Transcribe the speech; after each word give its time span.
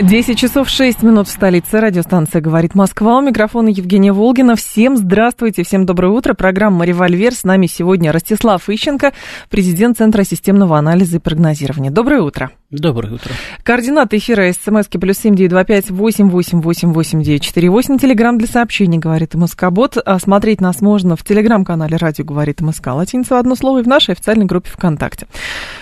10 0.00 0.38
часов 0.38 0.68
6 0.68 1.02
минут 1.02 1.26
в 1.26 1.30
столице. 1.30 1.80
Радиостанция 1.80 2.40
«Говорит 2.40 2.76
Москва». 2.76 3.18
У 3.18 3.20
микрофона 3.20 3.68
Евгения 3.68 4.12
Волгина. 4.12 4.54
Всем 4.54 4.96
здравствуйте, 4.96 5.64
всем 5.64 5.86
доброе 5.86 6.12
утро. 6.12 6.34
Программа 6.34 6.84
«Револьвер». 6.84 7.34
С 7.34 7.42
нами 7.42 7.66
сегодня 7.66 8.12
Ростислав 8.12 8.68
Ищенко, 8.68 9.12
президент 9.50 9.98
Центра 9.98 10.22
системного 10.22 10.78
анализа 10.78 11.16
и 11.16 11.20
прогнозирования. 11.20 11.90
Доброе 11.90 12.20
утро. 12.20 12.52
Доброе 12.70 13.14
утро. 13.14 13.32
Координаты 13.62 14.18
эфира 14.18 14.52
смски 14.52 14.98
плюс 14.98 15.16
семь 15.16 15.34
девять 15.34 15.52
два 15.52 15.64
пять 15.64 15.88
восемь 15.90 16.28
восемь 16.28 16.60
восемь 16.60 16.92
восемь 16.92 17.22
девять 17.22 17.40
четыре 17.40 17.70
восемь. 17.70 17.96
Телеграмм 17.96 18.36
для 18.36 18.46
сообщений 18.46 18.98
говорит 18.98 19.32
МСК 19.32 19.70
Бот. 19.70 19.96
А 20.04 20.18
смотреть 20.18 20.60
нас 20.60 20.82
можно 20.82 21.16
в 21.16 21.24
телеграм-канале 21.24 21.96
Радио 21.96 22.26
говорит 22.26 22.60
МСК. 22.60 22.88
Латиница 22.88 23.38
одно 23.38 23.54
слово 23.54 23.78
и 23.78 23.82
в 23.82 23.86
нашей 23.86 24.12
официальной 24.12 24.44
группе 24.44 24.68
ВКонтакте. 24.68 25.28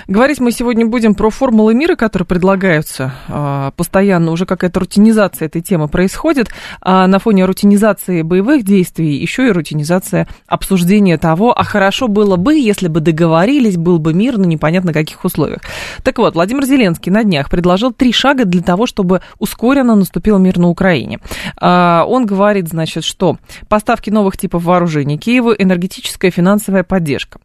Говорить 0.07 0.39
мы 0.39 0.53
сегодня 0.53 0.87
будем 0.87 1.17
про 1.17 1.29
формулы 1.31 1.75
мира, 1.75 1.97
которые 1.97 2.25
предлагаются 2.25 3.15
а, 3.27 3.73
постоянно. 3.73 4.31
Уже 4.31 4.47
какая-то 4.47 4.79
рутинизация 4.79 5.47
этой 5.47 5.62
темы 5.62 5.89
происходит. 5.89 6.51
А 6.81 7.09
на 7.09 7.19
фоне 7.19 7.47
рутинизации 7.47 8.23
боевых 8.23 8.65
действий 8.65 9.17
еще 9.17 9.48
и 9.48 9.51
рутинизация 9.51 10.29
обсуждения 10.47 11.19
того, 11.19 11.51
а 11.51 11.65
хорошо 11.65 12.07
было 12.07 12.37
бы, 12.37 12.55
если 12.55 12.87
бы 12.87 13.00
договорились, 13.00 13.77
был 13.77 13.98
бы 13.98 14.15
мир, 14.15 14.39
но 14.39 14.45
непонятно 14.45 14.93
каких 14.93 15.25
условиях. 15.25 15.62
Так 16.05 16.19
вот, 16.19 16.34
Владимир 16.34 16.62
Зеленский 16.62 16.75
на 16.77 17.24
днях 17.24 17.50
предложил 17.50 17.92
три 17.92 18.12
шага 18.12 18.44
для 18.44 18.62
того, 18.62 18.86
чтобы 18.86 19.22
ускоренно 19.38 19.94
наступил 19.94 20.38
мир 20.38 20.58
на 20.58 20.69
Украине. 20.69 21.19
А, 21.58 22.05
он 22.06 22.27
говорит, 22.27 22.69
значит, 22.69 23.05
что 23.05 23.38
поставки 23.69 24.10
новых 24.10 24.36
типов 24.36 24.64
вооружений 24.64 25.19
Киеву, 25.19 25.52
энергетическая 25.52 26.30
финансовая 26.30 26.82
поддержка. 26.82 27.41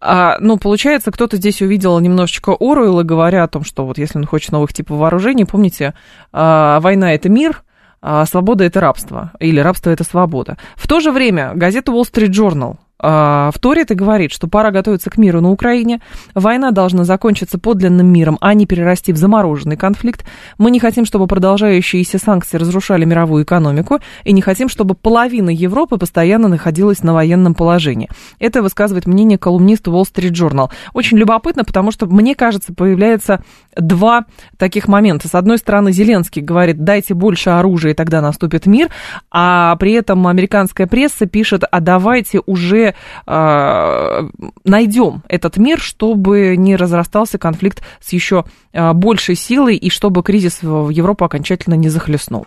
А, 0.00 0.36
ну, 0.40 0.58
получается, 0.58 1.10
кто-то 1.10 1.36
здесь 1.36 1.62
увидел 1.62 1.98
немножечко 1.98 2.54
Оруэлла, 2.58 3.02
говоря 3.02 3.44
о 3.44 3.48
том, 3.48 3.64
что 3.64 3.86
вот 3.86 3.98
если 3.98 4.18
он 4.18 4.26
хочет 4.26 4.52
новых 4.52 4.72
типов 4.72 4.98
вооружений, 4.98 5.44
помните, 5.44 5.94
а, 6.32 6.80
война 6.80 7.14
это 7.14 7.28
мир, 7.28 7.62
а 8.06 8.26
свобода 8.26 8.64
это 8.64 8.80
рабство, 8.80 9.32
или 9.40 9.60
рабство 9.60 9.88
это 9.88 10.04
свобода. 10.04 10.58
В 10.76 10.86
то 10.86 11.00
же 11.00 11.10
время 11.10 11.52
газета 11.54 11.90
Wall 11.90 12.02
Street 12.02 12.28
Journal 12.28 12.76
а, 13.06 13.50
вторит 13.52 13.90
и 13.90 13.94
говорит, 13.94 14.32
что 14.32 14.48
пора 14.48 14.70
готовиться 14.70 15.10
к 15.10 15.18
миру 15.18 15.42
на 15.42 15.50
Украине. 15.50 16.00
Война 16.34 16.70
должна 16.70 17.04
закончиться 17.04 17.58
подлинным 17.58 18.06
миром, 18.06 18.38
а 18.40 18.54
не 18.54 18.64
перерасти 18.64 19.12
в 19.12 19.18
замороженный 19.18 19.76
конфликт. 19.76 20.24
Мы 20.56 20.70
не 20.70 20.80
хотим, 20.80 21.04
чтобы 21.04 21.26
продолжающиеся 21.26 22.18
санкции 22.18 22.56
разрушали 22.56 23.04
мировую 23.04 23.44
экономику, 23.44 23.98
и 24.24 24.32
не 24.32 24.40
хотим, 24.40 24.70
чтобы 24.70 24.94
половина 24.94 25.50
Европы 25.50 25.98
постоянно 25.98 26.48
находилась 26.48 27.02
на 27.02 27.12
военном 27.12 27.54
положении. 27.54 28.08
Это 28.38 28.62
высказывает 28.62 29.06
мнение 29.06 29.36
колумниста 29.36 29.90
Wall 29.90 30.04
Street 30.04 30.32
Journal. 30.32 30.70
Очень 30.94 31.18
любопытно, 31.18 31.64
потому 31.64 31.90
что, 31.90 32.06
мне 32.06 32.34
кажется, 32.34 32.72
появляется 32.72 33.44
два 33.76 34.24
таких 34.56 34.88
момента. 34.88 35.28
С 35.28 35.34
одной 35.34 35.58
стороны, 35.58 35.92
Зеленский 35.92 36.40
говорит, 36.40 36.82
дайте 36.84 37.12
больше 37.12 37.50
оружия, 37.50 37.92
и 37.92 37.94
тогда 37.94 38.22
наступит 38.22 38.64
мир, 38.64 38.88
а 39.30 39.76
при 39.76 39.92
этом 39.92 40.26
американская 40.26 40.86
пресса 40.86 41.26
пишет, 41.26 41.64
а 41.70 41.80
давайте 41.80 42.40
уже 42.46 42.93
э, 43.26 44.28
найдем 44.64 45.22
этот 45.28 45.56
мир, 45.56 45.80
чтобы 45.80 46.56
не 46.56 46.76
разрастался 46.76 47.38
конфликт 47.38 47.82
с 48.00 48.12
еще 48.12 48.44
э, 48.72 48.92
большей 48.92 49.34
силой 49.34 49.76
и 49.76 49.90
чтобы 49.90 50.22
кризис 50.22 50.62
в 50.62 50.90
Европу 50.90 51.24
окончательно 51.24 51.74
не 51.74 51.88
захлестнул? 51.88 52.46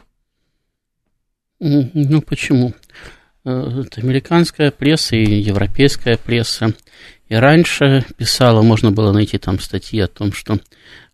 Ну, 1.60 2.22
почему? 2.22 2.74
Это 3.44 4.02
американская 4.02 4.72
пресса 4.72 5.16
и 5.16 5.40
европейская 5.40 6.18
пресса 6.18 6.74
и 7.30 7.36
раньше 7.36 8.06
писала, 8.18 8.62
можно 8.62 8.92
было 8.92 9.12
найти 9.12 9.38
там 9.38 9.60
статьи 9.60 10.00
о 10.00 10.08
том, 10.08 10.32
что 10.32 10.60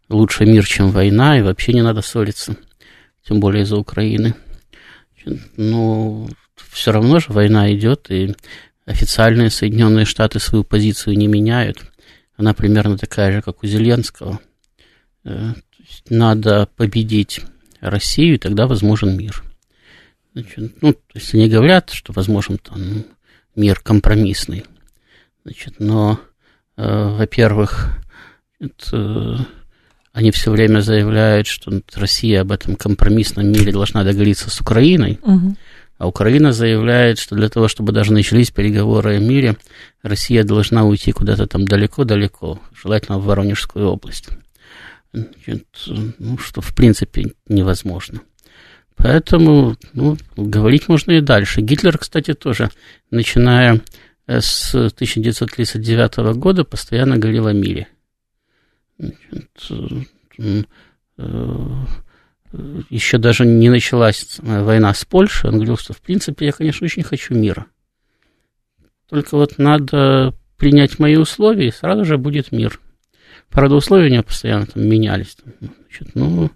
лучше 0.10 0.46
мир, 0.46 0.66
чем 0.66 0.90
война, 0.90 1.38
и 1.38 1.42
вообще 1.42 1.74
не 1.74 1.82
надо 1.82 2.02
ссориться, 2.02 2.56
тем 3.28 3.40
более 3.40 3.64
из-за 3.64 3.78
Украины. 3.78 4.36
Но 5.58 6.28
все 6.72 6.92
равно 6.92 7.20
же 7.20 7.28
война 7.30 7.74
идет, 7.74 8.12
и 8.12 8.36
официальные 8.86 9.50
Соединенные 9.50 10.06
Штаты 10.06 10.40
свою 10.40 10.64
позицию 10.64 11.18
не 11.18 11.28
меняют. 11.28 11.80
Она 12.36 12.54
примерно 12.54 12.98
такая 12.98 13.32
же, 13.32 13.42
как 13.42 13.64
у 13.64 13.68
Зеленского. 13.68 14.40
Э, 15.24 15.54
надо 16.10 16.68
победить 16.76 17.42
Россию, 17.80 18.36
и 18.36 18.40
тогда 18.40 18.68
возможен 18.68 19.18
мир. 19.18 19.44
Значит, 20.34 20.82
ну, 20.82 20.94
то 20.94 21.00
есть 21.14 21.34
они 21.34 21.48
говорят, 21.48 21.92
что 21.92 22.12
возможен 22.14 22.58
там 22.58 23.06
мир 23.56 23.80
компромиссный. 23.80 24.66
Значит, 25.44 25.76
но, 25.80 26.20
э, 26.78 27.16
во-первых, 27.18 28.00
это, 28.60 29.46
они 30.12 30.32
все 30.32 30.52
время 30.52 30.80
заявляют, 30.80 31.48
что 31.48 31.82
Россия 31.96 32.42
об 32.42 32.52
этом 32.52 32.76
компромиссном 32.76 33.52
мире 33.52 33.72
должна 33.72 34.04
договориться 34.04 34.50
с 34.50 34.60
Украиной. 34.60 35.20
Угу. 35.22 35.56
А 35.98 36.08
Украина 36.08 36.52
заявляет, 36.52 37.20
что 37.20 37.36
для 37.36 37.50
того, 37.50 37.68
чтобы 37.68 37.92
даже 37.94 38.14
начались 38.14 38.52
переговоры 38.52 39.16
о 39.16 39.20
мире, 39.20 39.58
Россия 40.02 40.44
должна 40.44 40.84
уйти 40.84 41.12
куда-то 41.12 41.48
там 41.48 41.66
далеко-далеко, 41.66 42.60
желательно 42.74 43.20
в 43.20 43.26
Воронежскую 43.26 43.88
область. 43.88 44.30
Ну, 45.14 46.38
что 46.40 46.62
в 46.62 46.74
принципе 46.74 47.34
невозможно. 47.48 48.22
Поэтому 48.96 49.76
ну, 49.94 50.18
говорить 50.36 50.88
можно 50.88 51.12
и 51.12 51.22
дальше. 51.22 51.62
Гитлер, 51.62 51.98
кстати, 51.98 52.34
тоже, 52.34 52.70
начиная 53.12 53.82
с 54.28 54.74
1939 54.74 56.36
года, 56.38 56.64
постоянно 56.64 57.18
говорил 57.18 57.48
о 57.48 57.54
мире. 57.54 57.88
Значит, 58.98 60.10
еще 62.90 63.18
даже 63.18 63.46
не 63.46 63.70
началась 63.70 64.38
война 64.42 64.94
с 64.94 65.06
Польшей, 65.06 65.50
он 65.50 65.56
говорил, 65.56 65.78
что 65.78 65.94
в 65.94 66.02
принципе 66.02 66.48
я, 66.48 66.52
конечно, 66.52 66.86
очень 66.86 67.04
хочу 67.04 67.34
мира. 67.34 67.66
Только 69.10 69.36
вот 69.36 69.58
надо 69.58 70.34
принять 70.58 71.00
мои 71.00 71.16
условия, 71.16 71.68
и 71.68 71.72
сразу 71.72 72.06
же 72.06 72.18
будет 72.18 72.52
мир. 72.52 72.80
Правда, 73.50 73.76
условия 73.76 74.08
у 74.08 74.12
него 74.12 74.24
постоянно 74.24 74.66
там 74.66 74.88
менялись. 74.88 75.38
Значит, 75.60 76.16
ну, 76.16 76.50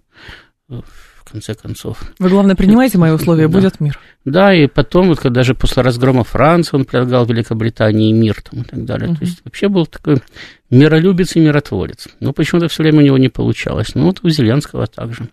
в 0.68 1.30
конце 1.30 1.54
концов. 1.54 2.00
Вы, 2.18 2.28
главное, 2.28 2.56
принимаете 2.56 2.98
мои 2.98 3.12
условия, 3.12 3.48
да. 3.48 3.52
будет 3.52 3.80
мир. 3.80 3.98
Да, 4.24 4.54
и 4.54 4.66
потом, 4.66 5.08
вот, 5.08 5.20
когда 5.20 5.40
даже 5.40 5.54
после 5.54 5.82
разгрома 5.82 6.24
Франции 6.24 6.76
он 6.76 6.84
предлагал 6.84 7.26
Великобритании 7.26 8.12
мир 8.12 8.42
там, 8.42 8.62
и 8.62 8.64
так 8.64 8.84
далее. 8.84 9.10
Uh-huh. 9.10 9.18
То 9.18 9.24
есть 9.24 9.44
вообще 9.44 9.68
был 9.68 9.86
такой 9.86 10.22
миролюбец 10.70 11.36
и 11.36 11.40
миротворец. 11.40 12.08
Но 12.20 12.32
почему-то 12.32 12.68
все 12.68 12.82
время 12.82 13.00
у 13.00 13.02
него 13.02 13.18
не 13.18 13.28
получалось. 13.28 13.94
Ну, 13.94 14.06
вот 14.06 14.20
у 14.22 14.30
Зеленского 14.30 14.86
также 14.86 15.28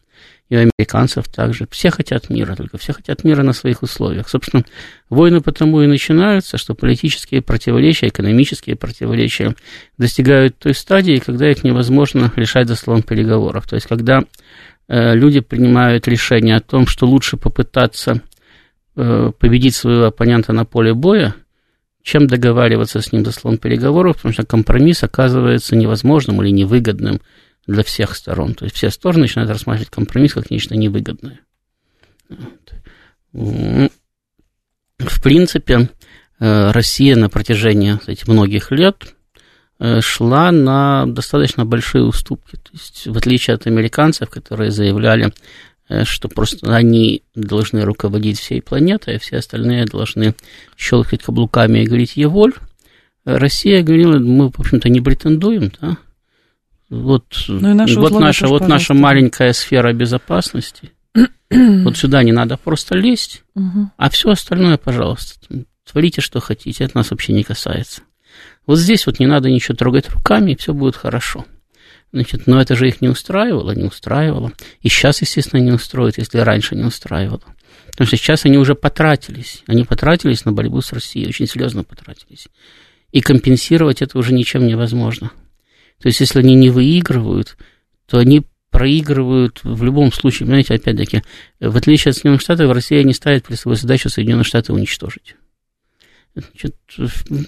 и 0.50 0.56
у 0.56 0.60
американцев 0.60 1.28
также. 1.28 1.68
Все 1.72 1.90
хотят 1.90 2.30
мира, 2.30 2.56
только 2.56 2.78
все 2.78 2.94
хотят 2.94 3.24
мира 3.24 3.42
на 3.42 3.54
своих 3.54 3.82
условиях. 3.82 4.30
Собственно, 4.30 4.64
войны 5.10 5.42
потому 5.42 5.82
и 5.82 5.88
начинаются, 5.88 6.58
что 6.58 6.76
политические 6.76 7.42
противоречия, 7.42 8.08
экономические 8.08 8.76
противоречия 8.76 9.56
достигают 9.98 10.58
той 10.58 10.76
стадии, 10.76 11.18
когда 11.18 11.50
их 11.50 11.64
невозможно 11.64 12.32
решать 12.36 12.68
за 12.68 12.76
столом 12.76 13.02
переговоров. 13.02 13.68
То 13.68 13.76
есть, 13.76 13.88
когда 13.88 14.24
э, 14.88 15.16
люди 15.16 15.40
принимают 15.40 16.08
решение 16.08 16.58
о 16.58 16.62
том, 16.62 16.86
что 16.86 17.08
лучше 17.08 17.38
попытаться 17.38 18.22
э, 18.96 19.32
победить 19.40 19.76
своего 19.76 20.06
оппонента 20.06 20.54
на 20.54 20.66
поле 20.66 20.94
боя, 20.94 21.34
чем 22.04 22.28
договариваться 22.28 23.02
с 23.02 23.12
ним 23.12 23.26
за 23.26 23.32
столом 23.32 23.58
переговоров, 23.58 24.18
потому 24.18 24.32
что 24.32 24.46
компромисс 24.46 25.02
оказывается 25.02 25.76
невозможным 25.76 26.40
или 26.44 26.52
невыгодным 26.52 27.20
для 27.68 27.84
всех 27.84 28.16
сторон. 28.16 28.54
То 28.54 28.66
есть 28.66 28.76
все 28.76 28.90
стороны 28.90 29.24
начинают 29.24 29.52
рассматривать 29.52 29.90
компромисс 29.90 30.34
как 30.34 30.52
нечто 30.52 30.76
невыгодное. 30.76 31.40
В 33.32 33.90
принципе, 35.22 35.90
э, 36.40 36.72
Россия 36.72 37.16
на 37.16 37.30
протяжении 37.30 38.00
этих 38.08 38.28
многих 38.28 38.72
лет 38.72 39.16
э, 39.80 40.00
шла 40.02 40.52
на 40.52 41.06
достаточно 41.06 41.66
большие 41.66 42.06
уступки. 42.06 42.56
То 42.56 42.70
есть, 42.72 43.08
в 43.08 43.18
отличие 43.18 43.56
от 43.56 43.68
американцев, 43.68 44.30
которые 44.30 44.72
заявляли, 44.72 45.34
э, 45.90 46.06
что 46.06 46.30
просто 46.30 46.74
они 46.74 47.24
должны 47.36 47.82
руководить 47.82 48.40
всей 48.40 48.62
планетой, 48.62 49.18
а 49.18 49.20
все 49.20 49.38
остальные 49.38 49.86
должны 49.86 50.34
щелкать 50.78 51.24
каблуками 51.24 51.80
и 51.80 51.86
говорить 51.86 52.16
«Еволь», 52.16 52.54
Россия 53.26 53.82
говорила, 53.82 54.20
мы, 54.20 54.52
в 54.52 54.60
общем-то, 54.60 54.88
не 54.88 55.02
претендуем, 55.02 55.72
да, 55.82 55.98
вот, 56.90 57.26
ну, 57.48 57.86
вот, 57.96 58.12
наша, 58.20 58.48
вот 58.48 58.68
наша 58.68 58.94
маленькая 58.94 59.54
сфера 59.54 59.94
безопасности. 59.94 60.92
вот 61.50 61.98
сюда 61.98 62.24
не 62.24 62.32
надо 62.32 62.58
просто 62.58 62.96
лезть, 62.96 63.44
угу. 63.56 63.90
а 63.98 64.10
все 64.10 64.32
остальное, 64.32 64.78
пожалуйста. 64.78 65.40
творите, 65.90 66.22
что 66.22 66.40
хотите, 66.40 66.84
это 66.84 66.98
нас 66.98 67.12
вообще 67.12 67.34
не 67.34 67.44
касается. 67.44 68.02
Вот 68.68 68.78
здесь 68.78 69.06
вот 69.06 69.20
не 69.20 69.28
надо 69.28 69.50
ничего 69.50 69.76
трогать 69.76 70.10
руками, 70.10 70.52
и 70.52 70.56
все 70.56 70.74
будет 70.74 70.96
хорошо. 70.96 71.46
Значит, 72.12 72.48
но 72.48 72.62
это 72.62 72.76
же 72.76 72.88
их 72.88 73.02
не 73.02 73.10
устраивало, 73.10 73.72
не 73.72 73.84
устраивало. 73.84 74.52
И 74.82 74.90
сейчас, 74.90 75.22
естественно, 75.22 75.60
не 75.60 75.72
устроит, 75.72 76.18
если 76.18 76.40
раньше 76.40 76.76
не 76.76 76.84
устраивало. 76.84 77.42
Потому 77.92 78.08
что 78.08 78.18
сейчас 78.18 78.46
они 78.46 78.58
уже 78.58 78.76
потратились. 78.76 79.64
Они 79.68 79.84
потратились 79.84 80.46
на 80.46 80.52
борьбу 80.52 80.82
с 80.82 80.94
Россией, 80.94 81.28
очень 81.28 81.48
серьезно 81.48 81.84
потратились. 81.84 82.48
И 83.12 83.22
компенсировать 83.22 84.02
это 84.02 84.18
уже 84.18 84.34
ничем 84.34 84.66
невозможно. 84.66 85.32
То 86.02 86.08
есть, 86.08 86.20
если 86.20 86.40
они 86.40 86.56
не 86.56 86.70
выигрывают, 86.70 87.58
то 88.08 88.18
они 88.18 88.46
проигрывают 88.70 89.62
в 89.64 89.84
любом 89.84 90.12
случае. 90.12 90.48
Понимаете, 90.48 90.76
опять-таки, 90.76 91.24
в 91.60 91.78
отличие 91.78 92.10
от 92.10 92.18
Соединенных 92.18 92.42
Штатов, 92.42 92.72
Россия 92.72 93.04
не 93.04 93.14
ставит 93.14 93.46
перед 93.46 93.60
собой 93.60 93.78
задачу 93.78 94.10
Соединенные 94.10 94.44
Штаты 94.44 94.74
уничтожить. 94.74 95.36
Значит, 96.36 96.76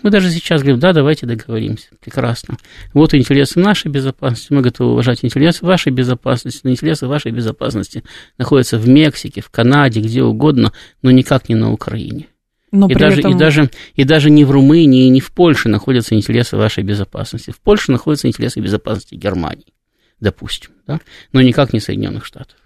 мы 0.02 0.10
даже 0.10 0.32
сейчас 0.32 0.62
говорим, 0.62 0.80
да, 0.80 0.94
давайте 0.94 1.26
договоримся. 1.26 1.90
Прекрасно. 2.00 2.58
Вот 2.94 3.14
интересы 3.14 3.60
нашей 3.60 3.92
безопасности, 3.92 4.54
мы 4.54 4.62
готовы 4.62 4.94
уважать 4.94 5.26
интересы 5.26 5.66
вашей 5.66 5.92
безопасности, 5.92 6.62
но 6.64 6.72
интересы 6.72 7.08
вашей 7.08 7.34
безопасности 7.34 8.04
находятся 8.38 8.78
в 8.78 8.88
Мексике, 8.88 9.42
в 9.42 9.50
Канаде, 9.50 10.00
где 10.00 10.24
угодно, 10.24 10.72
но 11.02 11.12
никак 11.12 11.50
не 11.50 11.56
на 11.56 11.74
Украине. 11.74 12.28
Но 12.72 12.88
и, 12.90 12.96
даже, 12.96 13.20
этом... 13.20 13.32
и, 13.32 13.38
даже, 13.38 13.70
и 13.96 14.04
даже 14.04 14.30
не 14.30 14.44
в 14.44 14.52
Румынии, 14.52 15.06
и 15.06 15.10
не 15.10 15.22
в 15.22 15.32
Польше 15.32 15.70
находятся 15.70 16.16
интересы 16.16 16.58
вашей 16.58 16.84
безопасности. 16.84 17.52
В 17.52 17.60
Польше 17.60 17.92
находятся 17.92 18.28
интересы 18.28 18.60
безопасности 18.60 19.16
Германии, 19.16 19.74
допустим, 20.20 20.72
да? 20.86 21.00
но 21.32 21.42
никак 21.42 21.72
не 21.74 21.80
Соединенных 21.80 22.26
Штатов. 22.26 22.58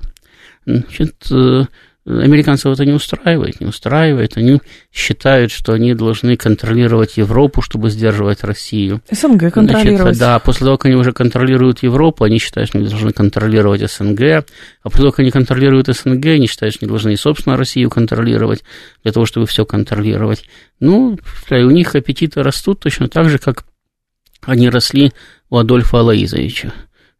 Значит, 0.65 1.15
э, 1.31 1.65
Американцев 2.03 2.73
это 2.73 2.83
не 2.83 2.93
устраивает, 2.93 3.61
не 3.61 3.67
устраивает. 3.67 4.35
Они 4.35 4.59
считают, 4.91 5.51
что 5.51 5.73
они 5.73 5.93
должны 5.93 6.35
контролировать 6.35 7.17
Европу, 7.17 7.61
чтобы 7.61 7.91
сдерживать 7.91 8.43
Россию. 8.43 9.01
СНГ 9.11 9.53
контролировать. 9.53 10.15
Значит, 10.15 10.19
да, 10.19 10.39
после 10.39 10.65
того, 10.65 10.77
как 10.77 10.87
они 10.87 10.95
уже 10.95 11.13
контролируют 11.13 11.83
Европу, 11.83 12.23
они 12.23 12.39
считают, 12.39 12.69
что 12.69 12.79
они 12.79 12.87
должны 12.87 13.11
контролировать 13.11 13.87
СНГ. 13.87 14.21
А 14.21 14.43
после 14.83 14.99
того, 14.99 15.11
как 15.11 15.19
они 15.19 15.29
контролируют 15.29 15.87
СНГ, 15.87 16.25
они 16.25 16.47
считают, 16.47 16.73
что 16.73 16.85
они 16.85 16.89
должны 16.89 17.13
и, 17.13 17.17
собственно, 17.17 17.55
Россию 17.55 17.91
контролировать, 17.91 18.63
для 19.03 19.11
того, 19.11 19.27
чтобы 19.27 19.45
все 19.45 19.63
контролировать. 19.63 20.45
Ну, 20.79 21.19
у 21.51 21.69
них 21.69 21.93
аппетиты 21.93 22.41
растут 22.41 22.79
точно 22.79 23.09
так 23.09 23.29
же, 23.29 23.37
как 23.37 23.65
они 24.41 24.69
росли 24.69 25.11
у 25.51 25.57
Адольфа 25.57 25.99
Алаизовича. 25.99 26.73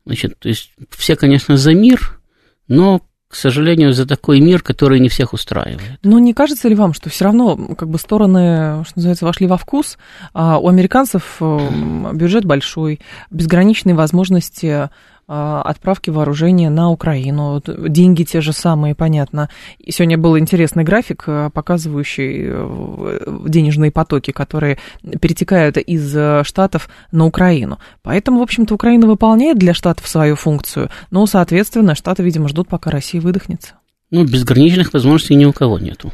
Значит, 0.08 0.40
то 0.40 0.50
есть 0.50 0.72
все, 0.90 1.16
конечно, 1.16 1.56
за 1.56 1.76
мир, 1.76 2.20
но 2.68 3.06
к 3.32 3.36
сожалению, 3.36 3.94
за 3.94 4.06
такой 4.06 4.42
мир, 4.42 4.62
который 4.62 5.00
не 5.00 5.08
всех 5.08 5.32
устраивает. 5.32 6.00
Но 6.04 6.20
не 6.20 6.34
кажется 6.34 6.68
ли 6.68 6.76
вам, 6.76 6.94
что 6.94 7.10
все 7.10 7.24
равно 7.24 7.56
как 7.78 7.88
бы 7.88 7.98
стороны, 7.98 8.84
что 8.84 8.98
называется, 8.98 9.26
вошли 9.26 9.48
во 9.48 9.58
вкус? 9.58 9.98
А 10.34 10.60
у 10.60 10.68
американцев 10.68 11.38
э, 11.40 12.12
бюджет 12.14 12.44
большой, 12.44 13.00
безграничные 13.30 13.96
возможности 13.96 14.90
отправки 15.28 16.10
вооружения 16.10 16.70
на 16.70 16.90
Украину. 16.90 17.62
Деньги 17.66 18.24
те 18.24 18.42
же 18.42 18.54
самые, 18.54 18.96
понятно. 18.96 19.50
И 19.80 19.92
сегодня 19.92 20.18
был 20.18 20.38
интересный 20.38 20.84
график, 20.84 21.24
э, 21.28 21.50
показывающий 21.54 22.48
э, 22.48 23.46
денежные 23.48 23.92
потоки, 23.92 24.32
которые 24.32 24.78
перетекают 25.22 25.78
из 25.78 26.16
э, 26.16 26.44
Штатов 26.44 26.90
на 27.12 27.26
Украину. 27.26 27.80
Поэтому, 28.02 28.40
в 28.40 28.44
общем-то, 28.44 28.74
Украина 28.74 29.08
выполняет 29.08 29.58
для 29.58 29.74
Штатов 29.74 30.08
свою 30.08 30.36
функцию, 30.36 30.90
но, 31.12 31.26
соответственно, 31.26 31.96
Штаты, 31.96 32.24
видимо, 32.24 32.50
ждут, 32.50 32.68
пока 32.68 32.92
Россия 32.92 33.22
выдохнется. 33.22 33.76
Ну, 34.10 34.26
безграничных 34.26 34.92
возможностей 34.92 35.36
ни 35.36 35.46
у 35.46 35.54
кого 35.54 35.80
нету. 35.80 36.12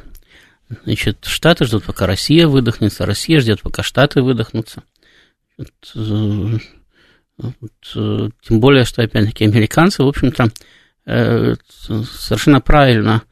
Значит, 0.83 1.25
Штаты 1.25 1.65
ждут, 1.65 1.85
пока 1.85 2.05
Россия 2.05 2.47
выдохнется, 2.47 3.05
Россия 3.05 3.39
ждет, 3.39 3.61
пока 3.61 3.83
Штаты 3.83 4.21
выдохнутся. 4.21 4.83
Вот, 7.37 7.71
э, 7.95 8.29
тем 8.41 8.59
более, 8.59 8.83
что, 8.83 9.03
опять-таки, 9.03 9.45
американцы, 9.45 10.03
в 10.03 10.07
общем-то, 10.07 10.49
э, 11.05 11.55
совершенно 11.69 12.61
правильно 12.61 13.23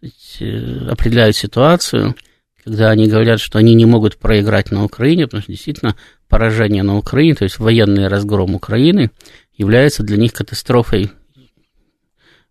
определяют 0.00 1.36
ситуацию, 1.36 2.16
когда 2.64 2.90
они 2.90 3.06
говорят, 3.06 3.40
что 3.40 3.58
они 3.58 3.74
не 3.74 3.86
могут 3.86 4.16
проиграть 4.16 4.72
на 4.72 4.84
Украине, 4.84 5.26
потому 5.26 5.42
что 5.42 5.52
действительно 5.52 5.96
поражение 6.28 6.82
на 6.82 6.96
Украине, 6.96 7.34
то 7.36 7.44
есть 7.44 7.58
военный 7.60 8.08
разгром 8.08 8.54
Украины, 8.54 9.10
является 9.56 10.02
для 10.02 10.16
них 10.16 10.32
катастрофой 10.32 11.12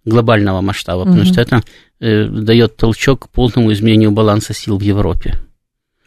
глобального 0.05 0.61
масштаба, 0.61 1.03
потому 1.03 1.23
mm-hmm. 1.23 1.25
что 1.25 1.41
это 1.41 1.63
э, 1.99 2.25
дает 2.25 2.77
толчок 2.77 3.25
к 3.25 3.29
полному 3.29 3.73
изменению 3.73 4.11
баланса 4.11 4.53
сил 4.53 4.77
в 4.77 4.81
Европе. 4.81 5.35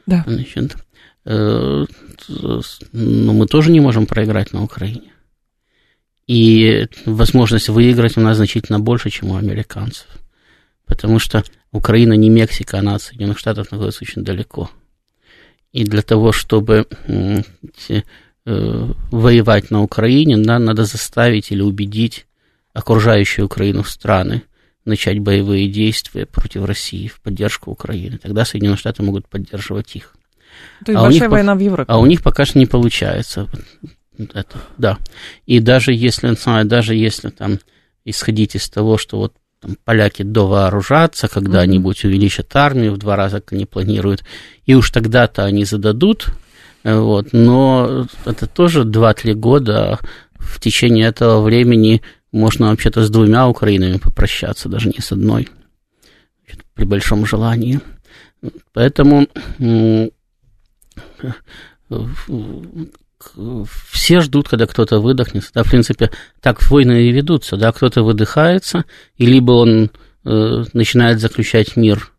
Да. 0.07 0.25
Значит, 0.27 0.77
Э, 0.77 0.94
но 1.25 1.87
мы 2.93 3.47
тоже 3.47 3.71
не 3.71 3.81
можем 3.81 4.07
проиграть 4.07 4.53
на 4.53 4.63
Украине. 4.63 5.13
И 6.27 6.89
возможность 7.07 7.69
выиграть 7.69 8.17
у 8.17 8.21
нас 8.21 8.37
значительно 8.37 8.81
больше, 8.81 9.11
чем 9.11 9.31
у 9.31 9.37
американцев. 9.37 10.07
Потому 10.87 11.19
что 11.19 11.45
Украина 11.73 12.15
не 12.15 12.31
Мексика, 12.31 12.79
она 12.79 12.95
от 12.95 13.03
Соединенных 13.03 13.39
Штатов 13.39 13.73
находится 13.73 14.05
очень 14.05 14.23
далеко. 14.23 14.71
И 15.73 15.85
для 15.85 16.03
того, 16.03 16.33
чтобы 16.33 16.87
э, 17.09 17.43
воевать 18.45 19.71
на 19.71 19.83
Украине, 19.83 20.37
да, 20.39 20.59
надо 20.59 20.85
заставить 20.85 21.51
или 21.51 21.63
убедить 21.63 22.27
окружающие 22.73 23.45
Украину 23.45 23.85
страны 23.85 24.43
начать 24.85 25.19
боевые 25.19 25.69
действия 25.69 26.27
против 26.27 26.65
России 26.65 27.09
в 27.09 27.21
поддержку 27.21 27.71
Украины. 27.71 28.19
Тогда 28.19 28.45
Соединенные 28.45 28.77
Штаты 28.77 29.03
могут 29.03 29.29
поддерживать 29.29 29.97
их. 29.97 30.15
То 30.85 30.93
есть 30.93 31.01
а 31.01 31.05
большая 31.05 31.29
война 31.29 31.55
в 31.55 31.61
Европе. 31.61 31.91
А 31.93 31.99
у 31.99 32.07
них 32.07 32.23
пока 32.23 32.45
что 32.45 32.59
не 32.59 32.67
получается. 32.67 33.49
Это, 34.19 34.59
да. 34.79 34.99
И 35.47 35.61
даже 35.61 35.93
если, 35.93 36.37
даже 36.65 36.95
если 36.95 37.31
там 37.31 37.59
исходить 38.05 38.55
из 38.55 38.69
того, 38.69 38.99
что 38.99 39.19
вот 39.19 39.35
там, 39.61 39.77
поляки 39.85 40.23
довооружатся, 40.23 41.29
когда-нибудь 41.29 42.05
mm-hmm. 42.05 42.09
увеличат 42.09 42.55
армию 42.55 42.93
в 42.93 42.99
два 42.99 43.17
раза, 43.17 43.41
как 43.41 43.55
они 43.55 43.67
планируют, 43.67 44.25
и 44.67 44.75
уж 44.75 44.91
тогда-то 44.91 45.45
они 45.45 45.65
зададут, 45.65 46.29
вот, 46.85 47.33
но 47.33 48.07
это 48.27 48.47
тоже 48.47 48.83
2-3 48.83 49.35
года, 49.35 49.99
в 50.35 50.61
течение 50.61 51.07
этого 51.07 51.41
времени 51.43 52.03
можно 52.31 52.69
вообще-то 52.69 53.05
с 53.05 53.11
двумя 53.11 53.49
Украинами 53.49 53.97
попрощаться, 53.97 54.69
даже 54.69 54.89
не 54.89 55.01
с 55.01 55.13
одной, 55.13 55.49
при 56.75 56.85
большом 56.85 57.25
желании. 57.25 57.81
Поэтому 58.75 59.29
все 63.91 64.21
ждут, 64.21 64.49
когда 64.49 64.67
кто-то 64.67 65.01
выдохнется. 65.01 65.51
Да, 65.55 65.63
в 65.63 65.71
принципе, 65.71 66.11
так 66.41 66.63
войны 66.71 67.05
и 67.05 67.13
ведутся. 67.13 67.57
Да, 67.57 67.73
кто-то 67.73 68.03
выдыхается, 68.03 68.85
и 69.17 69.27
либо 69.27 69.53
он 69.53 69.91
э, 70.25 70.65
начинает 70.73 71.21
заключать 71.21 71.77
мир 71.77 72.11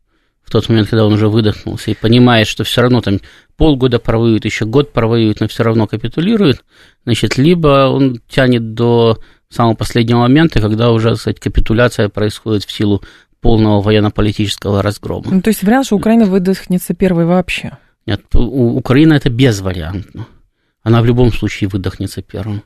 в 0.43 0.51
тот 0.51 0.69
момент, 0.69 0.89
когда 0.89 1.05
он 1.05 1.13
уже 1.13 1.27
выдохнулся, 1.27 1.91
и 1.91 1.95
понимает, 1.95 2.47
что 2.47 2.63
все 2.63 2.81
равно 2.81 3.01
там 3.01 3.19
полгода 3.57 3.99
провоюет, 3.99 4.45
еще 4.45 4.65
год 4.65 4.93
провоюет, 4.93 5.39
но 5.39 5.47
все 5.47 5.63
равно 5.63 5.87
капитулирует, 5.87 6.63
значит, 7.03 7.37
либо 7.37 7.87
он 7.87 8.21
тянет 8.29 8.75
до 8.75 9.19
самого 9.49 9.73
последнего 9.73 10.19
момента, 10.19 10.61
когда 10.61 10.91
уже, 10.91 11.15
кстати, 11.15 11.39
капитуляция 11.39 12.09
происходит 12.09 12.63
в 12.63 12.71
силу 12.71 13.01
полного 13.41 13.81
военно-политического 13.81 14.81
разгрома. 14.81 15.25
Ну, 15.31 15.41
то 15.41 15.49
есть 15.49 15.63
вариант, 15.63 15.87
что 15.87 15.95
Украина 15.95 16.25
выдохнется 16.25 16.93
первой 16.93 17.25
вообще? 17.25 17.77
Нет, 18.05 18.21
у 18.33 18.77
Украины 18.77 19.13
это 19.13 19.29
безвариантно. 19.29 20.27
Она 20.83 21.01
в 21.01 21.05
любом 21.05 21.33
случае 21.33 21.69
выдохнется 21.69 22.21
первым. 22.21 22.61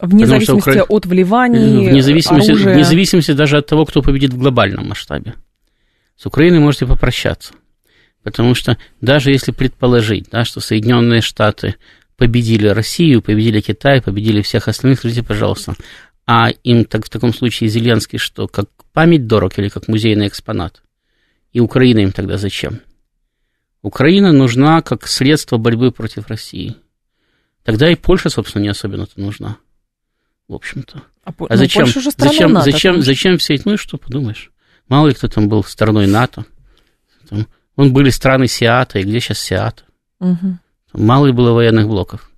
Вне 0.00 0.26
зависимости 0.26 0.70
Укра... 0.70 0.84
от 0.88 1.06
вливаний, 1.06 1.88
вне 1.88 2.02
зависимости, 2.02 2.50
оружия. 2.50 2.74
вне 2.74 2.84
зависимости 2.84 3.32
даже 3.32 3.58
от 3.58 3.66
того, 3.66 3.84
кто 3.84 4.02
победит 4.02 4.32
в 4.32 4.38
глобальном 4.38 4.88
масштабе. 4.88 5.34
С 6.16 6.26
Украиной 6.26 6.60
можете 6.60 6.86
попрощаться. 6.86 7.54
Потому 8.22 8.54
что 8.54 8.78
даже 9.00 9.30
если 9.30 9.52
предположить, 9.52 10.28
да, 10.30 10.44
что 10.44 10.60
Соединенные 10.60 11.20
Штаты 11.20 11.74
победили 12.16 12.68
Россию, 12.68 13.22
победили 13.22 13.60
Китай, 13.60 14.00
победили 14.00 14.40
всех 14.40 14.68
остальных, 14.68 15.00
скажите, 15.00 15.22
пожалуйста, 15.22 15.74
а 16.26 16.50
им 16.62 16.84
так, 16.84 17.04
в 17.04 17.10
таком 17.10 17.34
случае 17.34 17.68
Зеленский 17.68 18.18
что, 18.18 18.48
как 18.48 18.68
память 18.92 19.26
дорог 19.26 19.58
или 19.58 19.68
как 19.68 19.88
музейный 19.88 20.28
экспонат? 20.28 20.82
И 21.52 21.60
Украина 21.60 22.00
им 22.00 22.12
тогда 22.12 22.38
зачем? 22.38 22.80
Украина 23.84 24.32
нужна 24.32 24.80
как 24.80 25.06
средство 25.06 25.58
борьбы 25.58 25.92
против 25.92 26.28
России. 26.28 26.74
Тогда 27.64 27.90
и 27.90 27.96
Польша, 27.96 28.30
собственно, 28.30 28.62
не 28.62 28.70
особенно-то 28.70 29.20
нужна. 29.20 29.58
В 30.48 30.54
общем-то. 30.54 31.02
А, 31.22 31.30
а 31.30 31.34
ну, 31.38 31.56
зачем, 31.56 31.84
же 31.84 32.00
зачем, 32.16 32.52
НАТО, 32.54 32.70
зачем, 32.70 33.02
зачем 33.02 33.36
все 33.36 33.54
эти, 33.54 33.62
ну 33.66 33.74
и 33.74 33.76
что 33.76 33.98
подумаешь? 33.98 34.50
Мало 34.88 35.08
ли 35.08 35.14
кто 35.14 35.28
там 35.28 35.50
был 35.50 35.62
стороной 35.64 36.06
НАТО. 36.06 36.46
Там, 37.28 37.46
вон 37.76 37.92
были 37.92 38.08
страны 38.08 38.48
Сиата, 38.48 39.00
и 39.00 39.02
где 39.02 39.20
сейчас 39.20 39.38
Сиата? 39.40 39.82
Угу. 40.18 40.58
Мало 40.94 41.26
ли 41.26 41.32
было 41.32 41.52
военных 41.52 41.86
блоков. 41.86 42.30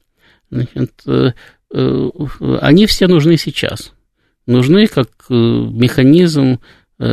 Значит, 0.51 1.01
э, 1.07 1.31
э, 1.73 2.11
они 2.61 2.87
все 2.87 3.07
нужны 3.07 3.37
сейчас. 3.37 3.93
Нужны 4.47 4.89
как 4.89 5.11
э, 5.31 5.35
механизм 5.35 6.59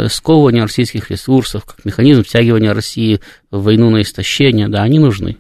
сковывания 0.08 0.62
российских 0.62 1.12
ресурсов, 1.12 1.66
как 1.66 1.84
механизм 1.86 2.24
втягивания 2.24 2.74
России 2.74 3.20
в 3.52 3.63
войну 3.63 3.90
на 3.90 4.02
истощение, 4.02 4.68
да, 4.68 4.84
они 4.84 5.00
нужны 5.00 5.38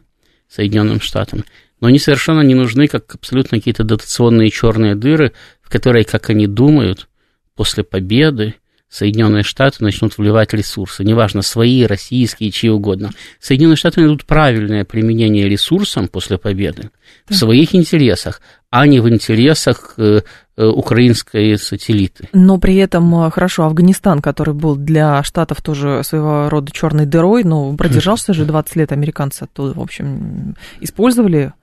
Соединенным 0.49 1.01
Штатам. 1.01 1.45
Но 1.79 1.87
они 1.87 1.99
совершенно 1.99 2.41
не 2.41 2.55
нужны 2.55 2.87
как 2.87 3.15
абсолютно 3.15 3.57
какие-то 3.57 3.83
дотационные 3.83 4.49
черные 4.49 4.95
дыры, 4.95 5.33
в 5.61 5.69
которые, 5.69 6.05
как 6.05 6.29
они 6.29 6.47
думают, 6.47 7.07
после 7.55 7.83
победы 7.83 8.55
Соединенные 8.89 9.41
Штаты 9.41 9.83
начнут 9.83 10.19
вливать 10.19 10.53
ресурсы, 10.53 11.03
неважно, 11.03 11.41
свои, 11.41 11.83
российские, 11.83 12.51
чьи 12.51 12.69
угодно. 12.69 13.09
Соединенные 13.39 13.75
Штаты 13.75 14.01
найдут 14.01 14.25
правильное 14.25 14.85
применение 14.85 15.49
ресурсам 15.49 16.07
после 16.07 16.37
победы 16.37 16.91
в 17.27 17.33
своих 17.33 17.73
интересах, 17.73 18.39
а 18.75 18.87
не 18.87 18.99
в 18.99 19.07
интересах 19.07 19.93
э, 19.97 20.21
э, 20.57 20.65
украинской 20.65 21.59
сателлиты. 21.59 22.27
Но 22.33 22.57
при 22.57 22.77
этом, 22.77 23.23
э, 23.23 23.29
хорошо, 23.29 23.65
Афганистан, 23.65 24.19
который 24.19 24.55
был 24.55 24.75
для 24.75 25.21
Штатов 25.21 25.61
тоже 25.61 26.01
своего 26.03 26.49
рода 26.49 26.71
черной 26.71 27.05
дырой, 27.05 27.43
но 27.43 27.75
продержался 27.77 28.33
же 28.33 28.45
20 28.45 28.75
лет 28.77 28.91
американцы 28.91 29.43
оттуда, 29.43 29.77
в 29.77 29.79
общем, 29.79 30.55
использовали 30.81 31.53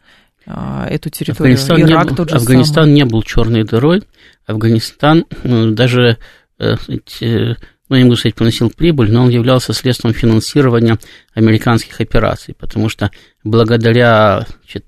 эту 0.46 1.10
территорию. 1.10 1.56
Афганистан, 1.56 1.80
Ирак 1.80 2.04
не 2.04 2.10
был, 2.10 2.16
тот 2.16 2.30
же 2.30 2.36
Афганистан 2.36 2.84
самый. 2.84 2.94
не 2.94 3.04
был 3.04 3.22
черной 3.24 3.64
дырой. 3.64 4.04
Афганистан 4.46 5.24
даже 5.42 6.16
ну, 6.60 7.96
я 7.96 8.04
могу 8.04 8.14
сказать, 8.14 8.36
приносил 8.36 8.70
прибыль, 8.70 9.10
но 9.10 9.24
он 9.24 9.30
являлся 9.30 9.72
средством 9.72 10.12
финансирования 10.14 10.96
американских 11.34 12.00
операций, 12.00 12.54
потому 12.54 12.88
что 12.88 13.10
благодаря 13.42 14.46
значит, 14.62 14.86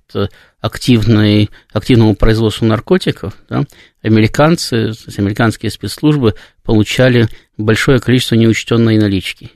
активной, 0.62 1.50
активному 1.72 2.14
производству 2.14 2.64
наркотиков 2.64 3.34
да, 3.50 3.64
американцы, 4.00 4.92
американские 5.18 5.70
спецслужбы 5.70 6.34
получали 6.62 7.28
большое 7.58 7.98
количество 7.98 8.36
неучтенной 8.36 8.96
налички, 8.96 9.50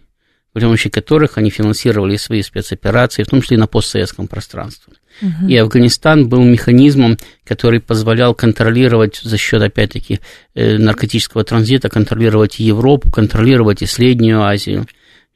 при 0.53 0.65
помощи 0.65 0.91
которых 0.91 1.39
они 1.39 1.49
финансировали 1.51 2.17
свои 2.17 2.43
спецоперации, 2.43 3.23
в 3.23 3.29
том 3.29 3.41
числе 3.41 3.57
и 3.57 3.61
на 3.61 3.69
постсоветском 3.69 4.27
пространстве. 4.27 4.95
Угу. 5.23 5.49
И 5.49 5.57
Афганистан 5.57 6.29
был 6.29 6.43
механизмом, 6.43 7.17
который 7.45 7.81
позволял 7.81 8.35
контролировать 8.35 9.21
за 9.23 9.39
счет, 9.39 9.63
опять-таки, 9.63 10.21
э, 10.55 10.77
наркотического 10.77 11.45
транзита, 11.45 11.89
контролировать 11.89 12.59
Европу, 12.59 13.13
контролировать 13.13 13.81
и 13.81 13.87
Среднюю 13.87 14.43
Азию 14.43 14.87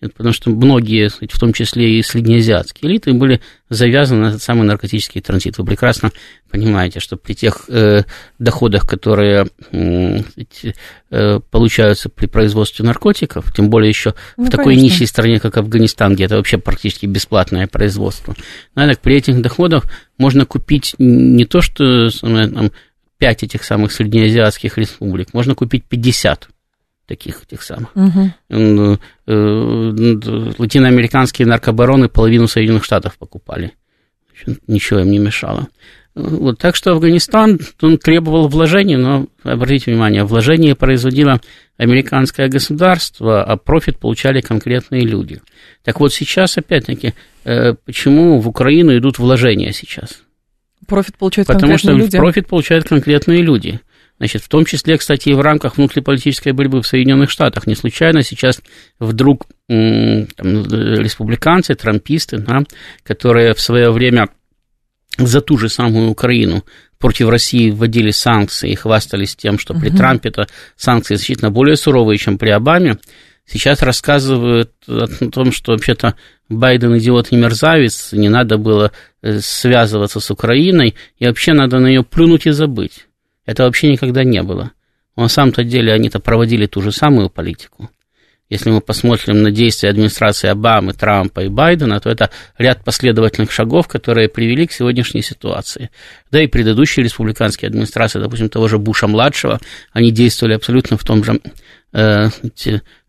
потому 0.09 0.33
что 0.33 0.51
многие, 0.51 1.09
в 1.09 1.39
том 1.39 1.53
числе 1.53 1.99
и 1.99 2.03
среднеазиатские 2.03 2.91
элиты, 2.91 3.13
были 3.13 3.41
завязаны 3.69 4.23
на 4.23 4.29
этот 4.29 4.43
самый 4.43 4.65
наркотический 4.65 5.21
транзит. 5.21 5.59
Вы 5.59 5.65
прекрасно 5.65 6.11
понимаете, 6.51 7.01
что 7.01 7.17
при 7.17 7.35
тех 7.35 7.65
э, 7.69 8.03
доходах, 8.39 8.89
которые 8.89 9.47
э, 9.73 11.41
получаются 11.51 12.09
при 12.09 12.27
производстве 12.27 12.85
наркотиков, 12.85 13.53
тем 13.55 13.69
более 13.69 13.91
еще 13.91 14.15
ну, 14.37 14.47
в 14.47 14.51
такой 14.51 14.75
конечно. 14.75 14.83
нищей 14.83 15.07
стране, 15.07 15.39
как 15.39 15.57
Афганистан, 15.59 16.15
где 16.15 16.25
это 16.25 16.37
вообще 16.37 16.59
практически 16.59 17.07
бесплатное 17.07 17.67
производство, 17.67 18.35
так 18.75 18.99
при 19.01 19.17
этих 19.17 19.41
доходах 19.43 19.85
можно 20.19 20.47
купить 20.47 20.95
не 20.99 21.45
то, 21.45 21.61
что 21.61 22.09
там, 22.11 22.73
5 23.19 23.43
этих 23.43 23.65
самых 23.65 23.93
среднеазиатских 23.93 24.79
республик, 24.79 25.35
можно 25.35 25.55
купить 25.55 25.85
50 25.85 26.49
таких 27.07 27.45
тех 27.47 27.63
самых. 27.63 27.91
Угу. 27.97 28.99
Латиноамериканские 29.31 31.47
наркобароны 31.47 32.09
половину 32.09 32.49
Соединенных 32.49 32.85
Штатов 32.85 33.19
покупали. 33.19 33.73
Ничего 34.67 35.01
им 35.01 35.11
не 35.11 35.19
мешало. 35.19 35.69
Вот, 36.15 36.59
так 36.59 36.75
что 36.75 36.93
Афганистан 36.93 37.61
он 37.81 37.97
требовал 37.97 38.49
вложений, 38.49 38.97
но 38.97 39.27
обратите 39.45 39.93
внимание, 39.93 40.25
вложения 40.25 40.75
производило 40.75 41.41
американское 41.77 42.49
государство, 42.49 43.45
а 43.45 43.57
профит 43.57 43.99
получали 43.99 44.41
конкретные 44.41 45.03
люди. 45.03 45.41
Так 45.85 46.01
вот 46.01 46.13
сейчас, 46.13 46.59
опять-таки, 46.59 47.15
э, 47.45 47.75
почему 47.85 48.41
в 48.41 48.49
Украину 48.49 48.97
идут 48.99 49.19
вложения 49.19 49.73
сейчас? 49.73 50.23
Профит 50.87 51.17
получают 51.17 51.47
Потому 51.47 51.69
конкретные 51.69 51.97
люди? 51.97 52.11
Что 52.11 52.19
профит 52.19 52.49
получают 52.49 52.89
конкретные 52.89 53.43
люди. 53.43 53.81
Значит, 54.21 54.43
в 54.43 54.49
том 54.49 54.67
числе, 54.67 54.99
кстати, 54.99 55.31
и 55.31 55.35
в 55.35 55.41
рамках 55.41 55.79
внутриполитической 55.79 56.53
борьбы 56.53 56.83
в 56.83 56.87
Соединенных 56.87 57.31
Штатах. 57.31 57.67
Не 57.67 57.75
случайно 57.75 58.23
сейчас 58.23 58.61
вдруг 58.99 59.47
там, 59.67 60.27
республиканцы, 60.37 61.75
трамписты, 61.75 62.37
да, 62.37 62.61
которые 63.03 63.55
в 63.55 63.61
свое 63.63 63.91
время 63.91 64.29
за 65.17 65.41
ту 65.41 65.57
же 65.57 65.71
самую 65.71 66.11
Украину 66.11 66.65
против 66.99 67.31
России 67.31 67.71
вводили 67.71 68.11
санкции 68.11 68.71
и 68.71 68.75
хвастались 68.75 69.37
тем, 69.37 69.59
что 69.59 69.73
при 69.73 69.89
угу. 69.89 69.97
Трампе 69.97 70.29
это 70.29 70.49
санкции 70.77 71.15
значительно 71.15 71.51
более 71.51 71.77
суровые, 71.77 72.19
чем 72.19 72.37
при 72.37 72.51
Обаме, 72.51 72.99
сейчас 73.47 73.81
рассказывают 73.81 74.71
о 74.87 75.07
том, 75.33 75.51
что 75.51 75.73
вообще-то 75.73 76.15
Байден 76.51 76.99
идиот 76.99 77.33
и 77.33 77.37
мерзавец, 77.37 78.13
не 78.13 78.29
надо 78.29 78.59
было 78.59 78.93
э, 79.23 79.39
связываться 79.41 80.21
с 80.21 80.31
Украиной, 80.31 80.95
и 81.19 81.27
вообще 81.27 81.55
надо 81.55 81.79
на 81.79 81.87
нее 81.87 82.03
плюнуть 82.03 82.47
и 82.47 82.51
забыть. 82.51 83.07
Это 83.47 83.65
вообще 83.65 83.91
никогда 83.91 84.25
не 84.25 84.43
было. 84.43 84.73
Но 85.17 85.25
на 85.25 85.29
самом-то 85.29 85.65
деле 85.65 85.93
они-то 85.93 86.21
проводили 86.21 86.67
ту 86.67 86.83
же 86.83 86.93
самую 86.93 87.31
политику. 87.31 87.91
Если 88.51 88.69
мы 88.69 88.81
посмотрим 88.81 89.43
на 89.43 89.53
действия 89.53 89.91
администрации 89.91 90.49
Обамы, 90.49 90.93
Трампа 90.93 91.41
и 91.41 91.49
Байдена, 91.49 92.01
то 92.01 92.11
это 92.11 92.31
ряд 92.59 92.85
последовательных 92.85 93.53
шагов, 93.53 93.87
которые 93.87 94.29
привели 94.29 94.67
к 94.67 94.73
сегодняшней 94.73 95.23
ситуации. 95.23 95.91
Да 96.33 96.43
и 96.43 96.49
предыдущие 96.49 97.05
республиканские 97.05 97.69
администрации, 97.69 98.19
допустим, 98.19 98.49
того 98.49 98.67
же 98.67 98.79
Буша-младшего, 98.79 99.61
они 99.93 100.11
действовали 100.11 100.55
абсолютно 100.55 100.97
в 100.97 101.05
том 101.05 101.23
же 101.23 101.41
э, 101.93 102.29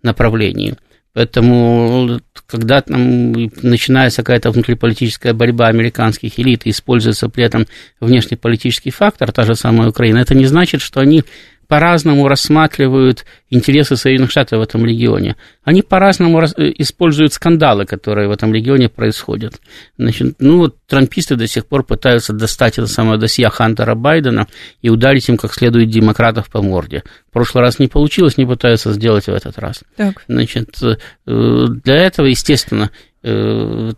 направлении. 0.04 0.76
Поэтому, 1.14 2.22
когда 2.48 2.82
там 2.82 3.34
начинается 3.62 4.24
какая-то 4.24 4.52
внутриполитическая 4.52 5.34
борьба 5.34 5.68
американских 5.68 6.40
элит 6.40 6.66
и 6.66 6.70
используется 6.70 7.28
при 7.28 7.44
этом 7.44 7.68
внешнеполитический 8.00 8.92
фактор, 8.92 9.32
та 9.34 9.44
же 9.44 9.56
самая 9.56 9.90
Украина, 9.90 10.20
это 10.20 10.36
не 10.36 10.46
значит, 10.46 10.82
что 10.82 11.02
они 11.02 11.24
по-разному 11.72 12.28
рассматривают 12.28 13.24
интересы 13.50 13.96
Соединенных 13.96 14.32
Штатов 14.32 14.60
в 14.60 14.62
этом 14.62 14.86
регионе. 14.86 15.38
Они 15.64 15.82
по-разному 15.82 16.42
э, 16.42 16.48
используют 16.80 17.32
скандалы, 17.32 17.86
которые 17.86 18.28
в 18.28 18.32
этом 18.32 18.54
регионе 18.54 18.90
происходят. 18.90 19.62
Значит, 19.98 20.36
ну, 20.40 20.58
вот 20.58 20.76
трамписты 20.86 21.38
до 21.38 21.48
сих 21.48 21.66
пор 21.66 21.86
пытаются 21.86 22.34
достать 22.34 22.78
это 22.78 22.88
самое 22.88 23.18
досье 23.18 23.48
Хантера 23.50 23.96
Байдена 23.96 24.48
и 24.82 24.90
ударить 24.90 25.30
им 25.30 25.38
как 25.38 25.54
следует 25.54 25.90
демократов 25.90 26.50
по 26.50 26.62
морде. 26.62 27.04
В 27.30 27.32
прошлый 27.32 27.64
раз 27.64 27.80
не 27.80 27.88
получилось, 27.88 28.36
не 28.36 28.46
пытаются 28.46 28.92
сделать 28.92 29.28
в 29.28 29.30
этот 29.30 29.58
раз. 29.58 29.86
Так. 29.96 30.26
Значит, 30.28 30.76
э, 30.84 31.68
для 31.86 31.96
этого, 31.96 32.26
естественно, 32.26 32.92
э, 33.24 33.92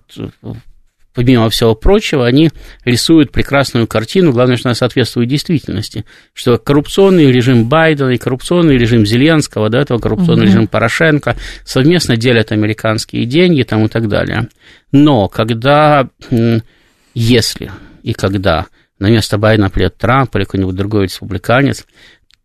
помимо 1.13 1.49
всего 1.49 1.75
прочего, 1.75 2.25
они 2.25 2.51
рисуют 2.85 3.31
прекрасную 3.31 3.87
картину, 3.87 4.31
главное, 4.31 4.57
что 4.57 4.69
она 4.69 4.75
соответствует 4.75 5.29
действительности, 5.29 6.05
что 6.33 6.57
коррупционный 6.57 7.31
режим 7.31 7.69
Байдена 7.69 8.09
и 8.09 8.17
коррупционный 8.17 8.77
режим 8.77 9.05
Зеленского, 9.05 9.69
до 9.69 9.79
этого 9.79 9.99
коррупционный 9.99 10.45
угу. 10.45 10.51
режим 10.51 10.67
Порошенко 10.67 11.35
совместно 11.63 12.17
делят 12.17 12.51
американские 12.51 13.25
деньги 13.25 13.63
там 13.63 13.85
и 13.85 13.87
так 13.87 14.07
далее. 14.07 14.47
Но 14.91 15.27
когда, 15.27 16.09
если 17.13 17.71
и 18.03 18.13
когда 18.13 18.67
на 18.99 19.09
место 19.09 19.37
Байдена 19.37 19.69
придет 19.69 19.97
Трамп 19.97 20.35
или 20.35 20.43
какой-нибудь 20.43 20.75
другой 20.75 21.03
республиканец, 21.05 21.85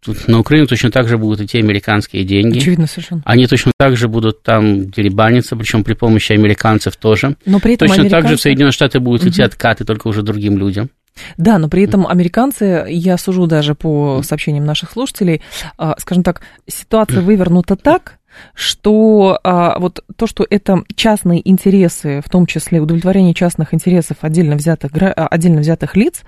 Тут 0.05 0.29
на 0.29 0.39
Украину 0.39 0.67
точно 0.67 0.91
так 0.91 1.09
же 1.09 1.19
будут 1.19 1.41
идти 1.41 1.59
американские 1.59 2.25
деньги. 2.25 2.59
Очевидно 2.59 2.87
совершенно. 2.87 3.23
Они 3.25 3.47
точно 3.47 3.73
так 3.77 3.97
же 3.97 4.09
будут 4.09 4.43
там 4.43 4.91
деребаниться, 4.91 5.57
причем 5.57 5.83
при 5.83 5.95
помощи 5.95 6.33
американцев 6.33 6.97
тоже. 6.97 7.37
Но 7.45 7.59
при 7.59 7.75
этом 7.75 7.89
точно 7.89 8.03
американцы... 8.03 8.23
так 8.23 8.31
же 8.31 8.37
в 8.37 8.41
Соединенные 8.41 8.73
Штаты 8.73 9.01
будут 9.01 9.23
угу. 9.23 9.31
идти 9.31 9.43
откаты, 9.43 9.85
только 9.85 10.07
уже 10.09 10.23
другим 10.23 10.57
людям. 10.57 10.91
Да, 11.37 11.59
но 11.59 11.69
при 11.69 11.83
этом 11.83 12.07
американцы, 12.07 12.87
я 12.89 13.19
сужу 13.19 13.49
даже 13.49 13.75
по 13.75 14.23
сообщениям 14.23 14.65
наших 14.65 14.93
слушателей, 14.93 15.43
а, 15.77 15.97
скажем 15.99 16.23
так, 16.23 16.43
ситуация 16.69 17.21
вывернута 17.21 17.75
так, 17.75 18.19
что 18.55 19.39
а, 19.43 19.79
вот 19.81 20.05
то, 20.17 20.27
что 20.29 20.47
это 20.49 20.85
частные 20.95 21.49
интересы, 21.49 22.21
в 22.25 22.29
том 22.29 22.47
числе 22.47 22.81
удовлетворение 22.81 23.35
частных 23.35 23.75
интересов 23.75 24.19
отдельно 24.21 24.55
взятых, 24.55 24.93
отдельно 24.95 25.61
взятых 25.61 25.97
лиц, 25.97 26.23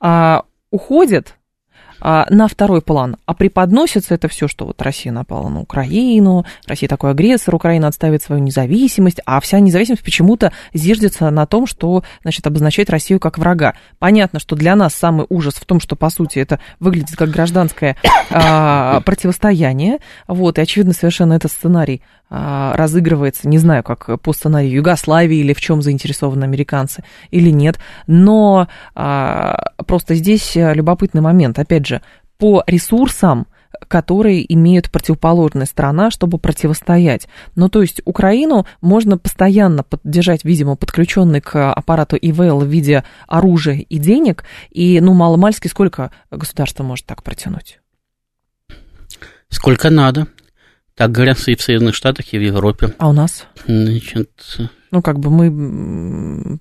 а, 0.00 0.44
уходит 0.70 1.36
на 2.04 2.48
второй 2.48 2.82
план, 2.82 3.16
а 3.24 3.34
преподносится 3.34 4.14
это 4.14 4.28
все, 4.28 4.46
что 4.46 4.66
вот 4.66 4.80
Россия 4.82 5.12
напала 5.12 5.48
на 5.48 5.60
Украину, 5.60 6.44
Россия 6.66 6.88
такой 6.88 7.12
агрессор, 7.12 7.54
Украина 7.54 7.88
отставит 7.88 8.22
свою 8.22 8.42
независимость, 8.42 9.20
а 9.24 9.40
вся 9.40 9.58
независимость 9.60 10.04
почему-то 10.04 10.52
зиждется 10.74 11.30
на 11.30 11.46
том, 11.46 11.66
что, 11.66 12.04
значит, 12.22 12.46
обозначает 12.46 12.90
Россию 12.90 13.20
как 13.20 13.38
врага. 13.38 13.74
Понятно, 13.98 14.38
что 14.38 14.54
для 14.54 14.76
нас 14.76 14.94
самый 14.94 15.26
ужас 15.30 15.54
в 15.54 15.64
том, 15.64 15.80
что, 15.80 15.96
по 15.96 16.10
сути, 16.10 16.38
это 16.38 16.60
выглядит 16.78 17.16
как 17.16 17.30
гражданское 17.30 17.96
а, 18.30 19.00
противостояние, 19.00 19.98
вот, 20.28 20.58
и, 20.58 20.60
очевидно, 20.60 20.92
совершенно 20.92 21.32
этот 21.32 21.52
сценарий 21.52 22.02
а, 22.23 22.23
разыгрывается, 22.30 23.48
не 23.48 23.58
знаю, 23.58 23.82
как 23.82 24.20
по 24.20 24.32
сценарию 24.32 24.72
Югославии 24.72 25.38
или 25.38 25.52
в 25.52 25.60
чем 25.60 25.82
заинтересованы 25.82 26.44
американцы 26.44 27.04
или 27.30 27.50
нет, 27.50 27.78
но 28.06 28.68
а, 28.94 29.56
просто 29.86 30.14
здесь 30.14 30.52
любопытный 30.54 31.20
момент, 31.20 31.58
опять 31.58 31.86
же, 31.86 32.02
по 32.38 32.64
ресурсам 32.66 33.46
которые 33.88 34.52
имеют 34.52 34.90
противоположная 34.90 35.66
сторона, 35.66 36.10
чтобы 36.10 36.38
противостоять. 36.38 37.28
Ну, 37.54 37.68
то 37.68 37.82
есть 37.82 38.00
Украину 38.04 38.66
можно 38.80 39.18
постоянно 39.18 39.82
поддержать, 39.82 40.44
видимо, 40.44 40.76
подключенный 40.76 41.40
к 41.40 41.72
аппарату 41.72 42.16
ИВЛ 42.16 42.60
в 42.60 42.66
виде 42.66 43.04
оружия 43.26 43.76
и 43.76 43.98
денег, 43.98 44.44
и, 44.70 45.00
ну, 45.00 45.14
маломальски 45.14 45.68
сколько 45.68 46.12
государство 46.30 46.82
может 46.82 47.06
так 47.06 47.22
протянуть? 47.22 47.80
Сколько 49.48 49.90
надо. 49.90 50.26
Так 50.96 51.10
говорят 51.10 51.38
и 51.48 51.56
в 51.56 51.62
Соединенных 51.62 51.94
Штатах, 51.94 52.32
и 52.32 52.38
в 52.38 52.42
Европе. 52.42 52.94
А 52.98 53.08
у 53.08 53.12
нас? 53.12 53.46
Значит, 53.66 54.30
ну, 54.94 55.02
как 55.02 55.18
бы 55.18 55.28
мы 55.28 56.56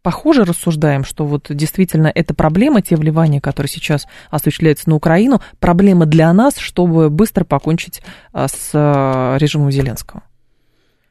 похоже 0.00 0.44
рассуждаем, 0.44 1.02
что 1.02 1.26
вот 1.26 1.46
действительно 1.50 2.06
это 2.06 2.32
проблема, 2.32 2.82
те 2.82 2.94
вливания, 2.94 3.40
которые 3.40 3.68
сейчас 3.68 4.06
осуществляются 4.30 4.88
на 4.88 4.94
Украину, 4.94 5.40
проблема 5.58 6.06
для 6.06 6.32
нас, 6.32 6.56
чтобы 6.58 7.10
быстро 7.10 7.42
покончить 7.42 8.00
а, 8.32 8.46
с 8.46 8.70
а, 8.74 9.36
режимом 9.38 9.72
Зеленского. 9.72 10.22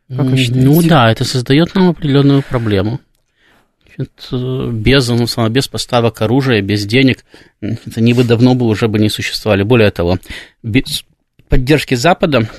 Как 0.08 0.25
вы 0.27 0.38
считаете? 0.38 0.65
Ну 0.65 0.82
да, 0.84 1.12
это 1.12 1.25
создает 1.25 1.75
нам 1.75 1.89
определенную 1.89 2.43
проблему. 2.43 3.01
Без, 3.98 5.10
ну, 5.10 5.50
без 5.50 5.67
поставок 5.67 6.22
оружия, 6.22 6.62
без 6.62 6.86
денег, 6.86 7.25
они 7.93 8.13
бы 8.13 8.24
давно 8.24 8.55
бы 8.55 8.67
уже 8.67 8.88
бы 8.88 9.00
не 9.00 9.10
существовали. 9.10 9.63
Более 9.63 9.91
того, 9.91 10.17
без 10.63 11.03
поддержки 11.53 11.93
Запада 11.93 12.50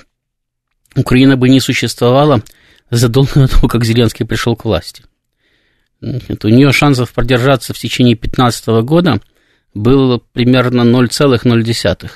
Украина 0.95 1.37
бы 1.37 1.49
не 1.49 1.59
существовала 1.59 2.45
задолго 2.91 3.33
до 3.35 3.49
того, 3.49 3.67
как 3.67 3.85
Зеленский 3.85 4.25
пришел 4.25 4.55
к 4.55 4.65
власти. 4.65 5.03
У 6.01 6.49
нее 6.49 6.71
шансов 6.71 7.13
продержаться 7.13 7.75
в 7.75 7.79
течение 7.79 8.15
2015 8.15 8.67
года 8.85 9.21
было 9.75 10.21
примерно 10.33 10.83
0,0. 10.83 12.11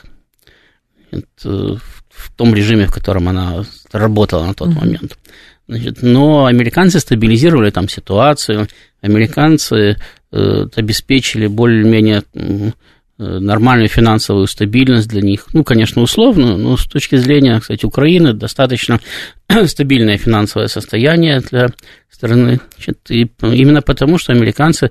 Это 1.11 1.80
в 2.11 2.32
том 2.37 2.54
режиме, 2.54 2.87
в 2.87 2.92
котором 2.92 3.28
она 3.28 3.64
работала 3.90 4.47
на 4.47 4.54
тот 4.54 4.68
mm-hmm. 4.68 4.80
момент. 4.80 5.18
Значит, 5.66 6.02
но 6.02 6.47
американцы 6.47 7.00
стабилизировали 7.00 7.70
там 7.70 7.88
ситуацию, 7.88 8.68
американцы 9.00 9.97
э, 10.30 10.66
обеспечили 10.76 11.49
более-менее 11.49 12.23
нормальную 13.19 13.89
финансовую 13.89 14.47
стабильность 14.47 15.09
для 15.09 15.23
них. 15.23 15.47
Ну, 15.53 15.65
конечно, 15.65 16.03
условно, 16.03 16.57
но 16.57 16.77
с 16.77 16.87
точки 16.87 17.17
зрения, 17.17 17.59
кстати, 17.59 17.85
Украины 17.85 18.33
достаточно 18.33 19.01
стабильное 19.67 20.19
финансовое 20.19 20.69
состояние 20.69 21.41
для 21.41 21.69
страны. 22.09 22.61
И 23.09 23.23
именно 23.41 23.83
потому, 23.83 24.19
что 24.19 24.33
американцы 24.33 24.91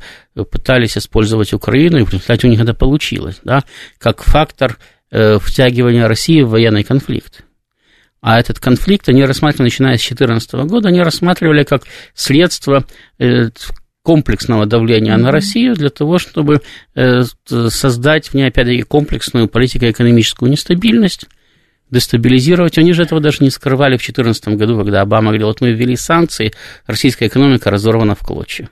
пытались 0.52 0.98
использовать 0.98 1.54
Украину, 1.54 2.00
и 2.00 2.04
в 2.04 2.14
у 2.14 2.48
них 2.48 2.60
это 2.60 2.74
получилось, 2.74 3.40
да, 3.44 3.64
как 3.98 4.22
фактор 4.24 4.78
э, 5.10 5.40
втягивания 5.40 6.08
России 6.08 6.42
в 6.42 6.50
военный 6.50 6.84
конфликт. 6.84 7.44
А 8.20 8.40
этот 8.40 8.60
конфликт 8.60 9.08
они 9.08 9.24
рассматривали, 9.24 9.70
начиная 9.70 9.98
с 9.98 10.02
2014 10.02 10.54
года, 10.70 10.90
они 10.90 11.02
рассматривали 11.02 11.64
как 11.64 11.84
средство 12.14 12.84
э, 13.20 13.50
комплексного 14.08 14.66
давления 14.66 15.16
mm-hmm. 15.16 15.22
на 15.22 15.32
Россию 15.32 15.76
для 15.76 15.90
того, 15.90 16.18
чтобы 16.18 16.62
э, 16.96 17.24
создать 17.44 18.30
в 18.30 18.36
ней, 18.36 18.48
опять-таки, 18.48 18.84
комплексную 18.84 19.50
политико-экономическую 19.50 20.50
нестабильность, 20.50 21.26
дестабилизировать. 21.92 22.78
Они 22.78 22.94
же 22.94 23.04
этого 23.04 23.20
даже 23.20 23.40
не 23.42 23.50
скрывали 23.50 23.98
в 23.98 24.00
2014 24.00 24.48
году, 24.56 24.78
когда 24.78 25.02
Обама 25.02 25.32
говорил, 25.32 25.48
вот 25.48 25.60
мы 25.60 25.74
ввели 25.74 25.98
санкции, 25.98 26.54
российская 26.86 27.28
экономика 27.28 27.70
разорвана 27.70 28.16
в 28.16 28.20
клочья. 28.20 28.70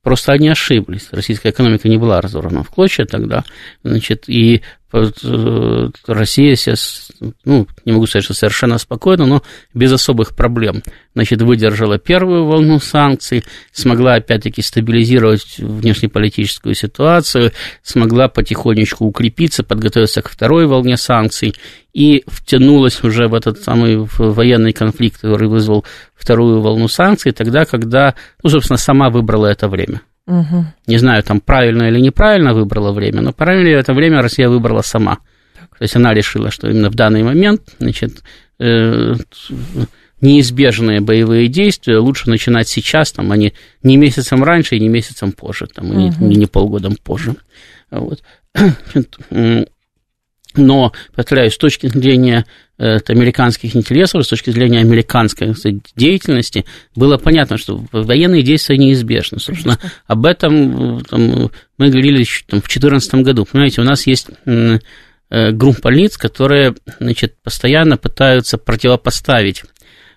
Просто 0.00 0.30
они 0.30 0.48
ошиблись. 0.48 1.08
Российская 1.10 1.50
экономика 1.50 1.88
не 1.88 1.96
была 1.96 2.20
разорвана 2.20 2.62
в 2.62 2.70
клочья 2.70 3.04
тогда. 3.04 3.42
Значит, 3.82 4.28
и 4.28 4.62
Россия 4.92 6.54
сейчас, 6.54 7.10
ну, 7.44 7.66
не 7.84 7.92
могу 7.92 8.06
сказать, 8.06 8.24
что 8.24 8.34
совершенно 8.34 8.76
спокойно, 8.78 9.26
но 9.26 9.42
без 9.72 9.90
особых 9.92 10.36
проблем, 10.36 10.82
значит, 11.14 11.40
выдержала 11.40 11.98
первую 11.98 12.44
волну 12.44 12.78
санкций, 12.78 13.44
смогла, 13.72 14.14
опять-таки, 14.14 14.60
стабилизировать 14.60 15.58
внешнеполитическую 15.58 16.74
ситуацию, 16.74 17.52
смогла 17.82 18.28
потихонечку 18.28 19.06
укрепиться, 19.06 19.62
подготовиться 19.62 20.20
к 20.20 20.28
второй 20.28 20.66
волне 20.66 20.96
санкций 20.98 21.54
и 21.94 22.22
втянулась 22.26 23.02
уже 23.02 23.28
в 23.28 23.34
этот 23.34 23.62
самый 23.62 24.06
военный 24.18 24.72
конфликт, 24.72 25.20
который 25.20 25.48
вызвал 25.48 25.84
вторую 26.14 26.60
волну 26.60 26.88
санкций, 26.88 27.32
тогда, 27.32 27.64
когда, 27.64 28.14
ну, 28.42 28.50
собственно, 28.50 28.78
сама 28.78 29.10
выбрала 29.10 29.46
это 29.46 29.68
время. 29.68 30.02
Угу. 30.26 30.64
Не 30.86 30.98
знаю, 30.98 31.22
там 31.22 31.40
правильно 31.40 31.84
или 31.84 32.00
неправильно 32.00 32.54
выбрала 32.54 32.92
время, 32.92 33.22
но 33.22 33.32
правильно 33.32 33.68
это 33.76 33.92
время 33.92 34.22
Россия 34.22 34.48
выбрала 34.48 34.82
сама. 34.82 35.18
Так. 35.58 35.78
То 35.78 35.82
есть 35.82 35.96
она 35.96 36.14
решила, 36.14 36.50
что 36.50 36.70
именно 36.70 36.90
в 36.90 36.94
данный 36.94 37.22
момент, 37.22 37.62
значит, 37.78 38.22
э, 38.60 39.14
неизбежные 40.20 41.00
боевые 41.00 41.48
действия 41.48 41.98
лучше 41.98 42.30
начинать 42.30 42.68
сейчас, 42.68 43.12
там, 43.12 43.32
а 43.32 43.36
не, 43.36 43.52
не 43.82 43.96
месяцем 43.96 44.44
раньше 44.44 44.76
и 44.76 44.80
не 44.80 44.88
месяцем 44.88 45.32
позже, 45.32 45.66
там, 45.66 45.90
угу. 45.90 45.98
и 45.98 46.24
не, 46.24 46.36
не 46.36 46.46
полгодом 46.46 46.96
позже. 46.96 47.34
Вот. 47.90 48.22
Но, 50.56 50.92
повторяю, 51.14 51.50
с 51.50 51.56
точки 51.56 51.86
зрения 51.86 52.46
э, 52.78 52.98
американских 53.08 53.74
интересов, 53.76 54.24
с 54.24 54.28
точки 54.28 54.50
зрения 54.50 54.80
американской 54.80 55.52
кстати, 55.54 55.80
деятельности, 55.96 56.64
было 56.94 57.16
понятно, 57.16 57.58
что 57.58 57.84
военные 57.92 58.42
действия 58.42 58.76
неизбежны. 58.76 59.38
Собственно, 59.38 59.78
об 60.06 60.26
этом 60.26 60.98
э, 60.98 61.02
там, 61.08 61.50
мы 61.78 61.88
говорили 61.88 62.20
еще 62.20 62.44
там, 62.46 62.60
в 62.60 62.64
2014 62.64 63.14
году. 63.16 63.44
Понимаете, 63.44 63.80
у 63.80 63.84
нас 63.84 64.06
есть 64.06 64.28
э, 64.44 64.78
группа 65.52 65.88
лиц, 65.88 66.18
которые 66.18 66.74
значит, 67.00 67.36
постоянно 67.42 67.96
пытаются 67.96 68.58
противопоставить 68.58 69.64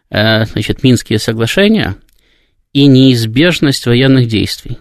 значит, 0.09 0.83
Минские 0.83 1.19
соглашения 1.19 1.95
и 2.73 2.85
неизбежность 2.85 3.85
военных 3.85 4.27
действий. 4.27 4.77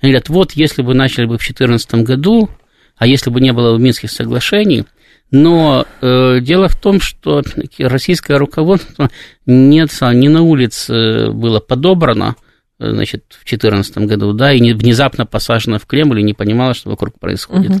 Они 0.00 0.12
говорят, 0.12 0.28
вот 0.28 0.52
если 0.52 0.82
бы 0.82 0.94
начали 0.94 1.24
бы 1.24 1.38
в 1.38 1.40
2014 1.40 1.94
году, 2.04 2.50
а 2.96 3.06
если 3.06 3.30
бы 3.30 3.40
не 3.40 3.52
было 3.52 3.76
Минских 3.76 4.10
соглашений, 4.10 4.84
но 5.30 5.86
э, 6.00 6.40
дело 6.40 6.68
в 6.68 6.76
том, 6.76 7.00
что 7.00 7.42
российское 7.78 8.38
руководство 8.38 9.10
нет, 9.44 9.90
не 10.00 10.28
на 10.28 10.42
улице 10.42 11.30
было 11.30 11.58
подобрано, 11.58 12.36
э, 12.78 12.90
значит, 12.90 13.24
в 13.30 13.44
2014 13.44 13.98
году, 13.98 14.32
да, 14.32 14.52
и 14.52 14.72
внезапно 14.72 15.26
посажено 15.26 15.78
в 15.78 15.86
Кремль 15.86 16.20
и 16.20 16.22
не 16.22 16.32
понимало, 16.32 16.74
что 16.74 16.90
вокруг 16.90 17.18
происходит. 17.18 17.70
Угу. 17.70 17.80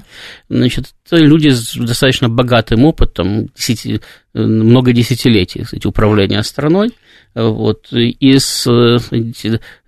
Значит, 0.50 0.86
это 1.06 1.16
люди 1.16 1.50
с 1.50 1.74
достаточно 1.76 2.28
богатым 2.28 2.84
опытом, 2.84 3.46
десяти, 3.56 4.00
э, 4.34 4.40
много 4.40 4.92
десятилетий, 4.92 5.62
кстати, 5.62 5.86
управления 5.86 6.42
страной, 6.42 6.90
вот, 7.36 7.92
и 7.92 8.38
с 8.38 8.66
э, 8.66 8.98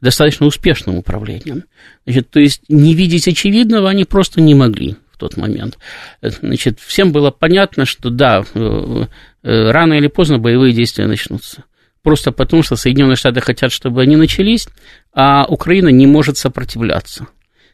достаточно 0.00 0.46
успешным 0.46 0.96
управлением. 0.96 1.64
Значит, 2.06 2.30
то 2.30 2.38
есть 2.38 2.62
не 2.68 2.94
видеть 2.94 3.26
очевидного 3.26 3.90
они 3.90 4.04
просто 4.04 4.40
не 4.40 4.54
могли 4.54 4.96
тот 5.18 5.36
момент. 5.36 5.78
Значит, 6.22 6.80
всем 6.80 7.12
было 7.12 7.30
понятно, 7.30 7.84
что 7.84 8.10
да, 8.10 8.44
э, 8.54 9.04
э, 9.42 9.70
рано 9.70 9.94
или 9.94 10.08
поздно 10.08 10.38
боевые 10.38 10.72
действия 10.72 11.06
начнутся. 11.06 11.64
Просто 12.02 12.32
потому, 12.32 12.62
что 12.62 12.76
Соединенные 12.76 13.16
Штаты 13.16 13.40
хотят, 13.40 13.72
чтобы 13.72 14.00
они 14.00 14.16
начались, 14.16 14.68
а 15.12 15.44
Украина 15.46 15.88
не 15.88 16.06
может 16.06 16.38
сопротивляться. 16.38 17.26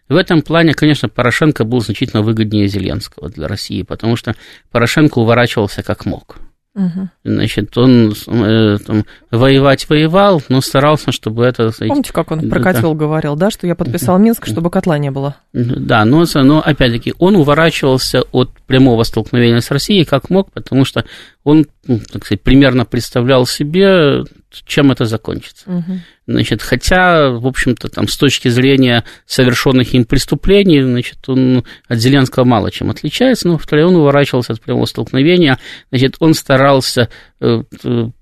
В 0.08 0.16
этом 0.16 0.42
плане, 0.42 0.74
конечно, 0.74 1.08
Порошенко 1.08 1.64
был 1.64 1.80
значительно 1.80 2.22
выгоднее 2.22 2.66
Зеленского 2.66 3.30
для 3.30 3.48
России, 3.48 3.82
потому 3.82 4.16
что 4.16 4.34
Порошенко 4.70 5.18
уворачивался 5.18 5.82
как 5.82 6.04
мог. 6.04 6.36
Угу. 6.74 7.08
Значит, 7.24 7.78
он 7.78 8.12
э, 8.26 8.78
там, 8.84 9.04
воевать 9.30 9.88
воевал, 9.88 10.42
но 10.48 10.60
старался, 10.60 11.12
чтобы 11.12 11.44
это... 11.44 11.70
Помните, 11.78 12.12
как 12.12 12.32
он 12.32 12.50
про 12.50 12.60
котел 12.60 12.94
да. 12.94 12.98
говорил, 12.98 13.36
да, 13.36 13.50
что 13.50 13.68
я 13.68 13.76
подписал 13.76 14.18
Минск, 14.18 14.46
чтобы 14.46 14.70
котла 14.70 14.98
не 14.98 15.12
было? 15.12 15.36
Да, 15.52 16.04
но, 16.04 16.24
но 16.34 16.60
опять-таки 16.60 17.14
он 17.18 17.36
уворачивался 17.36 18.22
от 18.32 18.50
прямого 18.66 19.04
столкновения 19.04 19.60
с 19.60 19.70
Россией 19.70 20.04
как 20.04 20.30
мог, 20.30 20.50
потому 20.50 20.84
что 20.84 21.04
он, 21.44 21.66
ну, 21.86 22.00
так 22.10 22.24
сказать, 22.24 22.42
примерно 22.42 22.84
представлял 22.84 23.46
себе, 23.46 24.24
чем 24.66 24.92
это 24.92 25.04
закончится. 25.04 25.70
Угу. 25.70 25.98
Значит, 26.26 26.62
хотя, 26.62 27.30
в 27.30 27.46
общем-то, 27.46 27.88
там, 27.88 28.08
с 28.08 28.16
точки 28.16 28.48
зрения 28.48 29.04
совершенных 29.26 29.92
им 29.94 30.04
преступлений, 30.06 30.82
значит, 30.82 31.18
он 31.26 31.64
от 31.86 31.98
Зеленского 31.98 32.44
мало 32.44 32.70
чем 32.70 32.90
отличается, 32.90 33.48
но, 33.48 33.58
второе, 33.58 33.86
он 33.86 33.96
уворачивался 33.96 34.54
от 34.54 34.60
прямого 34.60 34.86
столкновения, 34.86 35.58
значит, 35.90 36.16
он 36.20 36.32
старался, 36.32 37.10
э, 37.40 37.62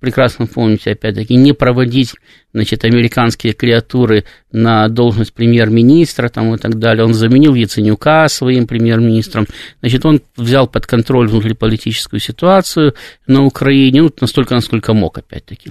прекрасно 0.01 0.47
помните, 0.47 0.93
опять-таки, 0.93 1.37
не 1.37 1.53
проводить 1.53 2.15
значит, 2.53 2.85
американские 2.85 3.53
креатуры 3.53 4.25
на 4.51 4.89
должность 4.89 5.33
премьер-министра 5.33 6.29
там, 6.29 6.55
и 6.55 6.59
так 6.59 6.79
далее. 6.79 7.05
Он 7.05 7.15
заменил 7.15 7.55
Яценюка 7.55 8.29
своим 8.29 8.67
премьер-министром. 8.67 9.47
Значит, 9.81 10.05
он 10.05 10.21
взял 10.37 10.67
под 10.67 10.87
контроль 10.87 11.29
внутриполитическую 11.29 12.21
ситуацию 12.21 12.95
на 13.27 13.45
Украине, 13.45 14.03
ну, 14.03 14.11
настолько, 14.21 14.55
насколько 14.55 14.93
мог, 14.93 15.19
опять-таки. 15.19 15.71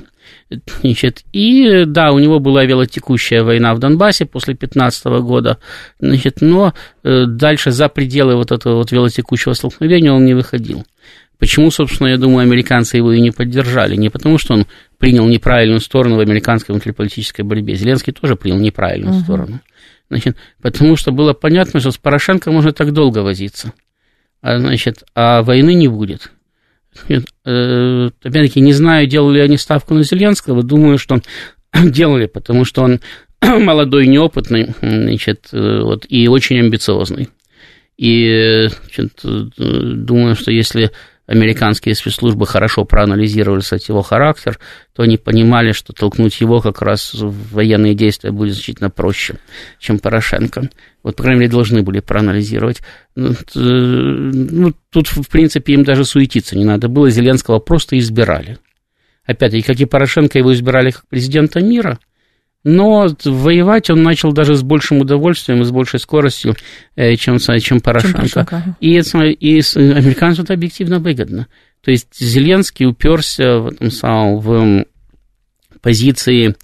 Значит, 0.81 1.23
и 1.31 1.86
да, 1.86 2.12
у 2.12 2.19
него 2.19 2.39
была 2.39 2.65
велотекущая 2.65 3.43
война 3.43 3.73
в 3.73 3.79
Донбассе 3.79 4.25
после 4.25 4.53
15 4.53 5.05
года, 5.21 5.60
значит, 5.99 6.41
но 6.41 6.73
э, 7.03 7.25
дальше 7.25 7.71
за 7.71 7.89
пределы 7.89 8.36
вот 8.36 8.51
этого 8.51 8.75
вот 8.75 8.91
велотекущего 8.91 9.53
столкновения 9.53 10.12
он 10.12 10.25
не 10.25 10.34
выходил. 10.34 10.86
Почему, 11.39 11.71
собственно, 11.71 12.10
я 12.10 12.17
думаю, 12.17 12.43
американцы 12.43 12.97
его 12.97 13.12
и 13.13 13.19
не 13.19 13.31
поддержали? 13.31 13.95
Не 13.95 14.10
потому, 14.10 14.38
что 14.38 14.53
он 14.53 14.67
принял 14.99 15.25
неправильную 15.25 15.79
сторону 15.79 16.17
в 16.17 16.19
американской 16.19 16.73
внутриполитической 16.73 17.41
борьбе. 17.41 17.73
Зеленский 17.73 18.13
тоже 18.13 18.36
принял 18.36 18.60
неправильную 18.60 19.15
uh-huh. 19.15 19.23
сторону. 19.23 19.60
Значит, 20.12 20.38
потому 20.62 20.95
что 20.97 21.12
было 21.12 21.34
понятно, 21.34 21.79
что 21.79 21.89
с 21.89 21.97
Порошенко 21.97 22.51
можно 22.51 22.73
так 22.73 22.91
долго 22.91 23.19
возиться. 23.19 23.73
А, 24.41 24.60
значит, 24.60 25.03
а 25.15 25.41
войны 25.41 25.73
не 25.73 25.88
будет. 25.88 26.31
Нет, 27.08 27.25
э, 27.45 28.10
опять-таки, 28.21 28.60
не 28.60 28.73
знаю, 28.73 29.08
делали 29.08 29.38
ли 29.38 29.41
они 29.41 29.58
ставку 29.58 29.93
на 29.93 30.04
Зеленского, 30.04 30.63
думаю, 30.63 30.97
что 30.97 31.19
делали, 31.84 32.25
потому 32.25 32.65
что 32.65 32.84
он 32.84 32.99
молодой, 33.41 34.08
неопытный, 34.08 34.73
значит, 34.82 35.49
э, 35.51 35.82
вот, 35.82 36.06
и 36.10 36.27
очень 36.27 36.60
амбициозный. 36.60 37.30
И 37.97 38.67
значит, 38.84 39.19
э, 39.23 39.49
думаю, 39.58 40.36
что 40.36 40.51
если 40.51 40.91
американские 41.32 41.96
спецслужбы 41.96 42.46
хорошо 42.46 42.84
проанализировали, 42.84 43.62
кстати, 43.62 43.89
его 43.89 44.02
характер, 44.02 44.60
то 44.94 45.04
они 45.04 45.17
понимали, 45.17 45.72
что 45.72 45.94
толкнуть 45.94 46.41
его 46.41 46.60
как 46.60 46.82
раз 46.82 47.13
в 47.13 47.54
военные 47.54 47.96
действия 47.96 48.32
будет 48.32 48.54
значительно 48.54 48.89
проще, 48.89 49.36
чем 49.80 50.00
Порошенко. 50.00 50.70
Вот, 51.04 51.15
по 51.15 51.24
крайней 51.24 51.41
мере, 51.41 51.52
должны 51.52 51.84
были 51.84 52.02
проанализировать. 52.02 52.82
Ну, 53.15 53.34
ну 53.56 54.74
тут, 54.89 55.08
в 55.08 55.30
принципе, 55.30 55.74
им 55.74 55.86
даже 55.86 56.04
суетиться 56.04 56.58
не 56.58 56.65
надо 56.65 56.89
было. 56.89 57.10
Зеленского 57.10 57.60
просто 57.60 57.98
избирали. 57.98 58.58
Опять-таки, 59.26 59.63
как 59.63 59.80
и 59.80 59.86
Порошенко, 59.86 60.38
его 60.38 60.54
избирали 60.54 60.91
как 60.91 61.08
президента 61.08 61.62
мира– 61.62 61.98
но 62.63 63.08
воевать 63.26 63.89
он 63.89 64.04
начал 64.04 64.32
даже 64.32 64.56
с 64.56 64.62
большим 64.62 65.00
удовольствием 65.00 65.62
и 65.62 65.65
с 65.65 65.71
большей 65.71 66.00
скоростью, 66.00 66.56
э, 66.95 67.15
чем, 67.15 67.39
чем 67.39 67.82
Порошенко. 67.82 68.28
Чем 68.28 68.45
Порошенко. 68.45 68.78
И, 68.80 69.00
и 69.00 69.62
американцам 69.76 70.43
это 70.43 70.54
объективно 70.54 71.00
выгодно. 71.00 71.47
То 71.84 71.91
есть 71.91 72.15
Зеленский 72.19 72.86
уперся 72.86 73.58
в 73.60 73.67
этом 73.67 73.89
самом 73.89 74.39
в 74.39 74.86
позиции, 75.82 76.56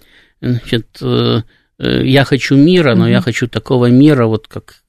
значит, 0.42 0.88
э, 1.02 1.42
э, 1.80 2.06
я 2.06 2.24
хочу 2.24 2.56
мира, 2.56 2.96
но 2.96 3.08
я 3.08 3.22
хочу 3.22 3.48
такого 3.48 3.88
мира, 3.88 4.28
вот 4.28 4.48
как 4.48 4.84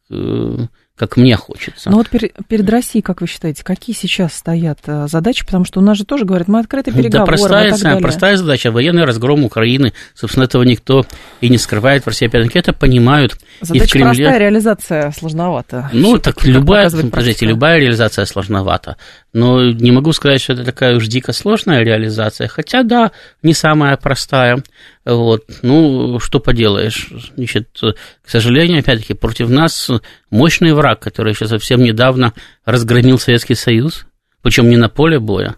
как 0.98 1.16
мне 1.16 1.37
хочется. 1.37 1.88
Но 1.88 1.92
ну 1.92 1.98
вот 1.98 2.08
перед, 2.08 2.32
перед 2.48 2.68
Россией, 2.68 3.02
как 3.02 3.20
вы 3.20 3.28
считаете, 3.28 3.62
какие 3.62 3.94
сейчас 3.94 4.34
стоят 4.34 4.80
э, 4.87 5.06
задачи? 5.08 5.46
Потому 5.46 5.64
что 5.64 5.78
у 5.78 5.82
нас 5.82 5.96
же 5.96 6.04
тоже 6.04 6.24
говорят, 6.24 6.48
мы 6.48 6.58
открыты 6.58 6.90
переговоры. 6.90 7.18
Да 7.18 7.24
простая, 7.24 7.74
и 7.74 7.78
так 7.78 8.00
простая 8.00 8.37
задача. 8.37 8.72
Военный 8.72 9.04
разгром 9.04 9.44
Украины. 9.44 9.92
Собственно, 10.14 10.44
этого 10.44 10.64
никто 10.64 11.06
и 11.40 11.48
не 11.48 11.58
скрывает. 11.58 12.02
В 12.02 12.08
России, 12.08 12.26
опять-таки, 12.26 12.58
это 12.58 12.72
понимают 12.72 13.38
задача 13.61 13.84
и 13.84 13.87
в 13.87 13.90
Кремле. 13.92 14.24
простая, 14.24 14.38
реализация 14.38 15.11
сложновата. 15.12 15.88
Ну, 15.92 16.18
так 16.18 16.44
любая, 16.44 16.90
подождите, 16.90 17.46
любая 17.46 17.78
реализация 17.78 18.24
сложновата. 18.24 18.96
Но 19.32 19.70
не 19.70 19.92
могу 19.92 20.12
сказать, 20.12 20.40
что 20.40 20.54
это 20.54 20.64
такая 20.64 20.96
уж 20.96 21.06
дико 21.06 21.32
сложная 21.32 21.82
реализация. 21.84 22.48
Хотя, 22.48 22.82
да, 22.82 23.12
не 23.42 23.54
самая 23.54 23.96
простая. 23.96 24.62
Вот. 25.09 25.44
Ну, 25.62 26.21
что 26.21 26.38
поделаешь. 26.38 27.09
Значит, 27.35 27.71
к 27.81 28.29
сожалению, 28.29 28.81
опять-таки, 28.81 29.14
против 29.14 29.49
нас 29.49 29.90
мощный 30.31 30.75
враг, 30.75 31.01
который 31.01 31.33
еще 31.33 31.49
совсем 31.49 31.83
недавно 31.83 32.35
разгромил 32.66 33.18
Советский 33.18 33.55
Союз, 33.55 34.05
причем 34.42 34.68
не 34.68 34.77
на 34.77 34.90
поле 34.90 35.18
боя, 35.18 35.55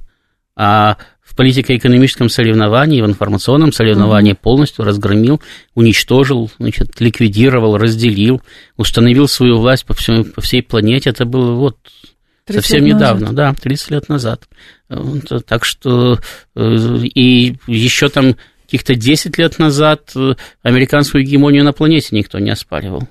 а 0.54 0.98
в 1.20 1.34
политико-экономическом 1.34 2.28
соревновании, 2.28 3.02
в 3.02 3.06
информационном 3.06 3.72
соревновании 3.72 4.34
полностью 4.34 4.84
разгромил, 4.84 5.42
уничтожил, 5.74 6.48
значит, 6.60 7.00
ликвидировал, 7.00 7.76
разделил, 7.76 8.42
установил 8.76 9.26
свою 9.26 9.58
власть 9.58 9.84
по, 9.84 9.94
всему, 9.94 10.24
по 10.24 10.40
всей 10.40 10.62
планете. 10.62 11.10
Это 11.10 11.24
было 11.24 11.54
вот 11.54 11.76
совсем 12.48 12.84
недавно, 12.84 13.32
да, 13.32 13.52
30 13.52 13.90
лет 13.90 14.08
назад. 14.08 14.48
Так 15.46 15.64
что 15.64 16.20
э, 16.54 16.76
и 17.02 17.56
еще 17.66 18.08
там 18.08 18.36
каких-то 18.70 18.94
10 18.94 19.36
лет 19.36 19.58
назад 19.58 20.12
э, 20.14 20.34
американскую 20.62 21.24
гегемонию 21.24 21.64
на 21.64 21.72
планете 21.72 22.14
никто 22.14 22.38
не 22.38 22.50
оспаривал. 22.50 23.08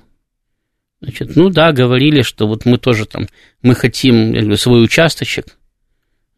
Значит, 1.02 1.36
ну 1.36 1.50
да, 1.50 1.72
говорили, 1.72 2.22
что 2.22 2.48
вот 2.48 2.64
мы 2.64 2.78
тоже 2.78 3.04
там, 3.04 3.26
мы 3.60 3.74
хотим 3.74 4.32
говорю, 4.32 4.56
свой 4.56 4.82
участочек, 4.82 5.44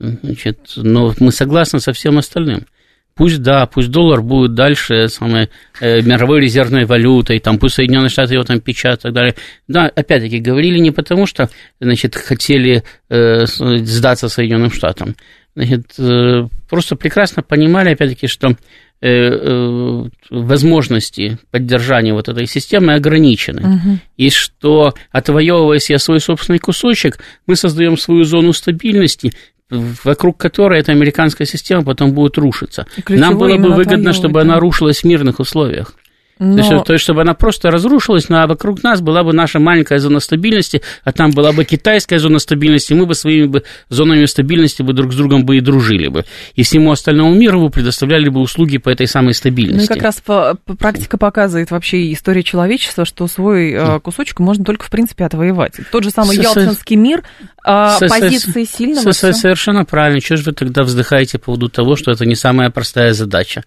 значит, 0.01 0.73
но 0.75 1.15
мы 1.21 1.31
согласны 1.31 1.79
со 1.79 1.93
всем 1.93 2.19
остальным. 2.19 2.67
Пусть 3.15 3.43
да, 3.43 3.67
пусть 3.67 3.91
доллар 3.91 4.23
будет 4.23 4.55
дальше 4.55 5.07
самой 5.09 5.51
э, 5.81 6.01
мировой 6.01 6.41
резервной 6.41 6.85
валютой, 6.85 7.39
там, 7.39 7.59
пусть 7.59 7.77
Соединенные 7.77 8.09
Штаты 8.09 8.35
его 8.35 8.43
там 8.43 8.61
печатают 8.61 9.01
и 9.01 9.03
так 9.03 9.13
далее. 9.13 9.35
Да, 9.69 9.85
опять-таки, 9.87 10.41
говорили 10.41 10.79
не 10.79 10.91
потому, 10.91 11.27
что, 11.27 11.49
значит, 11.79 12.17
хотели 12.17 12.83
э, 13.09 13.45
сдаться 13.47 14.29
Соединенным 14.29 14.73
Штатам. 14.73 15.15
Значит, 15.55 15.95
э, 15.99 16.49
просто 16.69 16.97
прекрасно 16.97 17.43
понимали, 17.43 17.91
опять-таки, 17.91 18.27
что 18.27 18.57
Э, 19.05 19.09
э, 19.09 20.05
возможности 20.31 21.37
поддержания 21.51 22.15
вот 22.15 22.29
этой 22.29 22.47
системы 22.47 22.95
ограничены. 22.95 23.61
Угу. 23.61 23.99
И 24.17 24.31
что, 24.31 24.95
отвоевывая 25.11 25.81
себе 25.81 25.99
свой 25.99 26.21
собственный 26.21 26.61
кусочек, 26.61 27.19
мы 27.49 27.57
создаем 27.57 27.99
свою 27.99 28.23
зону 28.23 28.53
стабильности, 28.53 29.33
вокруг 29.71 30.37
которой 30.37 30.79
эта 30.79 30.93
американская 30.93 31.49
система 31.49 31.83
потом 31.83 32.13
будет 32.13 32.39
рушиться. 32.39 32.87
Нам 33.09 33.39
было 33.39 33.57
бы 33.57 33.75
выгодно, 33.75 34.13
чтобы 34.13 34.41
она 34.41 34.61
рушилась 34.61 35.01
в 35.01 35.05
мирных 35.05 35.41
условиях. 35.41 35.95
Но... 36.43 36.57
То, 36.57 36.75
есть, 36.75 36.85
то 36.87 36.93
есть, 36.95 37.05
чтобы 37.05 37.23
она 37.23 37.35
просто 37.35 37.71
разрушилась, 37.71 38.29
но 38.29 38.45
вокруг 38.49 38.83
нас 38.83 39.01
была 39.01 39.23
бы 39.23 39.33
наша 39.33 39.61
маленькая 39.61 39.99
зона 39.99 40.19
стабильности, 40.19 40.83
а 41.05 41.13
там 41.13 41.31
была 41.31 41.53
бы 41.53 41.65
китайская 41.65 42.19
зона 42.19 42.41
стабильности, 42.41 42.95
мы 42.95 43.07
бы 43.07 43.15
своими 43.15 43.47
бы 43.47 43.63
зонами 43.89 44.25
стабильности 44.25 44.83
бы 44.83 44.93
друг 44.93 45.13
с 45.13 45.17
другом 45.17 45.45
бы 45.45 45.59
и 45.59 45.61
дружили 45.61 46.09
бы. 46.09 46.25
И 46.55 46.65
всему 46.65 46.91
остальному 46.91 47.33
миру 47.33 47.61
бы 47.61 47.71
предоставляли 47.71 48.29
бы 48.29 48.41
услуги 48.41 48.79
по 48.79 48.89
этой 48.89 49.07
самой 49.07 49.35
стабильности. 49.35 49.89
Ну 49.89 49.95
как 49.95 50.03
раз 50.03 50.21
по, 50.21 50.57
по, 50.65 50.75
практика 50.75 51.17
показывает 51.17 51.71
вообще 51.71 52.13
история 52.13 52.43
человечества, 52.43 53.05
что 53.05 53.29
свой 53.29 53.73
э, 53.73 54.01
кусочек 54.01 54.41
можно 54.41 54.65
только, 54.65 54.85
в 54.85 54.91
принципе, 54.91 55.25
отвоевать. 55.25 55.75
Тот 55.93 56.03
же 56.03 56.11
самый 56.11 56.37
Ялтинский 56.37 56.97
мир, 56.97 57.23
э, 57.65 58.09
позиции 58.09 58.65
сильного... 58.65 59.13
Совершенно 59.13 59.85
правильно. 59.85 60.21
Чего 60.21 60.39
же 60.39 60.45
вы 60.47 60.53
тогда 60.53 60.83
вздыхаете 60.83 61.39
по 61.39 61.53
поводу 61.53 61.69
того, 61.69 61.97
что 61.97 62.11
это 62.11 62.25
не 62.25 62.35
самая 62.35 62.71
простая 62.71 63.13
задача? 63.13 63.63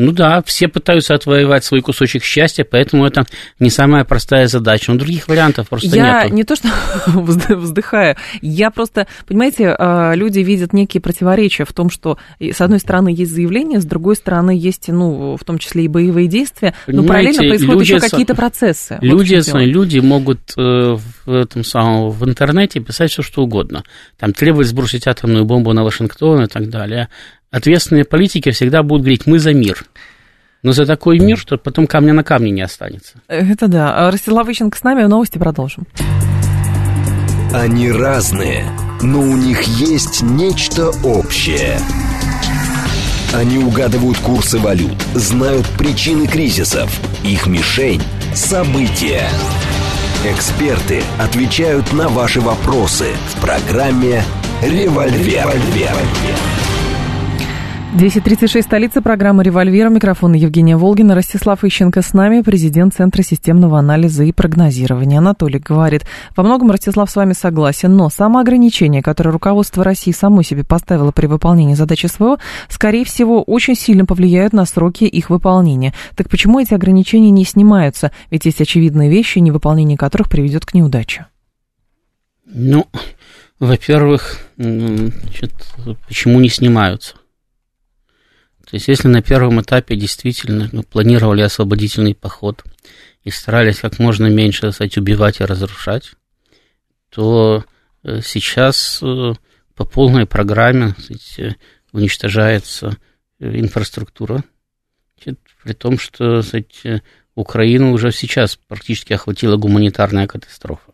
Ну 0.00 0.12
да, 0.12 0.42
все 0.46 0.68
пытаются 0.68 1.14
отвоевать 1.14 1.64
свой 1.64 1.80
кусочек 1.80 2.22
счастья, 2.22 2.62
поэтому 2.62 3.04
это 3.04 3.26
не 3.58 3.68
самая 3.68 4.04
простая 4.04 4.46
задача. 4.46 4.92
Но 4.92 4.98
других 4.98 5.26
вариантов 5.26 5.68
просто 5.68 5.88
нет. 5.88 5.96
Я 5.96 6.28
не 6.28 6.44
то, 6.44 6.54
что 6.54 6.68
вздыхаю, 7.56 8.14
я 8.40 8.70
просто, 8.70 9.08
понимаете, 9.26 9.74
а, 9.76 10.14
люди 10.14 10.38
видят 10.38 10.72
некие 10.72 11.00
противоречия 11.00 11.64
в 11.64 11.72
том, 11.72 11.90
что 11.90 12.16
с 12.38 12.60
одной 12.60 12.78
стороны 12.78 13.08
есть 13.08 13.32
заявление, 13.32 13.80
с 13.80 13.84
другой 13.84 14.14
стороны 14.14 14.52
есть, 14.52 14.86
ну, 14.86 15.36
в 15.36 15.42
том 15.42 15.58
числе 15.58 15.86
и 15.86 15.88
боевые 15.88 16.28
действия, 16.28 16.74
но 16.86 17.02
параллельно 17.02 17.40
происходят 17.40 17.80
еще 17.80 17.98
какие-то 17.98 18.36
процессы. 18.36 18.98
Люди, 19.00 19.34
вот 19.34 19.62
люди 19.64 19.98
могут 19.98 20.38
э, 20.56 20.96
в 21.26 21.32
этом 21.32 21.64
самом 21.64 22.10
в 22.10 22.24
интернете 22.24 22.78
писать 22.78 23.10
все 23.10 23.22
что 23.22 23.42
угодно, 23.42 23.82
там 24.16 24.32
требовать 24.32 24.68
сбросить 24.68 25.08
атомную 25.08 25.44
бомбу 25.44 25.72
на 25.72 25.82
Вашингтон 25.82 26.44
и 26.44 26.46
так 26.46 26.68
далее 26.68 27.08
ответственные 27.50 28.04
политики 28.04 28.50
всегда 28.50 28.82
будут 28.82 29.02
говорить 29.02 29.26
«мы 29.26 29.38
за 29.38 29.52
мир». 29.52 29.84
Но 30.62 30.72
за 30.72 30.86
такой 30.86 31.20
мир, 31.20 31.38
что 31.38 31.56
потом 31.56 31.86
камня 31.86 32.12
на 32.12 32.24
камне 32.24 32.50
не 32.50 32.62
останется. 32.62 33.20
Это 33.28 33.68
да. 33.68 34.10
Ростислав 34.10 34.48
Ищенко 34.48 34.76
с 34.76 34.82
нами, 34.82 35.04
новости 35.04 35.38
продолжим. 35.38 35.86
Они 37.54 37.92
разные, 37.92 38.64
но 39.00 39.20
у 39.20 39.36
них 39.36 39.62
есть 39.62 40.20
нечто 40.20 40.88
общее. 41.04 41.78
Они 43.32 43.58
угадывают 43.58 44.18
курсы 44.18 44.58
валют, 44.58 45.00
знают 45.14 45.66
причины 45.78 46.26
кризисов. 46.26 46.90
Их 47.22 47.46
мишень– 47.46 48.02
события. 48.34 49.28
Эксперты 50.24 51.02
отвечают 51.18 51.92
на 51.92 52.08
ваши 52.08 52.40
вопросы 52.40 53.06
в 53.34 53.40
программе 53.40 54.24
«Револьвер». 54.62 55.46
«Револьвер». 55.46 55.94
236 57.96 58.66
столица, 58.66 59.00
программа 59.00 59.42
«Револьвер». 59.42 59.88
Микрофон 59.88 60.34
Евгения 60.34 60.76
Волгина. 60.76 61.14
Ростислав 61.14 61.64
Ищенко 61.64 62.02
с 62.02 62.12
нами, 62.12 62.42
президент 62.42 62.94
Центра 62.94 63.22
системного 63.22 63.78
анализа 63.78 64.24
и 64.24 64.32
прогнозирования. 64.32 65.18
Анатолий 65.18 65.58
говорит, 65.58 66.04
во 66.36 66.44
многом 66.44 66.70
Ростислав 66.70 67.10
с 67.10 67.16
вами 67.16 67.32
согласен, 67.32 67.96
но 67.96 68.10
самоограничение, 68.10 69.02
которое 69.02 69.30
руководство 69.30 69.82
России 69.82 70.12
само 70.12 70.42
себе 70.42 70.64
поставило 70.64 71.12
при 71.12 71.26
выполнении 71.26 71.74
задачи 71.74 72.06
СВО, 72.06 72.38
скорее 72.68 73.06
всего, 73.06 73.42
очень 73.42 73.74
сильно 73.74 74.04
повлияют 74.04 74.52
на 74.52 74.66
сроки 74.66 75.04
их 75.04 75.30
выполнения. 75.30 75.94
Так 76.14 76.28
почему 76.28 76.60
эти 76.60 76.74
ограничения 76.74 77.30
не 77.30 77.46
снимаются? 77.46 78.12
Ведь 78.30 78.44
есть 78.44 78.60
очевидные 78.60 79.08
вещи, 79.08 79.38
невыполнение 79.38 79.96
которых 79.96 80.28
приведет 80.28 80.66
к 80.66 80.74
неудаче. 80.74 81.26
Ну, 82.44 82.86
во-первых, 83.58 84.40
почему 84.56 86.38
не 86.38 86.50
снимаются? 86.50 87.14
То 88.68 88.76
есть, 88.76 88.86
если 88.88 89.08
на 89.08 89.22
первом 89.22 89.62
этапе 89.62 89.96
действительно 89.96 90.68
ну, 90.72 90.82
планировали 90.82 91.40
освободительный 91.40 92.14
поход 92.14 92.64
и 93.24 93.30
старались 93.30 93.78
как 93.78 93.98
можно 93.98 94.26
меньше, 94.26 94.70
так 94.72 94.90
убивать 94.98 95.40
и 95.40 95.44
разрушать, 95.44 96.12
то 97.08 97.64
э, 98.02 98.20
сейчас 98.22 99.00
э, 99.02 99.32
по 99.74 99.84
полной 99.86 100.26
программе 100.26 100.94
сказать, 100.98 101.56
уничтожается 101.92 102.98
инфраструктура, 103.38 104.44
при 105.64 105.72
том, 105.72 105.98
что 105.98 106.42
сказать, 106.42 107.02
Украину 107.34 107.92
уже 107.92 108.12
сейчас 108.12 108.56
практически 108.56 109.14
охватила 109.14 109.56
гуманитарная 109.56 110.26
катастрофа, 110.26 110.92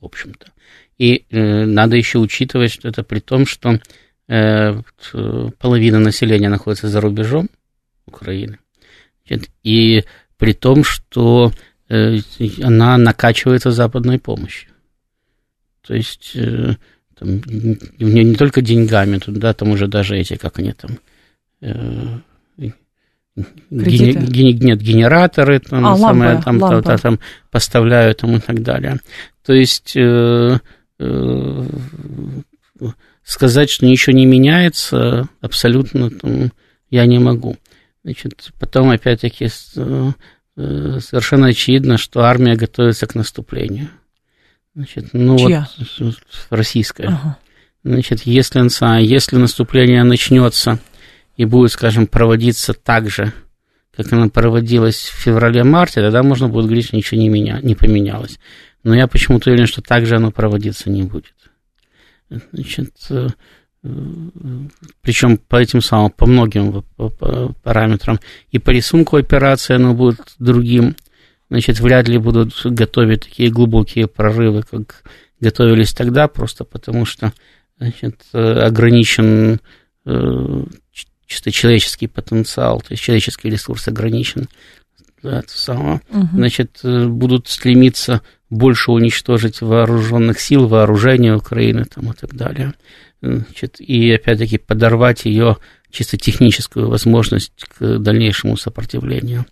в 0.00 0.06
общем-то. 0.06 0.50
И 0.96 1.26
э, 1.30 1.64
надо 1.64 1.96
еще 1.96 2.18
учитывать, 2.18 2.72
что 2.72 2.88
это 2.88 3.04
при 3.04 3.20
том, 3.20 3.46
что 3.46 3.74
э, 3.74 3.78
половина 4.28 5.98
населения 5.98 6.48
находится 6.48 6.88
за 6.88 7.00
рубежом 7.00 7.48
Украины, 8.06 8.58
и 9.62 10.04
при 10.36 10.52
том, 10.52 10.84
что 10.84 11.52
э, 11.88 12.18
она 12.62 12.96
накачивается 12.98 13.70
западной 13.70 14.18
помощью. 14.18 14.70
То 15.86 15.94
есть 15.94 16.32
э, 16.34 16.76
там, 17.18 17.40
не, 17.98 18.24
не 18.24 18.34
только 18.34 18.60
деньгами, 18.60 19.18
туда 19.18 19.54
там 19.54 19.70
уже 19.70 19.88
даже 19.88 20.16
эти, 20.16 20.36
как 20.36 20.58
они 20.58 20.72
там, 20.72 20.98
э, 21.62 22.18
Ген, 23.70 24.24
ген, 24.26 24.58
нет, 24.58 24.80
генераторы 24.80 25.60
там, 25.60 25.86
а, 25.86 25.96
самое, 25.96 26.32
лампа, 26.32 26.44
там, 26.44 26.58
лампа. 26.60 26.82
Там, 26.82 26.98
там 26.98 27.18
поставляют 27.50 28.18
там, 28.18 28.36
и 28.36 28.40
так 28.40 28.62
далее. 28.62 28.98
То 29.44 29.52
есть 29.52 29.94
э, 29.96 30.58
э, 30.98 31.64
сказать, 33.28 33.68
что 33.68 33.84
ничего 33.84 34.16
не 34.16 34.24
меняется, 34.24 35.28
абсолютно 35.42 36.10
там, 36.10 36.50
я 36.90 37.04
не 37.04 37.18
могу. 37.18 37.56
Значит, 38.02 38.52
потом, 38.58 38.88
опять-таки, 38.88 39.48
э, 39.76 40.10
совершенно 40.56 41.48
очевидно, 41.48 41.98
что 41.98 42.22
армия 42.22 42.56
готовится 42.56 43.06
к 43.06 43.14
наступлению. 43.14 43.90
Значит, 44.74 45.10
ну 45.12 45.36
Чья? 45.38 45.68
вот 45.98 46.14
российская. 46.48 47.08
Ага. 47.08 47.38
Значит, 47.84 48.22
если, 48.22 49.02
если 49.02 49.36
наступление 49.36 50.04
начнется 50.04 50.78
и 51.36 51.44
будет, 51.44 51.72
скажем, 51.72 52.06
проводиться 52.06 52.72
так 52.72 53.10
же, 53.10 53.32
как 53.94 54.10
она 54.10 54.28
проводилась 54.28 54.96
в 54.96 55.20
феврале-марте, 55.20 56.00
тогда 56.00 56.22
можно 56.22 56.48
будет 56.48 56.64
говорить, 56.64 56.86
что 56.86 56.96
ничего 56.96 57.20
не, 57.20 57.28
меня, 57.28 57.60
не 57.60 57.74
поменялось. 57.74 58.38
Но 58.84 58.94
я 58.94 59.06
почему-то 59.06 59.50
уверен, 59.50 59.66
что 59.66 59.82
так 59.82 60.06
же 60.06 60.16
оно 60.16 60.30
проводиться 60.30 60.88
не 60.88 61.02
будет. 61.02 61.34
Значит, 62.30 62.94
э, 63.10 63.28
причем 65.02 65.38
по 65.38 65.56
этим 65.56 65.80
самым, 65.80 66.10
по 66.10 66.26
многим 66.26 66.84
параметрам. 67.62 68.18
И 68.50 68.58
по 68.58 68.70
рисунку 68.70 69.16
операции 69.16 69.74
оно 69.74 69.94
будет 69.94 70.34
другим. 70.38 70.96
Значит, 71.50 71.80
вряд 71.80 72.08
ли 72.08 72.18
будут 72.18 72.60
готовить 72.64 73.22
такие 73.24 73.50
глубокие 73.50 74.06
прорывы, 74.06 74.62
как 74.62 75.04
готовились 75.40 75.94
тогда, 75.94 76.28
просто 76.28 76.64
потому 76.64 77.06
что 77.06 77.32
значит, 77.78 78.20
э, 78.32 78.38
ограничен 78.38 79.60
э, 80.04 80.64
чисто 81.26 81.50
человеческий 81.50 82.06
потенциал, 82.06 82.80
то 82.80 82.88
есть 82.90 83.02
человеческий 83.02 83.48
ресурс 83.48 83.88
ограничен. 83.88 84.48
Да, 85.22 85.42
самое. 85.46 86.00
Угу. 86.10 86.28
Значит, 86.34 86.80
э, 86.82 87.06
будут 87.06 87.48
стремиться 87.48 88.22
больше 88.50 88.92
уничтожить 88.92 89.60
вооруженных 89.60 90.40
сил, 90.40 90.66
вооружения 90.66 91.34
Украины 91.34 91.84
там, 91.84 92.12
и 92.12 92.14
так 92.14 92.34
далее. 92.34 92.74
Значит, 93.20 93.80
и 93.80 94.10
опять-таки 94.12 94.58
подорвать 94.58 95.24
ее 95.24 95.56
чисто 95.90 96.16
техническую 96.16 96.88
возможность 96.88 97.52
к 97.78 97.98
дальнейшему 97.98 98.56
сопротивлению. 98.56 99.46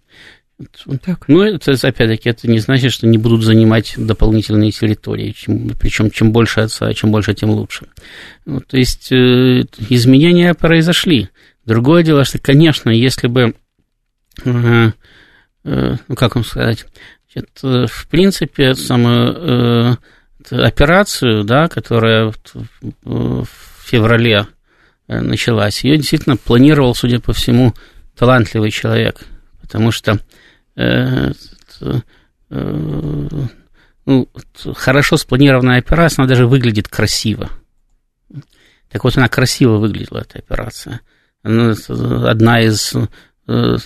Так. 1.04 1.28
Ну, 1.28 1.42
это, 1.42 1.72
опять-таки, 1.72 2.30
это 2.30 2.48
не 2.48 2.60
значит, 2.60 2.90
что 2.90 3.06
не 3.06 3.18
будут 3.18 3.44
занимать 3.44 3.94
дополнительные 3.98 4.70
территории. 4.70 5.32
Чем, 5.32 5.68
причем, 5.78 6.10
чем 6.10 6.32
больше 6.32 6.60
отца, 6.60 6.92
чем 6.94 7.10
больше, 7.10 7.34
тем 7.34 7.50
лучше. 7.50 7.86
Ну, 8.46 8.60
то 8.60 8.78
есть, 8.78 9.12
э, 9.12 9.64
изменения 9.90 10.54
произошли. 10.54 11.28
Другое 11.66 12.02
дело, 12.02 12.24
что, 12.24 12.38
конечно, 12.38 12.88
если 12.88 13.26
бы, 13.26 13.54
э, 14.44 14.90
э, 15.64 15.96
ну, 16.08 16.14
как 16.14 16.36
вам 16.36 16.44
сказать, 16.44 16.86
это, 17.36 17.86
в 17.86 18.06
принципе, 18.08 18.74
самую 18.74 19.34
э, 19.36 19.96
операцию, 20.50 21.44
да, 21.44 21.68
которая 21.68 22.32
в 23.04 23.46
феврале 23.84 24.46
началась, 25.06 25.84
ее 25.84 25.96
действительно 25.96 26.36
планировал, 26.36 26.94
судя 26.94 27.20
по 27.20 27.32
всему, 27.32 27.74
талантливый 28.16 28.70
человек, 28.70 29.20
потому 29.60 29.92
что 29.92 30.18
ну, 32.48 34.28
хорошо 34.74 35.16
спланированная 35.16 35.78
операция, 35.78 36.22
она 36.22 36.28
даже 36.28 36.46
выглядит 36.46 36.88
красиво. 36.88 37.50
Так 38.90 39.04
вот, 39.04 39.16
она 39.16 39.28
красиво 39.28 39.76
выглядела, 39.76 40.18
эта 40.18 40.38
операция– 40.38 41.00
одна 41.46 42.60
из 42.60 42.92
э, 43.46 43.76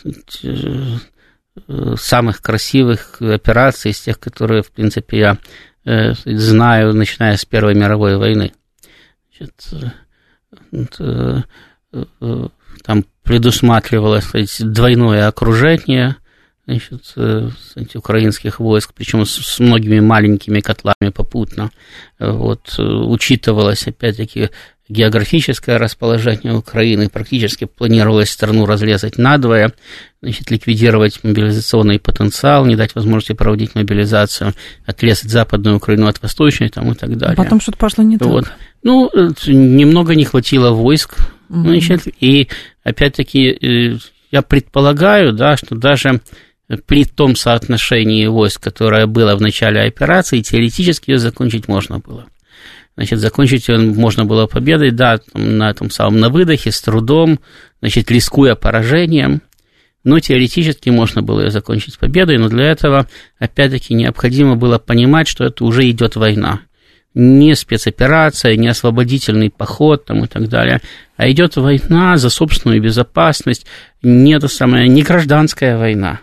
самых 1.97 2.43
красивых 2.43 3.21
операций, 3.21 3.91
из 3.91 4.01
тех, 4.01 4.19
которые, 4.19 4.63
в 4.63 4.71
принципе, 4.71 5.19
я 5.19 5.39
э, 5.85 6.13
знаю, 6.25 6.95
начиная 6.95 7.37
с 7.37 7.45
Первой 7.45 7.75
мировой 7.75 8.17
войны. 8.17 8.53
Значит, 9.39 11.01
э, 11.01 11.43
там 12.85 13.05
предусматривалось 13.23 14.25
сказать, 14.25 14.57
двойное 14.61 15.29
окружение 15.29 16.17
значит, 16.67 17.03
кстати, 17.03 17.97
украинских 17.97 18.61
войск, 18.61 18.93
причем 18.95 19.25
с, 19.25 19.33
с 19.33 19.59
многими 19.59 19.99
маленькими 20.01 20.61
котлами 20.61 21.11
попутно. 21.13 21.71
Вот, 22.21 22.79
учитывалось, 22.79 23.89
опять-таки, 23.89 24.51
географическое 24.91 25.79
расположение 25.79 26.53
Украины, 26.53 27.09
практически 27.09 27.65
планировалось 27.65 28.29
страну 28.29 28.67
разрезать 28.67 29.19
надвое, 29.19 29.73
значит, 30.21 30.51
ликвидировать 30.51 31.23
мобилизационный 31.23 32.01
потенциал, 32.01 32.67
не 32.67 32.75
дать 32.77 32.95
возможности 32.95 33.33
проводить 33.33 33.75
мобилизацию, 33.75 34.53
отрезать 34.85 35.31
западную 35.31 35.77
Украину 35.77 36.09
от 36.09 36.21
восточной 36.21 36.69
там, 36.69 36.91
и 36.91 36.95
так 36.95 37.17
далее. 37.17 37.37
Потом 37.37 37.61
что-то 37.61 37.79
пошло 37.79 38.03
не 38.03 38.17
вот. 38.19 38.45
так. 38.45 38.55
Ну, 38.83 39.11
немного 39.47 40.15
не 40.15 40.25
хватило 40.25 40.71
войск, 40.71 41.19
угу. 41.49 41.61
значит, 41.61 42.03
и 42.19 42.49
опять-таки 42.83 43.49
э, 43.49 43.99
я 44.33 44.43
предполагаю, 44.43 45.33
да, 45.33 45.57
что 45.57 45.77
даже 45.77 46.21
при 46.87 47.05
том 47.05 47.37
соотношении 47.37 48.27
войск, 48.27 48.63
которое 48.63 49.07
было 49.07 49.37
в 49.37 49.41
начале 49.41 49.83
операции, 49.83 50.41
теоретически 50.41 51.11
ее 51.11 51.19
закончить 51.19 51.69
можно 51.69 51.99
было. 51.99 52.27
Значит, 52.97 53.21
закончить 53.21 53.69
можно 53.69 54.25
было 54.25 54.47
победой, 54.47 54.91
да, 54.91 55.21
на 55.33 55.71
этом 55.71 55.91
самом, 55.91 56.21
на 56.21 56.29
выдохе, 56.29 56.71
с 56.71 56.81
трудом, 56.83 57.41
значит, 57.81 58.11
рискуя 58.11 58.55
поражением, 58.55 59.43
но 60.05 60.19
теоретически 60.19 60.91
можно 60.91 61.23
было 61.23 61.41
ее 61.43 61.51
закончить 61.51 61.99
победой, 61.99 62.39
но 62.39 62.49
для 62.49 62.65
этого, 62.65 63.07
опять-таки, 63.39 63.95
необходимо 63.95 64.57
было 64.57 64.79
понимать, 64.79 65.29
что 65.29 65.45
это 65.45 65.65
уже 65.65 65.89
идет 65.89 66.17
война. 66.17 66.61
Не 67.13 67.57
спецоперация, 67.57 68.57
не 68.57 68.69
освободительный 68.69 69.51
поход 69.51 70.05
там, 70.05 70.25
и 70.25 70.29
так 70.29 70.49
далее, 70.49 70.81
а 71.17 71.31
идет 71.31 71.57
война 71.57 72.17
за 72.17 72.31
собственную 72.31 72.81
безопасность, 72.81 73.67
не, 74.03 74.35
это 74.35 74.49
самое, 74.49 74.89
не 74.89 75.03
гражданская 75.03 75.77
война. 75.77 76.21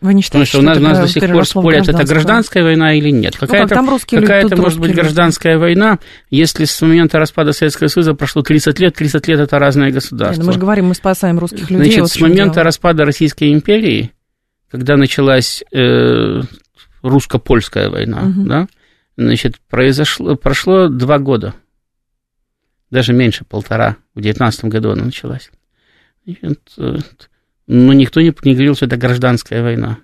Вы 0.00 0.14
не 0.14 0.22
считаете, 0.22 0.52
Потому 0.52 0.64
что, 0.64 0.74
что 0.74 0.80
у 0.80 0.90
нас, 0.90 0.98
нас 0.98 1.12
до 1.12 1.20
сих 1.20 1.32
пор 1.32 1.44
спорят, 1.44 1.88
это 1.88 2.04
гражданская 2.04 2.62
война 2.62 2.94
или 2.94 3.10
нет. 3.10 3.36
Какая-то, 3.36 3.82
ну, 3.82 3.98
какая-то 3.98 4.56
может 4.56 4.78
быть 4.78 4.94
гражданская 4.94 5.54
люди. 5.54 5.62
война, 5.62 5.98
если 6.30 6.66
с 6.66 6.80
момента 6.82 7.18
распада 7.18 7.52
Советского 7.52 7.88
Союза 7.88 8.14
прошло 8.14 8.42
30 8.42 8.78
лет, 8.78 8.94
30 8.94 9.26
лет 9.26 9.40
это 9.40 9.58
разные 9.58 9.90
государства. 9.90 10.40
Нет, 10.40 10.46
мы 10.46 10.52
же 10.52 10.60
говорим, 10.60 10.86
мы 10.86 10.94
спасаем 10.94 11.38
русских 11.40 11.70
людей. 11.70 11.86
Значит, 11.86 12.00
вот 12.00 12.10
с 12.10 12.20
момента 12.20 12.54
дело. 12.54 12.64
распада 12.64 13.04
Российской 13.04 13.52
империи, 13.52 14.12
когда 14.70 14.96
началась 14.96 15.64
э, 15.72 16.42
русско-польская 17.02 17.90
война, 17.90 18.22
угу. 18.22 18.46
да, 18.46 18.68
значит, 19.16 19.56
произошло, 19.68 20.36
прошло 20.36 20.88
два 20.88 21.18
года, 21.18 21.54
даже 22.90 23.12
меньше, 23.12 23.44
полтора, 23.44 23.96
в 24.14 24.20
19 24.20 24.66
году 24.66 24.90
она 24.90 25.06
началась. 25.06 25.50
Значит, 26.24 26.60
но 27.68 27.92
никто 27.92 28.20
не, 28.20 28.34
не 28.42 28.54
говорил, 28.54 28.74
что 28.74 28.86
это 28.86 28.96
гражданская 28.96 29.62
война. 29.62 29.98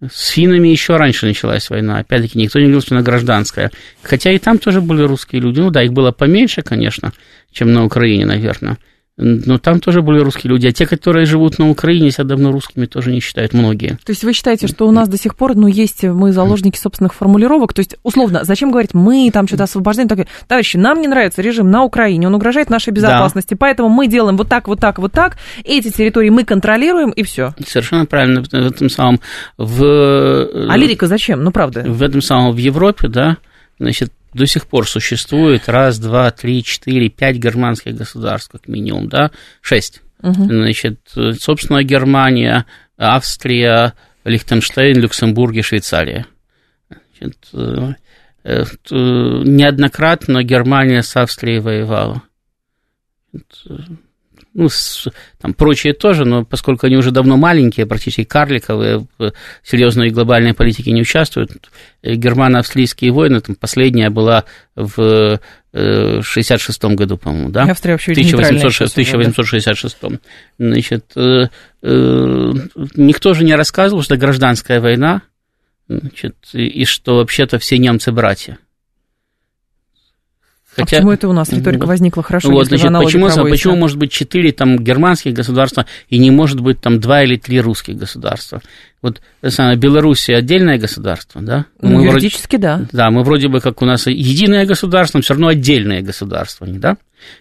С 0.00 0.28
финами 0.28 0.68
еще 0.68 0.98
раньше 0.98 1.24
началась 1.24 1.70
война. 1.70 1.98
Опять-таки, 1.98 2.38
никто 2.38 2.58
не 2.58 2.66
говорил, 2.66 2.82
что 2.82 2.94
она 2.94 3.02
гражданская. 3.02 3.72
Хотя 4.02 4.30
и 4.30 4.38
там 4.38 4.58
тоже 4.58 4.82
были 4.82 5.02
русские 5.02 5.40
люди. 5.40 5.58
Ну 5.60 5.70
да, 5.70 5.82
их 5.82 5.94
было 5.94 6.12
поменьше, 6.12 6.60
конечно, 6.60 7.14
чем 7.50 7.72
на 7.72 7.84
Украине, 7.84 8.26
наверное. 8.26 8.76
Но 9.18 9.58
там 9.58 9.80
тоже 9.80 10.02
были 10.02 10.20
русские 10.20 10.50
люди. 10.50 10.66
А 10.66 10.72
те, 10.72 10.86
которые 10.86 11.24
живут 11.24 11.58
на 11.58 11.70
Украине, 11.70 12.10
себя 12.10 12.24
давно 12.24 12.52
русскими 12.52 12.84
тоже 12.84 13.12
не 13.12 13.20
считают 13.20 13.54
многие. 13.54 13.98
То 14.04 14.10
есть 14.10 14.24
вы 14.24 14.34
считаете, 14.34 14.66
что 14.66 14.86
у 14.86 14.90
нас 14.90 15.08
до 15.08 15.16
сих 15.16 15.36
пор, 15.36 15.54
ну, 15.54 15.66
есть 15.66 16.02
мы 16.02 16.32
заложники 16.32 16.78
собственных 16.78 17.14
формулировок? 17.14 17.72
То 17.72 17.80
есть, 17.80 17.96
условно, 18.02 18.40
зачем 18.44 18.70
говорить, 18.70 18.92
мы 18.92 19.30
там 19.32 19.46
что-то 19.46 19.64
освобождаем? 19.64 20.08
Так, 20.08 20.26
товарищи, 20.46 20.76
нам 20.76 21.00
не 21.00 21.08
нравится 21.08 21.40
режим 21.40 21.70
на 21.70 21.82
Украине, 21.82 22.26
он 22.26 22.34
угрожает 22.34 22.68
нашей 22.68 22.92
безопасности, 22.92 23.54
да. 23.54 23.56
поэтому 23.58 23.88
мы 23.88 24.06
делаем 24.06 24.36
вот 24.36 24.48
так, 24.48 24.68
вот 24.68 24.80
так, 24.80 24.98
вот 24.98 25.12
так, 25.12 25.38
эти 25.64 25.90
территории 25.90 26.28
мы 26.28 26.44
контролируем, 26.44 27.10
и 27.10 27.22
все. 27.22 27.54
Совершенно 27.66 28.04
правильно. 28.04 28.42
В 28.42 28.52
этом 28.52 28.90
самом... 28.90 29.20
В... 29.56 30.68
А 30.68 30.76
лирика 30.76 31.06
зачем? 31.06 31.42
Ну, 31.42 31.52
правда. 31.52 31.84
В 31.86 32.02
этом 32.02 32.20
самом, 32.20 32.52
в 32.52 32.58
Европе, 32.58 33.08
да, 33.08 33.38
значит, 33.78 34.12
до 34.32 34.46
сих 34.46 34.66
пор 34.66 34.88
существует 34.88 35.68
раз, 35.68 35.98
два, 35.98 36.30
три, 36.30 36.62
четыре, 36.62 37.08
пять 37.08 37.36
германских 37.36 37.94
государств, 37.94 38.50
как 38.52 38.68
минимум, 38.68 39.08
да, 39.08 39.30
шесть. 39.60 40.02
Угу. 40.22 40.44
Значит, 40.44 41.00
собственно, 41.38 41.82
Германия, 41.82 42.66
Австрия, 42.98 43.94
Лихтенштейн, 44.24 44.98
Люксембург 44.98 45.54
и 45.54 45.62
Швейцария. 45.62 46.26
Значит, 47.18 47.36
э, 47.52 47.92
э, 48.44 48.64
неоднократно 48.90 50.42
Германия 50.42 51.02
с 51.02 51.16
Австрией 51.16 51.60
воевала 51.60 52.22
ну, 54.56 54.70
с, 54.70 55.06
там 55.38 55.52
прочие 55.52 55.92
тоже, 55.92 56.24
но 56.24 56.44
поскольку 56.44 56.86
они 56.86 56.96
уже 56.96 57.10
давно 57.10 57.36
маленькие, 57.36 57.84
практически 57.84 58.24
карликовые, 58.24 59.06
в 59.18 59.32
серьезной 59.62 60.08
глобальной 60.08 60.54
политике 60.54 60.92
не 60.92 61.02
участвуют, 61.02 61.50
э, 62.02 62.14
германо-австрийские 62.14 63.12
войны, 63.12 63.40
там 63.40 63.54
последняя 63.54 64.08
была 64.08 64.44
в 64.74 65.38
66 65.74 66.84
э, 66.84 66.88
году, 66.94 67.18
по-моему, 67.18 67.50
да? 67.50 67.64
Австрия 67.64 67.92
вообще 67.92 68.12
1800, 68.12 68.90
1866. 68.92 69.96
Да? 70.00 70.08
Значит, 70.58 71.04
э, 71.16 71.48
э, 71.82 72.52
никто 72.96 73.34
же 73.34 73.44
не 73.44 73.54
рассказывал, 73.54 74.02
что 74.02 74.16
гражданская 74.16 74.80
война, 74.80 75.20
значит, 75.86 76.36
и 76.54 76.86
что 76.86 77.16
вообще-то 77.16 77.58
все 77.58 77.76
немцы 77.76 78.10
братья. 78.10 78.58
А 80.76 80.80
Хотя, 80.80 80.96
а 80.96 81.00
почему 81.00 81.10
это 81.12 81.28
у 81.28 81.32
нас 81.32 81.50
риторика 81.50 81.86
возникла 81.86 82.22
хорошо? 82.22 82.50
Вот, 82.50 82.66
значит, 82.66 82.92
почему, 82.92 83.28
почему 83.28 83.76
может 83.76 83.96
быть 83.96 84.12
четыре 84.12 84.52
там 84.52 84.78
германских 84.78 85.32
государства 85.32 85.86
и 86.08 86.18
не 86.18 86.30
может 86.30 86.60
быть 86.60 86.80
там 86.80 87.00
два 87.00 87.22
или 87.22 87.36
три 87.36 87.60
русских 87.60 87.96
государства? 87.96 88.60
Вот 89.00 89.20
самое, 89.46 89.76
Белоруссия 89.76 90.36
отдельное 90.36 90.78
государство, 90.78 91.40
да? 91.40 91.66
Ну, 91.80 91.90
мы 91.90 92.04
юридически, 92.04 92.56
вроде, 92.56 92.62
да. 92.62 92.88
Да, 92.92 93.10
мы 93.10 93.22
вроде 93.22 93.48
бы 93.48 93.60
как 93.60 93.80
у 93.80 93.86
нас 93.86 94.06
единое 94.06 94.66
государство, 94.66 95.18
но 95.18 95.22
все 95.22 95.34
равно 95.34 95.48
отдельное 95.48 96.02
государство, 96.02 96.64
не 96.66 96.78
да? 96.78 96.96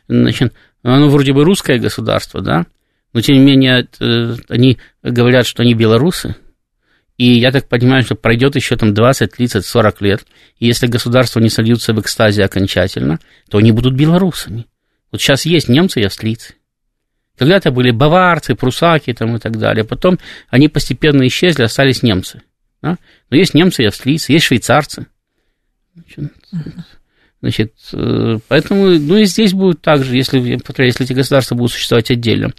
Значит, 0.08 0.54
оно 0.84 1.10
вроде 1.10 1.34
бы 1.34 1.44
русское 1.44 1.78
государство, 1.78 2.42
да? 2.42 2.66
Но 3.14 3.22
тем 3.22 3.36
не 3.38 3.42
менее 3.42 3.88
э, 4.00 4.36
они 4.50 4.78
говорят, 5.02 5.46
что 5.46 5.64
они 5.64 5.74
белорусы, 5.74 6.36
и 7.18 7.40
я 7.40 7.52
так 7.52 7.70
понимаю, 7.70 8.04
что 8.04 8.16
пройдет 8.16 8.56
еще 8.56 8.76
там 8.76 8.94
20, 8.94 9.32
30, 9.32 9.66
40 9.66 10.02
лет, 10.02 10.26
и 10.60 10.68
если 10.68 10.88
государства 10.88 11.40
не 11.40 11.50
сольются 11.50 11.94
в 11.94 12.00
экстазе 12.02 12.44
окончательно, 12.44 13.20
то 13.50 13.58
они 13.58 13.72
будут 13.72 13.94
белорусами. 13.94 14.66
Вот 15.12 15.22
сейчас 15.22 15.46
есть 15.46 15.70
немцы 15.70 16.02
и 16.02 16.06
австрийцы. 16.06 16.56
Когда-то 17.38 17.72
были 17.72 17.92
баварцы, 17.92 18.56
прусаки 18.56 19.14
там 19.14 19.36
и 19.36 19.40
так 19.40 19.58
далее. 19.58 19.84
Потом 19.84 20.20
они 20.50 20.70
постепенно 20.70 21.26
исчезли, 21.28 21.64
остались 21.64 22.04
немцы. 22.04 22.42
Да? 22.82 22.98
Но 23.30 23.38
есть 23.38 23.54
немцы 23.54 23.84
и 23.84 23.88
австрийцы, 23.88 24.32
есть 24.32 24.46
швейцарцы. 24.46 25.08
Значит, 27.42 27.74
э, 27.94 28.40
поэтому, 28.48 28.90
ну 28.90 29.18
и 29.18 29.26
здесь 29.26 29.54
будет 29.54 29.82
так 29.82 30.04
же, 30.04 30.16
если, 30.16 30.40
если 30.40 31.06
эти 31.06 31.14
государства 31.14 31.56
будут 31.56 31.74
существовать 31.74 32.10
отдельно. 32.10 32.54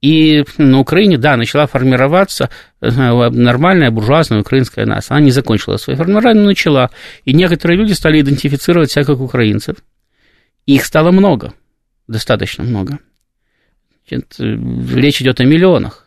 И 0.00 0.44
на 0.58 0.78
Украине, 0.78 1.18
да, 1.18 1.36
начала 1.36 1.66
формироваться 1.66 2.50
э, 2.80 2.88
нормальная 2.90 3.90
буржуазная 3.90 4.40
украинская 4.40 4.86
нация. 4.86 5.16
Она 5.16 5.24
не 5.24 5.30
закончила 5.32 5.76
свое 5.76 5.96
формирование, 5.96 6.34
но 6.34 6.48
начала. 6.48 6.90
И 7.24 7.32
некоторые 7.32 7.78
люди 7.78 7.92
стали 7.92 8.20
идентифицировать 8.20 8.92
себя 8.92 9.04
как 9.04 9.20
украинцев. 9.20 9.76
Их 10.66 10.84
стало 10.84 11.10
много, 11.10 11.52
достаточно 12.06 12.62
много. 12.62 13.00
Значит, 14.08 14.36
э, 14.38 14.56
речь 14.94 15.20
идет 15.20 15.40
о 15.40 15.44
миллионах, 15.44 16.06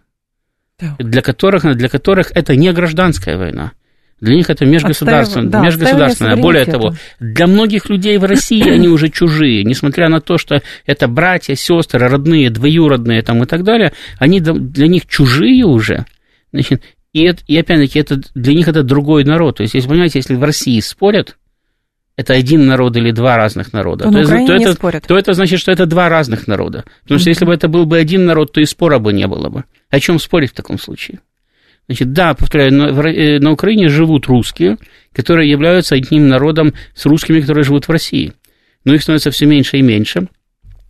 да. 0.79 0.95
для, 0.97 1.21
которых, 1.21 1.63
для 1.75 1.89
которых 1.89 2.31
это 2.31 2.55
не 2.55 2.71
гражданская 2.71 3.37
война. 3.37 3.73
Для 4.21 4.35
них 4.35 4.51
это 4.51 4.65
межгосударственное, 4.65 5.49
да, 5.49 5.61
межгосударственное. 5.61 6.35
Более 6.35 6.65
того, 6.65 6.93
для 7.19 7.47
многих 7.47 7.89
людей 7.89 8.17
в 8.19 8.23
России 8.23 8.69
они 8.69 8.87
уже 8.87 9.09
чужие, 9.09 9.63
несмотря 9.63 10.09
на 10.09 10.21
то, 10.21 10.37
что 10.37 10.61
это 10.85 11.07
братья, 11.07 11.55
сестры, 11.55 12.07
родные, 12.07 12.51
двоюродные 12.51 13.23
там 13.23 13.41
и 13.41 13.47
так 13.47 13.63
далее, 13.63 13.93
они 14.19 14.39
для 14.39 14.87
них 14.87 15.07
чужие 15.07 15.65
уже. 15.65 16.05
Значит, 16.53 16.83
и, 17.13 17.23
это, 17.23 17.41
и 17.47 17.57
опять-таки, 17.57 17.99
это, 17.99 18.21
для 18.35 18.53
них 18.53 18.67
это 18.67 18.83
другой 18.83 19.23
народ. 19.23 19.57
То 19.57 19.63
есть, 19.63 19.73
если 19.73 19.89
понимаете, 19.89 20.19
если 20.19 20.35
в 20.35 20.43
России 20.43 20.79
спорят, 20.81 21.37
это 22.15 22.33
один 22.33 22.67
народ 22.67 22.95
или 22.97 23.11
два 23.11 23.37
разных 23.37 23.73
народа, 23.73 24.05
то, 24.05 24.11
то, 24.11 24.27
то, 24.27 24.53
это, 24.53 24.73
спорят. 24.73 25.07
то 25.07 25.17
это 25.17 25.33
значит, 25.33 25.59
что 25.59 25.71
это 25.71 25.87
два 25.87 26.09
разных 26.09 26.45
народа. 26.45 26.83
Потому 27.03 27.19
что 27.19 27.29
если 27.29 27.45
бы 27.45 27.53
это 27.53 27.67
был 27.67 27.87
бы 27.87 27.97
один 27.97 28.25
народ, 28.25 28.53
то 28.53 28.61
и 28.61 28.65
спора 28.65 28.99
бы 28.99 29.13
не 29.13 29.25
было 29.25 29.49
бы. 29.49 29.63
О 29.89 29.99
чем 29.99 30.19
спорить 30.19 30.51
в 30.51 30.55
таком 30.55 30.77
случае? 30.77 31.19
Значит, 31.87 32.13
да, 32.13 32.33
повторяю, 32.33 32.73
на, 32.73 33.07
э, 33.07 33.39
на 33.39 33.51
Украине 33.51 33.89
живут 33.89 34.27
русские, 34.27 34.77
которые 35.13 35.49
являются 35.49 35.95
одним 35.95 36.27
народом 36.27 36.73
с 36.93 37.05
русскими, 37.05 37.41
которые 37.41 37.63
живут 37.63 37.87
в 37.87 37.91
России. 37.91 38.33
Но 38.85 38.93
их 38.93 39.01
становится 39.01 39.31
все 39.31 39.45
меньше 39.45 39.77
и 39.77 39.81
меньше. 39.81 40.27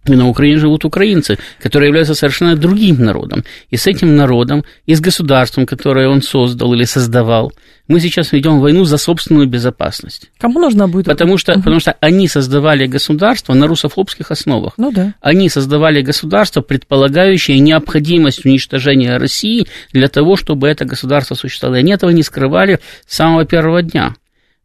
И 0.05 0.15
на 0.15 0.27
Украине 0.27 0.57
живут 0.57 0.83
украинцы, 0.83 1.37
которые 1.59 1.89
являются 1.89 2.15
совершенно 2.15 2.55
другим 2.55 3.03
народом. 3.05 3.43
И 3.69 3.77
с 3.77 3.85
этим 3.85 4.15
народом, 4.15 4.63
и 4.87 4.95
с 4.95 4.99
государством, 4.99 5.67
которое 5.67 6.09
он 6.09 6.23
создал 6.23 6.73
или 6.73 6.85
создавал, 6.85 7.51
мы 7.87 7.99
сейчас 7.99 8.31
ведем 8.31 8.59
войну 8.59 8.83
за 8.85 8.97
собственную 8.97 9.47
безопасность. 9.47 10.31
Кому 10.39 10.59
нужно 10.59 10.87
будет? 10.87 11.05
Потому 11.05 11.37
что, 11.37 11.51
угу. 11.51 11.59
потому 11.59 11.79
что 11.79 11.95
они 11.99 12.27
создавали 12.27 12.87
государство 12.87 13.53
на 13.53 13.67
русофобских 13.67 14.31
основах. 14.31 14.73
Ну 14.77 14.91
да. 14.91 15.13
Они 15.21 15.49
создавали 15.49 16.01
государство, 16.01 16.61
предполагающее 16.61 17.59
необходимость 17.59 18.45
уничтожения 18.45 19.17
России 19.17 19.67
для 19.91 20.07
того, 20.07 20.35
чтобы 20.35 20.67
это 20.67 20.85
государство 20.85 21.35
существовало. 21.35 21.75
И 21.75 21.79
они 21.79 21.91
этого 21.91 22.09
не 22.09 22.23
скрывали 22.23 22.79
с 23.07 23.17
самого 23.17 23.45
первого 23.45 23.83
дня. 23.83 24.15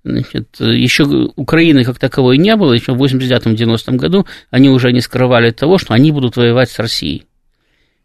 Значит, 0.06 0.60
еще 0.60 1.02
Украины 1.34 1.82
как 1.82 1.98
таковой 1.98 2.38
не 2.38 2.54
было, 2.54 2.72
еще 2.72 2.92
в 2.92 3.02
89-90 3.02 3.96
году 3.96 4.24
они 4.50 4.70
уже 4.70 4.92
не 4.92 5.00
скрывали 5.00 5.50
того, 5.50 5.78
что 5.78 5.94
они 5.94 6.12
будут 6.12 6.36
воевать 6.36 6.70
с 6.70 6.78
Россией. 6.78 7.24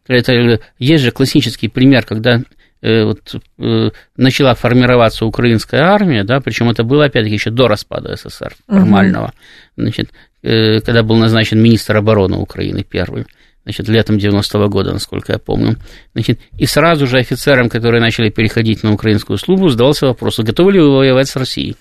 Это, 0.07 0.59
есть 0.79 1.03
же 1.03 1.11
классический 1.11 1.67
пример, 1.67 2.03
когда 2.03 2.41
э, 2.81 3.03
вот, 3.03 3.35
э, 3.59 3.91
начала 4.17 4.55
формироваться 4.55 5.25
украинская 5.25 5.83
армия, 5.83 6.23
да, 6.23 6.39
причем 6.39 6.71
это 6.71 6.83
было, 6.83 7.05
опять-таки, 7.05 7.35
еще 7.35 7.51
до 7.51 7.67
распада 7.67 8.15
СССР 8.15 8.55
формального, 8.67 9.25
угу. 9.25 9.33
значит, 9.77 10.09
э, 10.41 10.79
когда 10.79 11.03
был 11.03 11.17
назначен 11.17 11.61
министр 11.61 11.97
обороны 11.97 12.37
Украины 12.37 12.83
первый 12.83 13.27
значит, 13.63 13.87
летом 13.87 14.17
90-го 14.17 14.69
года, 14.69 14.91
насколько 14.91 15.33
я 15.33 15.37
помню. 15.37 15.77
Значит, 16.13 16.39
и 16.57 16.65
сразу 16.65 17.05
же 17.05 17.19
офицерам, 17.19 17.69
которые 17.69 18.01
начали 18.01 18.31
переходить 18.31 18.81
на 18.81 18.91
украинскую 18.91 19.37
службу, 19.37 19.69
задался 19.69 20.07
вопрос, 20.07 20.39
готовы 20.39 20.71
ли 20.71 20.79
вы 20.79 20.97
воевать 20.97 21.29
с 21.29 21.35
Россией? 21.35 21.75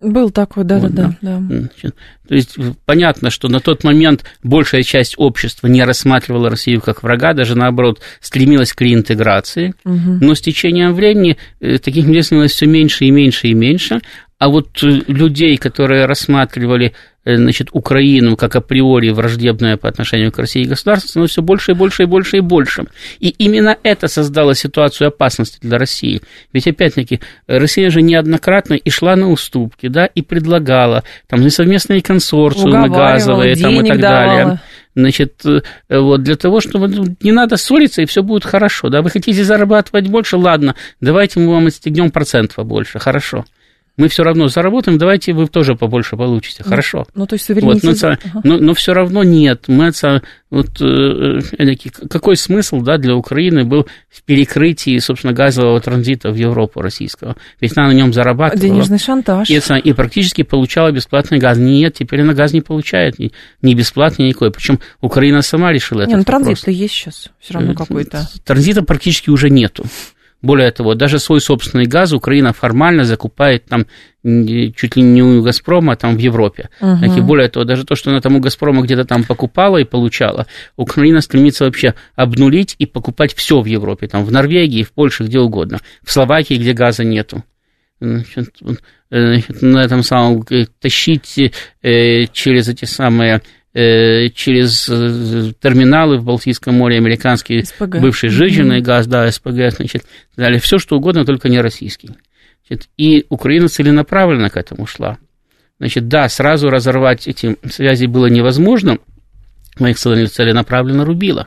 Был 0.00 0.30
такой, 0.30 0.64
да, 0.64 0.78
вот, 0.78 0.94
да, 0.94 1.14
да. 1.20 1.38
да. 1.40 1.90
То 2.26 2.34
есть 2.34 2.56
понятно, 2.86 3.28
что 3.28 3.48
на 3.48 3.60
тот 3.60 3.84
момент 3.84 4.24
большая 4.42 4.82
часть 4.82 5.14
общества 5.18 5.66
не 5.66 5.82
рассматривала 5.84 6.48
Россию 6.48 6.80
как 6.80 7.02
врага, 7.02 7.34
даже 7.34 7.54
наоборот 7.54 8.00
стремилась 8.20 8.72
к 8.72 8.80
реинтеграции, 8.80 9.74
угу. 9.84 10.18
но 10.20 10.34
с 10.34 10.40
течением 10.40 10.94
времени 10.94 11.36
э, 11.60 11.78
таких 11.78 12.06
людей 12.06 12.22
становилось 12.22 12.52
все 12.52 12.66
меньше 12.66 13.04
и 13.04 13.10
меньше 13.10 13.48
и 13.48 13.54
меньше, 13.54 14.00
а 14.40 14.48
вот 14.48 14.82
э, 14.82 15.02
людей, 15.06 15.56
которые 15.56 16.06
рассматривали 16.06 16.94
Э, 17.22 17.36
значит, 17.36 17.68
Украину 17.72 18.34
как 18.36 18.56
априори 18.56 19.10
враждебное 19.10 19.76
по 19.76 19.88
отношению 19.88 20.32
к 20.32 20.38
России 20.38 20.64
государство 20.64 21.08
становится 21.08 21.34
все 21.34 21.42
больше 21.42 21.72
и 21.72 21.74
больше 21.74 22.02
и 22.04 22.06
больше 22.06 22.36
и 22.38 22.40
больше. 22.40 22.84
И 23.18 23.28
именно 23.28 23.76
это 23.82 24.08
создало 24.08 24.54
ситуацию 24.54 25.08
опасности 25.08 25.58
для 25.60 25.76
России. 25.76 26.22
Ведь, 26.54 26.66
опять-таки, 26.66 27.20
Россия 27.46 27.90
же 27.90 28.00
неоднократно 28.00 28.72
и 28.72 28.88
шла 28.88 29.16
на 29.16 29.30
уступки, 29.30 29.88
да, 29.88 30.06
и 30.06 30.22
предлагала 30.22 31.04
там 31.28 31.48
совместные 31.50 32.00
консорциумы 32.00 32.88
газовые 32.88 33.54
там, 33.54 33.84
и 33.84 33.86
так 33.88 34.00
давала. 34.00 34.26
далее. 34.26 34.60
Значит, 34.96 35.44
э, 35.44 35.60
вот 35.90 36.22
для 36.22 36.36
того, 36.36 36.60
чтобы 36.60 36.88
ну, 36.88 37.04
не 37.20 37.32
надо 37.32 37.58
ссориться, 37.58 38.00
и 38.00 38.06
все 38.06 38.22
будет 38.22 38.46
хорошо. 38.46 38.88
Да, 38.88 39.02
вы 39.02 39.10
хотите 39.10 39.44
зарабатывать 39.44 40.08
больше, 40.08 40.38
ладно, 40.38 40.74
давайте 41.02 41.38
мы 41.38 41.52
вам 41.52 41.66
отстегнем 41.66 42.10
процент 42.10 42.54
побольше, 42.54 42.98
хорошо. 42.98 43.44
Мы 43.96 44.08
все 44.08 44.22
равно 44.22 44.48
заработаем, 44.48 44.98
давайте 44.98 45.32
вы 45.32 45.46
тоже 45.46 45.74
побольше 45.74 46.16
получите. 46.16 46.64
Хорошо. 46.64 47.06
Ну, 47.14 47.26
то 47.26 47.34
есть 47.34 47.44
суверенитет... 47.44 47.84
Вот, 47.84 48.02
но, 48.02 48.08
ага. 48.10 48.40
но, 48.44 48.58
но 48.58 48.74
все 48.74 48.92
равно 48.92 49.22
нет. 49.22 49.64
Мы, 49.68 49.92
вот, 50.50 50.80
э, 50.80 51.40
какой 52.08 52.36
смысл 52.36 52.80
да, 52.80 52.98
для 52.98 53.14
Украины 53.14 53.64
был 53.64 53.86
в 54.08 54.22
перекрытии, 54.22 54.98
собственно, 54.98 55.32
газового 55.32 55.80
транзита 55.80 56.30
в 56.30 56.36
Европу 56.36 56.80
российского? 56.80 57.36
Ведь 57.60 57.76
она 57.76 57.88
на 57.88 57.92
нем 57.92 58.12
зарабатывала. 58.12 58.68
Денежный 58.68 58.98
шантаж. 58.98 59.48
И, 59.50 59.60
и 59.84 59.92
практически 59.92 60.42
получала 60.42 60.90
бесплатный 60.90 61.38
газ. 61.38 61.58
Нет, 61.58 61.94
теперь 61.94 62.22
она 62.22 62.34
газ 62.34 62.52
не 62.52 62.62
получает, 62.62 63.18
ни, 63.18 63.32
ни 63.62 63.74
бесплатный, 63.74 64.28
никакой. 64.28 64.50
Причем 64.50 64.80
Украина 65.00 65.42
сама 65.42 65.72
решила 65.72 66.02
это. 66.02 66.10
Нет, 66.10 66.18
ну 66.18 66.24
транзит-то 66.24 66.70
есть 66.70 66.94
сейчас 66.94 67.28
все 67.38 67.54
равно 67.54 67.72
э, 67.72 67.74
какой-то. 67.74 68.26
Транзита 68.44 68.82
практически 68.82 69.30
уже 69.30 69.50
нету. 69.50 69.84
Более 70.42 70.70
того, 70.70 70.94
даже 70.94 71.18
свой 71.18 71.40
собственный 71.40 71.86
газ 71.86 72.12
Украина 72.12 72.52
формально 72.52 73.04
закупает 73.04 73.66
там 73.66 73.86
чуть 74.22 74.96
ли 74.96 75.02
не 75.02 75.22
у 75.22 75.42
Газпрома, 75.42 75.94
а 75.94 75.96
там 75.96 76.16
в 76.16 76.18
Европе. 76.18 76.68
Uh-huh. 76.80 77.18
И 77.18 77.20
более 77.20 77.48
того, 77.48 77.64
даже 77.64 77.84
то, 77.84 77.94
что 77.94 78.10
она 78.10 78.20
там 78.20 78.36
у 78.36 78.40
Газпрома 78.40 78.82
где-то 78.82 79.04
там 79.04 79.24
покупала 79.24 79.78
и 79.78 79.84
получала, 79.84 80.46
Украина 80.76 81.20
стремится 81.20 81.64
вообще 81.64 81.94
обнулить 82.16 82.74
и 82.78 82.86
покупать 82.86 83.34
все 83.34 83.60
в 83.60 83.66
Европе, 83.66 84.08
там 84.08 84.24
в 84.24 84.32
Норвегии, 84.32 84.82
в 84.82 84.92
Польше, 84.92 85.24
где 85.24 85.40
угодно, 85.40 85.78
в 86.02 86.12
Словакии, 86.12 86.54
где 86.54 86.72
газа 86.72 87.04
нету. 87.04 87.44
Значит, 88.00 88.54
на 89.10 89.78
этом 89.78 90.02
самом 90.02 90.42
э, 90.50 90.64
тащить 90.80 91.38
э, 91.82 92.26
через 92.32 92.68
эти 92.68 92.86
самые 92.86 93.36
Э, 93.36 93.42
через 94.34 94.88
э, 94.88 95.52
терминалы 95.60 96.18
в 96.18 96.24
Балтийском 96.24 96.74
море 96.74 96.96
американский 96.96 97.62
СПГ. 97.62 98.00
бывший 98.00 98.28
жиженный 98.28 98.78
mm-hmm. 98.78 98.84
газ, 98.84 99.06
да, 99.06 99.30
СПГ, 99.30 99.70
значит, 99.76 100.04
далее 100.36 100.60
все 100.60 100.78
что 100.78 100.96
угодно, 100.96 101.24
только 101.24 101.48
не 101.48 101.60
российский. 101.60 102.10
Значит, 102.66 102.88
и 102.96 103.26
Украина 103.28 103.68
целенаправленно 103.68 104.50
к 104.50 104.56
этому 104.56 104.86
шла. 104.86 105.18
Значит, 105.78 106.08
да, 106.08 106.28
сразу 106.28 106.68
разорвать 106.68 107.28
эти 107.28 107.56
связи 107.70 108.06
было 108.06 108.26
невозможно, 108.26 108.98
но 109.78 109.88
их 109.88 109.98
целенаправленно 109.98 111.04
рубило. 111.04 111.46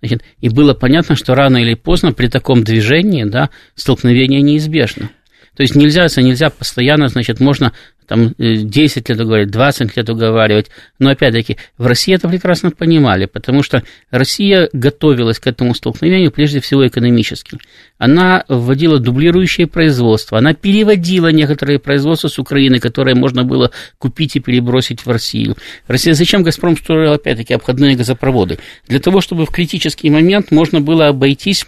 Значит, 0.00 0.22
и 0.40 0.48
было 0.48 0.74
понятно, 0.74 1.16
что 1.16 1.34
рано 1.34 1.56
или 1.58 1.74
поздно 1.74 2.12
при 2.12 2.28
таком 2.28 2.64
движении, 2.64 3.24
да, 3.24 3.50
столкновение 3.74 4.42
неизбежно. 4.42 5.10
То 5.56 5.62
есть 5.62 5.74
нельзя, 5.74 6.06
нельзя 6.16 6.50
постоянно, 6.50 7.08
значит, 7.08 7.40
можно 7.40 7.72
там 8.06 8.34
10 8.38 9.10
э, 9.10 9.12
лет 9.12 9.20
уговаривать, 9.20 9.50
20 9.50 9.96
лет 9.96 10.08
уговаривать, 10.08 10.70
но 10.98 11.10
опять-таки 11.10 11.56
в 11.78 11.86
России 11.86 12.14
это 12.14 12.28
прекрасно 12.28 12.70
понимали, 12.70 13.26
потому 13.26 13.62
что 13.62 13.82
Россия 14.10 14.68
готовилась 14.72 15.38
к 15.38 15.46
этому 15.46 15.74
столкновению 15.74 16.30
прежде 16.30 16.60
всего 16.60 16.86
экономически. 16.86 17.58
Она 17.98 18.44
вводила 18.48 18.98
дублирующее 18.98 19.66
производство, 19.66 20.38
она 20.38 20.54
переводила 20.54 21.28
некоторые 21.32 21.78
производства 21.78 22.28
с 22.28 22.38
Украины, 22.38 22.78
которые 22.78 23.14
можно 23.14 23.44
было 23.44 23.70
купить 23.98 24.36
и 24.36 24.40
перебросить 24.40 25.04
в 25.04 25.10
Россию. 25.10 25.56
Россия 25.86 26.14
зачем 26.14 26.42
«Газпром» 26.42 26.76
строил 26.76 27.12
опять-таки 27.12 27.54
обходные 27.54 27.96
газопроводы? 27.96 28.58
Для 28.88 29.00
того, 29.00 29.20
чтобы 29.20 29.46
в 29.46 29.50
критический 29.50 30.10
момент 30.10 30.50
можно 30.50 30.80
было 30.80 31.08
обойтись 31.08 31.66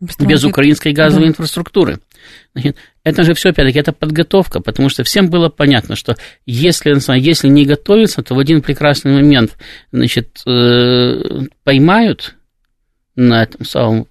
без 0.00 0.44
украинской 0.44 0.92
газовой 0.92 1.26
да. 1.26 1.30
инфраструктуры. 1.30 1.98
Значит, 2.54 2.76
это 3.08 3.24
же 3.24 3.34
все, 3.34 3.50
опять-таки, 3.50 3.78
это 3.78 3.92
подготовка, 3.92 4.60
потому 4.60 4.88
что 4.88 5.04
всем 5.04 5.30
было 5.30 5.48
понятно, 5.48 5.96
что 5.96 6.16
если, 6.46 6.94
если 7.18 7.48
не 7.48 7.64
готовиться, 7.64 8.22
то 8.22 8.34
в 8.34 8.38
один 8.38 8.62
прекрасный 8.62 9.12
момент, 9.12 9.56
значит, 9.92 10.40
э, 10.46 11.20
поймают 11.64 12.36
на 13.16 13.42
этом 13.42 13.64
самом, 13.64 14.06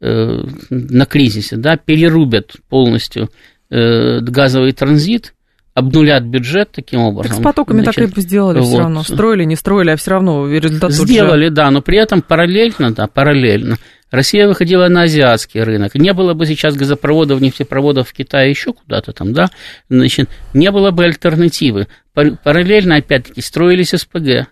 э, 0.00 0.44
на 0.70 1.06
кризисе, 1.06 1.56
да, 1.56 1.76
перерубят 1.76 2.56
полностью 2.68 3.30
э, 3.70 4.20
газовый 4.20 4.72
транзит, 4.72 5.34
обнулят 5.74 6.24
бюджет 6.24 6.70
таким 6.72 7.00
образом. 7.00 7.32
Так 7.32 7.40
с 7.40 7.44
потоками 7.44 7.82
Значит, 7.82 8.08
так 8.08 8.18
и 8.18 8.20
сделали 8.20 8.58
вот. 8.58 8.66
все 8.66 8.78
равно. 8.78 9.02
Строили, 9.02 9.44
не 9.44 9.56
строили, 9.56 9.90
а 9.90 9.96
все 9.96 10.10
равно 10.12 10.48
результат 10.48 10.92
Сделали, 10.92 11.46
же... 11.46 11.50
да, 11.50 11.70
но 11.70 11.80
при 11.80 11.98
этом 11.98 12.22
параллельно, 12.22 12.92
да, 12.92 13.06
параллельно 13.06 13.76
Россия 14.10 14.48
выходила 14.48 14.88
на 14.88 15.02
азиатский 15.02 15.62
рынок. 15.62 15.94
Не 15.94 16.12
было 16.12 16.34
бы 16.34 16.44
сейчас 16.46 16.74
газопроводов, 16.74 17.40
нефтепроводов 17.40 18.08
в 18.08 18.12
Китае 18.12 18.50
еще 18.50 18.72
куда-то 18.72 19.12
там, 19.12 19.32
да, 19.32 19.50
значит, 19.88 20.28
не 20.52 20.70
было 20.70 20.90
бы 20.90 21.04
альтернативы. 21.04 21.86
Параллельно, 22.12 22.96
опять-таки, 22.96 23.40
строились 23.40 23.90
СПГ. 23.90 24.48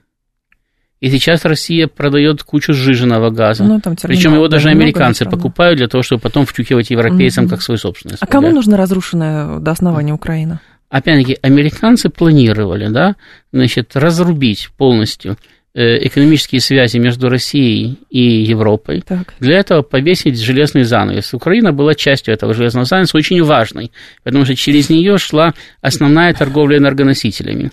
И 1.00 1.10
сейчас 1.10 1.44
Россия 1.44 1.86
продает 1.86 2.42
кучу 2.42 2.72
сжиженного 2.72 3.30
газа. 3.30 3.62
Ну, 3.62 3.80
там 3.80 3.94
Причем 4.02 4.34
его 4.34 4.48
даже 4.48 4.68
американцы 4.68 5.26
покупают 5.26 5.78
для 5.78 5.86
того, 5.86 6.02
чтобы 6.02 6.22
потом 6.22 6.44
втюхивать 6.44 6.90
европейцам 6.90 7.44
угу. 7.44 7.50
как 7.50 7.62
свой 7.62 7.78
собственный. 7.78 8.16
СПГ. 8.16 8.28
А 8.28 8.32
кому 8.32 8.50
нужна 8.50 8.76
разрушенная 8.76 9.58
до 9.58 9.70
основания 9.70 10.12
Украина? 10.12 10.60
Опять-таки, 10.90 11.38
американцы 11.42 12.08
планировали, 12.08 12.88
да, 12.88 13.16
значит, 13.52 13.94
разрубить 13.94 14.70
полностью 14.76 15.36
Э, 15.74 15.96
экономические 16.04 16.60
связи 16.60 16.96
между 16.96 17.28
Россией 17.28 17.98
и 18.10 18.42
Европой. 18.42 19.00
Так. 19.00 19.34
Для 19.38 19.58
этого 19.58 19.82
повесить 19.82 20.40
железный 20.40 20.82
занавес. 20.82 21.34
Украина 21.34 21.72
была 21.72 21.94
частью 21.94 22.34
этого 22.34 22.52
железного 22.52 22.84
занавеса, 22.84 23.16
очень 23.16 23.40
важной, 23.44 23.92
потому 24.24 24.44
что 24.44 24.56
через 24.56 24.90
нее 24.90 25.18
шла 25.18 25.54
основная 25.80 26.34
торговля 26.34 26.78
энергоносителями. 26.78 27.70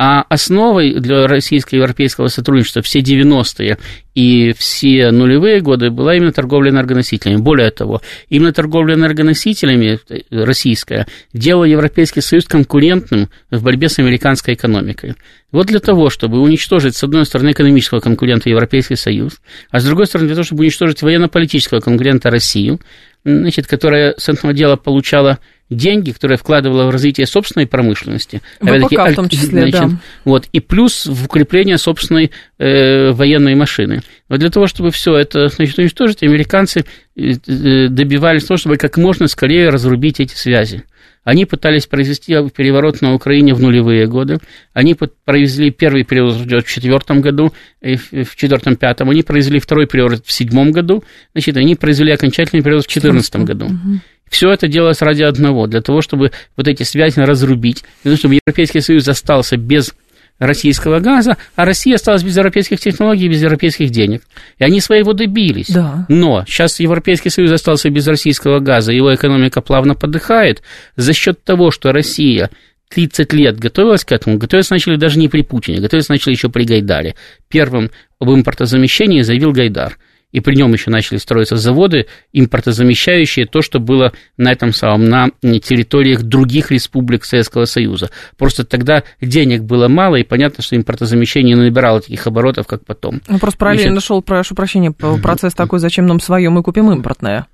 А 0.00 0.24
основой 0.28 0.94
для 1.00 1.26
российско-европейского 1.26 2.28
сотрудничества 2.28 2.82
все 2.82 3.00
90-е 3.00 3.78
и 4.14 4.52
все 4.56 5.10
нулевые 5.10 5.60
годы 5.60 5.90
была 5.90 6.14
именно 6.14 6.30
торговля 6.30 6.70
энергоносителями. 6.70 7.40
Более 7.40 7.72
того, 7.72 8.00
именно 8.28 8.52
торговля 8.52 8.94
энергоносителями 8.94 9.98
э, 10.08 10.20
российская 10.30 11.08
делала 11.32 11.64
Европейский 11.64 12.20
Союз 12.20 12.44
конкурентным 12.44 13.28
в 13.50 13.60
борьбе 13.64 13.88
с 13.88 13.98
американской 13.98 14.54
экономикой. 14.54 15.16
Вот 15.50 15.66
для 15.66 15.80
того, 15.80 16.10
чтобы 16.10 16.40
уничтожить, 16.40 16.94
с 16.94 17.02
одной 17.02 17.26
стороны, 17.26 17.50
экономического 17.50 17.98
конкурента 17.98 18.48
Европейский 18.48 18.96
Союз, 18.96 19.40
а 19.72 19.80
с 19.80 19.84
другой 19.84 20.06
стороны, 20.06 20.28
для 20.28 20.36
того, 20.36 20.44
чтобы 20.44 20.60
уничтожить 20.60 21.02
военно-политического 21.02 21.80
конкурента 21.80 22.30
Россию, 22.30 22.80
значит, 23.24 23.66
которая 23.66 24.14
с 24.16 24.28
этого 24.28 24.52
дела 24.52 24.76
получала 24.76 25.38
деньги, 25.70 26.12
которые 26.12 26.38
вкладывала 26.38 26.86
в 26.86 26.90
развитие 26.90 27.26
собственной 27.26 27.66
промышленности. 27.66 28.40
ВПК 28.60 29.10
в 29.10 29.14
том 29.14 29.28
числе, 29.28 29.48
значит, 29.48 29.80
да. 29.80 29.90
Вот, 30.24 30.46
и 30.52 30.60
плюс 30.60 31.06
в 31.06 31.26
укрепление 31.26 31.78
собственной 31.78 32.30
э, 32.58 33.10
военной 33.12 33.54
машины. 33.54 34.00
Вот 34.28 34.40
для 34.40 34.50
того, 34.50 34.66
чтобы 34.66 34.90
все 34.90 35.14
это 35.16 35.48
значит, 35.48 35.78
уничтожить, 35.78 36.22
американцы 36.22 36.84
э, 37.16 37.32
э, 37.46 37.88
добивались 37.88 38.44
того, 38.44 38.56
чтобы 38.56 38.76
как 38.76 38.96
можно 38.96 39.28
скорее 39.28 39.68
разрубить 39.68 40.20
эти 40.20 40.34
связи. 40.34 40.84
Они 41.28 41.44
пытались 41.44 41.86
произвести 41.86 42.32
переворот 42.56 43.02
на 43.02 43.12
Украине 43.12 43.52
в 43.52 43.60
нулевые 43.60 44.06
годы. 44.06 44.38
Они 44.72 44.94
провели 44.94 45.70
первый 45.70 46.02
период 46.02 46.36
в 46.36 46.62
четвертом 46.62 47.20
году, 47.20 47.52
в 47.82 48.34
четвертом-пятом. 48.34 49.10
Они 49.10 49.22
произвели 49.22 49.58
второй 49.58 49.86
период 49.86 50.24
в 50.24 50.32
седьмом 50.32 50.72
году. 50.72 51.04
Значит, 51.34 51.58
они 51.58 51.74
произвели 51.74 52.12
окончательный 52.12 52.62
период 52.62 52.86
в 52.86 52.88
четырнадцатом 52.88 53.44
году. 53.44 53.66
Угу. 53.66 54.00
Все 54.30 54.50
это 54.50 54.68
делалось 54.68 55.02
ради 55.02 55.22
одного, 55.22 55.66
для 55.66 55.82
того, 55.82 56.00
чтобы 56.00 56.32
вот 56.56 56.66
эти 56.66 56.82
связи 56.82 57.20
разрубить, 57.20 57.84
для 58.04 58.12
того, 58.12 58.16
чтобы 58.16 58.34
Европейский 58.36 58.80
Союз 58.80 59.06
остался 59.06 59.58
без 59.58 59.94
российского 60.38 61.00
газа, 61.00 61.36
а 61.56 61.64
Россия 61.64 61.96
осталась 61.96 62.22
без 62.22 62.36
европейских 62.36 62.80
технологий, 62.80 63.28
без 63.28 63.42
европейских 63.42 63.90
денег. 63.90 64.22
И 64.58 64.64
они 64.64 64.80
своего 64.80 65.12
добились. 65.12 65.68
Да. 65.68 66.06
Но 66.08 66.44
сейчас 66.46 66.80
Европейский 66.80 67.30
Союз 67.30 67.50
остался 67.52 67.90
без 67.90 68.06
российского 68.06 68.60
газа, 68.60 68.92
его 68.92 69.14
экономика 69.14 69.60
плавно 69.60 69.94
подыхает 69.94 70.62
за 70.96 71.12
счет 71.12 71.42
того, 71.44 71.70
что 71.70 71.92
Россия 71.92 72.50
30 72.90 73.32
лет 73.32 73.58
готовилась 73.58 74.04
к 74.04 74.12
этому, 74.12 74.38
готовиться 74.38 74.72
начали 74.72 74.96
даже 74.96 75.18
не 75.18 75.28
при 75.28 75.42
Путине, 75.42 75.80
готовиться 75.80 76.12
начали 76.12 76.32
еще 76.32 76.48
при 76.48 76.64
Гайдаре. 76.64 77.14
Первым 77.48 77.90
об 78.18 78.30
импортозамещении 78.30 79.22
заявил 79.22 79.52
Гайдар– 79.52 79.98
и 80.32 80.40
при 80.40 80.54
нем 80.56 80.72
еще 80.72 80.90
начали 80.90 81.18
строиться 81.18 81.56
заводы, 81.56 82.06
импортозамещающие 82.32 83.46
то, 83.46 83.62
что 83.62 83.80
было 83.80 84.12
на 84.36 84.52
этом 84.52 84.72
самом, 84.72 85.08
на 85.08 85.30
территориях 85.42 86.22
других 86.22 86.70
республик 86.70 87.24
Советского 87.24 87.64
Союза. 87.64 88.10
Просто 88.36 88.64
тогда 88.64 89.04
денег 89.20 89.62
было 89.62 89.88
мало, 89.88 90.16
и 90.16 90.24
понятно, 90.24 90.62
что 90.62 90.76
импортозамещение 90.76 91.54
не 91.54 91.62
набирало 91.62 92.00
таких 92.00 92.26
оборотов, 92.26 92.66
как 92.66 92.84
потом. 92.84 93.20
Ну, 93.28 93.38
просто 93.38 93.58
параллельно 93.58 93.92
Значит... 93.92 94.06
шел, 94.06 94.22
прошу 94.22 94.54
прощения, 94.54 94.92
процесс 94.92 95.54
такой, 95.54 95.78
зачем 95.78 96.06
нам 96.06 96.20
свое, 96.20 96.50
мы 96.50 96.62
купим 96.62 96.90
импортное 96.90 97.46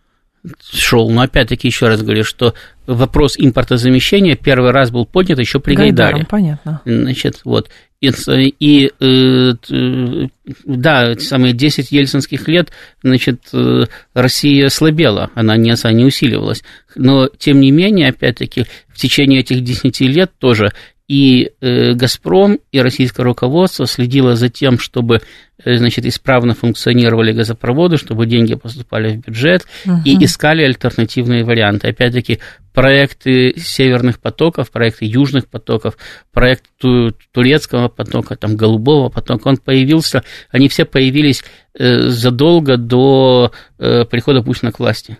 шел. 0.70 1.10
Но 1.10 1.22
опять-таки 1.22 1.68
еще 1.68 1.88
раз 1.88 2.02
говорю, 2.02 2.24
что 2.24 2.54
вопрос 2.86 3.36
импортозамещения 3.38 4.36
первый 4.36 4.70
раз 4.70 4.90
был 4.90 5.06
поднят 5.06 5.38
еще 5.38 5.60
при 5.60 5.74
Гайдаре. 5.74 6.12
Гайдаром, 6.12 6.26
понятно. 6.26 6.80
Значит, 6.84 7.40
вот. 7.44 7.70
И, 8.00 8.54
и 8.60 8.92
э, 9.00 9.52
да, 10.66 11.14
самые 11.18 11.54
10 11.54 11.90
ельцинских 11.90 12.48
лет, 12.48 12.70
значит, 13.02 13.40
э, 13.54 13.84
Россия 14.12 14.68
слабела, 14.68 15.30
она 15.34 15.56
не, 15.56 15.74
не 15.94 16.04
усиливалась. 16.04 16.62
Но, 16.96 17.28
тем 17.38 17.60
не 17.60 17.70
менее, 17.70 18.10
опять-таки, 18.10 18.66
в 18.88 18.98
течение 18.98 19.40
этих 19.40 19.64
10 19.64 20.00
лет 20.02 20.32
тоже 20.38 20.72
и 21.08 21.50
э, 21.60 21.92
«Газпром», 21.92 22.60
и 22.72 22.80
российское 22.80 23.22
руководство 23.22 23.86
следило 23.86 24.36
за 24.36 24.48
тем, 24.48 24.78
чтобы 24.78 25.16
э, 25.16 25.20
значит, 25.64 26.04
исправно 26.06 26.54
функционировали 26.54 27.32
газопроводы, 27.32 27.96
чтобы 27.96 28.26
деньги 28.26 28.54
поступали 28.54 29.16
в 29.16 29.26
бюджет, 29.26 29.66
угу. 29.84 30.00
и 30.04 30.24
искали 30.24 30.62
альтернативные 30.62 31.44
варианты. 31.44 31.88
Опять-таки, 31.88 32.40
проекты 32.72 33.54
северных 33.56 34.20
потоков, 34.20 34.70
проекты 34.70 35.06
южных 35.06 35.46
потоков, 35.48 35.96
проект 36.32 36.64
турецкого 37.32 37.88
потока, 37.88 38.36
там, 38.36 38.56
голубого 38.56 39.08
потока, 39.08 39.48
он 39.48 39.58
появился, 39.58 40.24
они 40.50 40.68
все 40.68 40.84
появились 40.84 41.44
э, 41.78 42.08
задолго 42.08 42.76
до 42.76 43.52
э, 43.78 44.04
прихода 44.04 44.42
Путина 44.42 44.72
к 44.72 44.80
власти. 44.80 45.18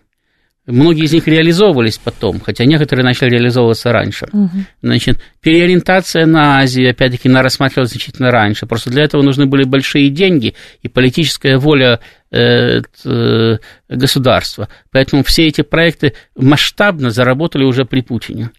Многие 0.67 1.05
из 1.05 1.13
них 1.13 1.29
реализовывались 1.29 1.99
потом, 1.99 2.41
хотя 2.41 2.65
некоторые 2.65 3.05
начали 3.05 3.29
реализовываться 3.29 3.93
раньше. 3.93 4.27
Угу. 4.33 4.51
Значит, 4.83 5.21
переориентация 5.43 6.25
на 6.25 6.59
Азию, 6.59 6.91
опять-таки, 6.91 7.29
она 7.29 7.43
рассматривалась 7.43 7.91
значительно 7.91 8.31
раньше. 8.31 8.65
Просто 8.65 8.91
для 8.91 9.05
этого 9.05 9.21
нужны 9.21 9.45
были 9.45 9.65
большие 9.65 10.09
деньги 10.09 10.55
и 10.83 10.89
политическая 10.89 11.59
воля 11.59 12.01
э, 12.31 12.81
э, 13.05 13.59
государства. 13.91 14.71
Поэтому 14.91 15.23
все 15.23 15.47
эти 15.49 15.61
проекты 15.61 16.15
масштабно 16.35 17.11
заработали 17.11 17.65
уже 17.65 17.85
при 17.85 18.01
Путине. 18.01 18.51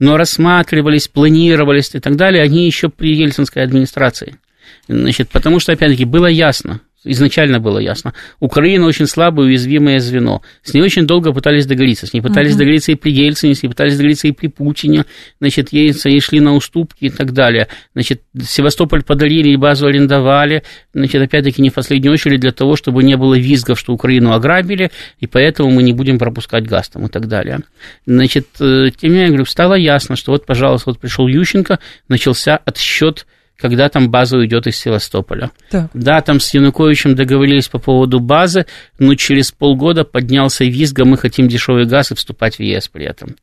Но 0.00 0.16
рассматривались, 0.16 1.06
планировались 1.06 1.94
и 1.94 2.00
так 2.00 2.16
далее, 2.16 2.42
они 2.42 2.66
еще 2.66 2.88
при 2.88 3.14
ельцинской 3.14 3.62
администрации. 3.62 4.34
Значит, 4.88 5.28
потому 5.28 5.60
что, 5.60 5.70
опять-таки, 5.70 6.06
было 6.06 6.26
ясно, 6.26 6.80
изначально 7.04 7.60
было 7.60 7.78
ясно. 7.78 8.14
Украина 8.40 8.86
очень 8.86 9.06
слабое, 9.06 9.46
уязвимое 9.46 9.98
звено. 9.98 10.42
С 10.62 10.74
ней 10.74 10.82
очень 10.82 11.06
долго 11.06 11.32
пытались 11.32 11.66
договориться. 11.66 12.06
С 12.06 12.12
ней 12.12 12.20
пытались 12.20 12.54
uh-huh. 12.54 12.58
договориться 12.58 12.92
и 12.92 12.94
при 12.94 13.12
Ельцине, 13.12 13.54
с 13.54 13.62
ней 13.62 13.68
пытались 13.68 13.94
договориться 13.94 14.28
и 14.28 14.32
при 14.32 14.46
Путине. 14.46 15.04
Значит, 15.40 15.72
ей, 15.72 15.92
ей 15.92 16.20
шли 16.20 16.40
на 16.40 16.54
уступки 16.54 17.04
и 17.04 17.10
так 17.10 17.32
далее. 17.32 17.68
Значит, 17.94 18.22
Севастополь 18.40 19.02
подарили 19.02 19.50
и 19.50 19.56
базу 19.56 19.86
арендовали. 19.86 20.62
Значит, 20.94 21.22
опять-таки, 21.22 21.62
не 21.62 21.70
в 21.70 21.74
последнюю 21.74 22.12
очередь 22.12 22.40
для 22.40 22.52
того, 22.52 22.76
чтобы 22.76 23.02
не 23.02 23.16
было 23.16 23.38
визгов, 23.38 23.78
что 23.78 23.92
Украину 23.92 24.32
ограбили, 24.32 24.90
и 25.20 25.26
поэтому 25.26 25.70
мы 25.70 25.82
не 25.82 25.92
будем 25.92 26.18
пропускать 26.18 26.66
газ 26.66 26.88
там 26.88 27.06
и 27.06 27.08
так 27.08 27.26
далее. 27.26 27.60
Значит, 28.06 28.48
э, 28.60 28.90
тем 28.96 29.10
не 29.10 29.16
менее, 29.16 29.28
говорю, 29.28 29.44
стало 29.46 29.74
ясно, 29.74 30.16
что 30.16 30.32
вот, 30.32 30.46
пожалуйста, 30.46 30.90
вот 30.90 31.00
пришел 31.00 31.26
Ющенко, 31.26 31.78
начался 32.08 32.56
отсчет 32.56 33.26
когда 33.62 33.88
там 33.88 34.10
база 34.10 34.36
уйдет 34.36 34.66
из 34.66 34.76
Севастополя. 34.76 35.52
Так. 35.70 35.88
Да, 35.94 36.20
там 36.20 36.40
с 36.40 36.52
Януковичем 36.52 37.14
договорились 37.14 37.68
по 37.68 37.78
поводу 37.78 38.18
базы, 38.18 38.66
но 38.98 39.14
через 39.14 39.52
полгода 39.52 40.02
поднялся 40.02 40.64
визг, 40.64 40.98
а 40.98 41.04
мы 41.04 41.16
хотим 41.16 41.46
дешевый 41.46 41.86
газ 41.86 42.10
и 42.10 42.16
вступать 42.16 42.56
в 42.56 42.60
ЕС 42.60 42.88
при 42.88 43.06
этом. 43.06 43.36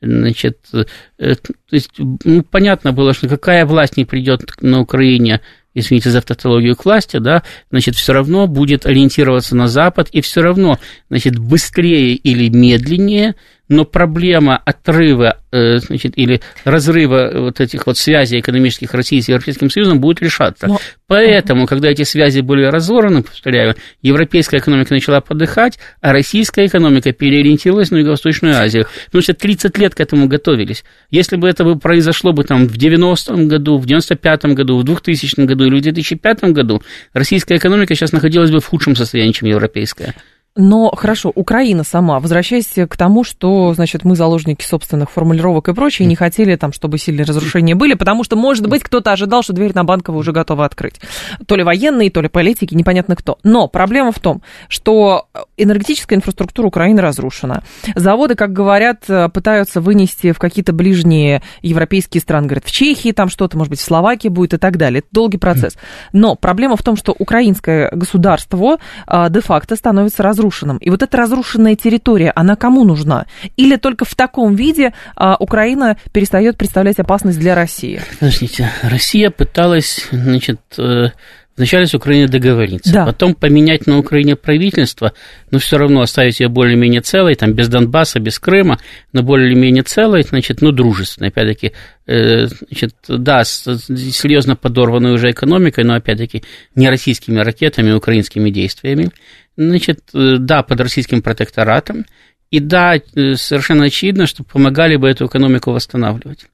Значит, 0.00 0.58
э, 0.72 0.84
то 1.18 1.52
есть, 1.70 1.90
ну, 1.98 2.42
понятно 2.42 2.92
было, 2.92 3.12
что 3.12 3.28
какая 3.28 3.66
власть 3.66 3.98
не 3.98 4.06
придет 4.06 4.40
на 4.62 4.80
Украине, 4.80 5.42
извините 5.74 6.10
за 6.10 6.18
автотологию, 6.18 6.74
к 6.74 6.86
власти, 6.86 7.18
да, 7.18 7.42
значит, 7.70 7.94
все 7.94 8.14
равно 8.14 8.46
будет 8.46 8.86
ориентироваться 8.86 9.54
на 9.54 9.68
Запад, 9.68 10.08
и 10.12 10.22
все 10.22 10.40
равно, 10.40 10.78
значит, 11.10 11.38
быстрее 11.38 12.14
или 12.14 12.48
медленнее 12.48 13.34
но 13.68 13.84
проблема 13.84 14.56
отрыва 14.56 15.38
э, 15.52 15.78
значит, 15.78 16.16
или 16.16 16.40
разрыва 16.64 17.30
вот 17.34 17.60
этих 17.60 17.86
вот 17.86 17.98
связей 17.98 18.40
экономических 18.40 18.92
России 18.94 19.20
с 19.20 19.28
Европейским 19.28 19.70
Союзом 19.70 20.00
будет 20.00 20.22
решаться. 20.22 20.66
Но... 20.66 20.80
Поэтому, 21.06 21.66
когда 21.66 21.88
эти 21.88 22.02
связи 22.02 22.40
были 22.40 22.64
разорваны, 22.64 23.22
повторяю, 23.22 23.74
европейская 24.02 24.58
экономика 24.58 24.94
начала 24.94 25.20
подыхать, 25.20 25.78
а 26.00 26.12
российская 26.12 26.66
экономика 26.66 27.12
переориентировалась 27.12 27.90
на 27.90 27.98
Юго-Восточную 27.98 28.56
Азию. 28.56 28.86
Потому 29.06 29.22
что 29.22 29.34
30 29.34 29.76
лет 29.78 29.94
к 29.94 30.00
этому 30.00 30.28
готовились. 30.28 30.84
Если 31.10 31.36
бы 31.36 31.48
это 31.48 31.64
бы 31.64 31.78
произошло 31.78 32.32
бы 32.32 32.44
там 32.44 32.66
в 32.66 32.76
90-м 32.76 33.48
году, 33.48 33.78
в 33.78 33.86
95-м 33.86 34.54
году, 34.54 34.78
в 34.78 34.84
2000 34.84 35.40
году 35.46 35.66
или 35.66 35.78
в 35.78 35.82
2005 35.82 36.44
году, 36.52 36.82
российская 37.12 37.56
экономика 37.56 37.94
сейчас 37.94 38.12
находилась 38.12 38.50
бы 38.50 38.60
в 38.60 38.66
худшем 38.66 38.96
состоянии, 38.96 39.32
чем 39.32 39.48
европейская. 39.48 40.14
Но 40.60 40.90
хорошо, 40.90 41.30
Украина 41.32 41.84
сама, 41.84 42.18
возвращаясь 42.18 42.66
к 42.66 42.96
тому, 42.96 43.22
что, 43.22 43.72
значит, 43.74 44.04
мы 44.04 44.16
заложники 44.16 44.64
собственных 44.64 45.08
формулировок 45.08 45.68
и 45.68 45.72
прочее, 45.72 46.04
и 46.04 46.08
не 46.08 46.16
хотели 46.16 46.56
там, 46.56 46.72
чтобы 46.72 46.98
сильные 46.98 47.24
разрушения 47.24 47.76
были, 47.76 47.94
потому 47.94 48.24
что, 48.24 48.34
может 48.34 48.66
быть, 48.66 48.82
кто-то 48.82 49.12
ожидал, 49.12 49.44
что 49.44 49.52
дверь 49.52 49.70
на 49.72 49.84
Банково 49.84 50.16
уже 50.18 50.32
готова 50.32 50.64
открыть. 50.64 51.00
То 51.46 51.54
ли 51.54 51.62
военные, 51.62 52.10
то 52.10 52.20
ли 52.20 52.28
политики, 52.28 52.74
непонятно 52.74 53.14
кто. 53.14 53.38
Но 53.44 53.68
проблема 53.68 54.10
в 54.10 54.18
том, 54.18 54.42
что 54.68 55.28
энергетическая 55.56 56.18
инфраструктура 56.18 56.66
Украины 56.66 57.00
разрушена. 57.00 57.62
Заводы, 57.94 58.34
как 58.34 58.52
говорят, 58.52 59.04
пытаются 59.32 59.80
вынести 59.80 60.32
в 60.32 60.40
какие-то 60.40 60.72
ближние 60.72 61.40
европейские 61.62 62.20
страны. 62.20 62.48
Говорят, 62.48 62.64
в 62.64 62.72
Чехии 62.72 63.12
там 63.12 63.28
что-то, 63.28 63.56
может 63.56 63.70
быть, 63.70 63.78
в 63.78 63.84
Словакии 63.84 64.26
будет 64.26 64.54
и 64.54 64.58
так 64.58 64.76
далее. 64.76 64.98
Это 64.98 65.08
долгий 65.12 65.38
процесс. 65.38 65.76
Но 66.12 66.34
проблема 66.34 66.76
в 66.76 66.82
том, 66.82 66.96
что 66.96 67.14
украинское 67.16 67.90
государство 67.92 68.78
а, 69.06 69.28
де-факто 69.28 69.76
становится 69.76 70.24
разрушенным 70.24 70.47
разрушенном. 70.48 70.78
И 70.78 70.90
вот 70.90 71.02
эта 71.02 71.16
разрушенная 71.16 71.76
территория, 71.76 72.32
она 72.34 72.56
кому 72.56 72.84
нужна? 72.84 73.26
Или 73.56 73.76
только 73.76 74.04
в 74.04 74.14
таком 74.14 74.54
виде 74.54 74.92
а, 75.16 75.36
Украина 75.38 75.96
перестает 76.12 76.56
представлять 76.56 76.98
опасность 76.98 77.38
для 77.38 77.54
России? 77.54 78.00
Подождите, 78.18 78.70
Россия 78.82 79.30
пыталась, 79.30 80.08
значит, 80.10 80.60
э, 80.78 81.10
Вначале 81.58 81.88
с 81.88 81.94
Украиной 81.94 82.28
договориться, 82.28 82.92
да. 82.92 83.04
потом 83.04 83.34
поменять 83.34 83.88
на 83.88 83.98
Украине 83.98 84.36
правительство, 84.36 85.12
но 85.50 85.58
все 85.58 85.76
равно 85.76 86.02
оставить 86.02 86.38
ее 86.38 86.48
более-менее 86.48 87.00
целой, 87.00 87.34
там, 87.34 87.52
без 87.52 87.66
Донбасса, 87.68 88.20
без 88.20 88.38
Крыма, 88.38 88.78
но 89.12 89.24
более-менее 89.24 89.82
целой, 89.82 90.22
значит, 90.22 90.62
ну, 90.62 90.70
дружественной, 90.70 91.30
опять-таки, 91.30 91.72
э, 92.06 92.46
значит, 92.46 92.94
да, 93.08 93.42
с 93.42 93.64
серьезно 93.64 94.54
подорванной 94.54 95.14
уже 95.14 95.32
экономикой, 95.32 95.82
но, 95.82 95.94
опять-таки, 95.94 96.44
не 96.76 96.88
российскими 96.88 97.40
ракетами, 97.40 97.90
а 97.90 97.96
украинскими 97.96 98.50
действиями, 98.50 99.10
значит, 99.56 99.98
э, 100.14 100.36
да, 100.38 100.62
под 100.62 100.80
российским 100.80 101.22
протекторатом, 101.22 102.06
и 102.52 102.60
да, 102.60 102.94
э, 102.94 103.34
совершенно 103.34 103.86
очевидно, 103.86 104.26
что 104.28 104.44
помогали 104.44 104.94
бы 104.94 105.08
эту 105.08 105.26
экономику 105.26 105.72
восстанавливать. 105.72 106.46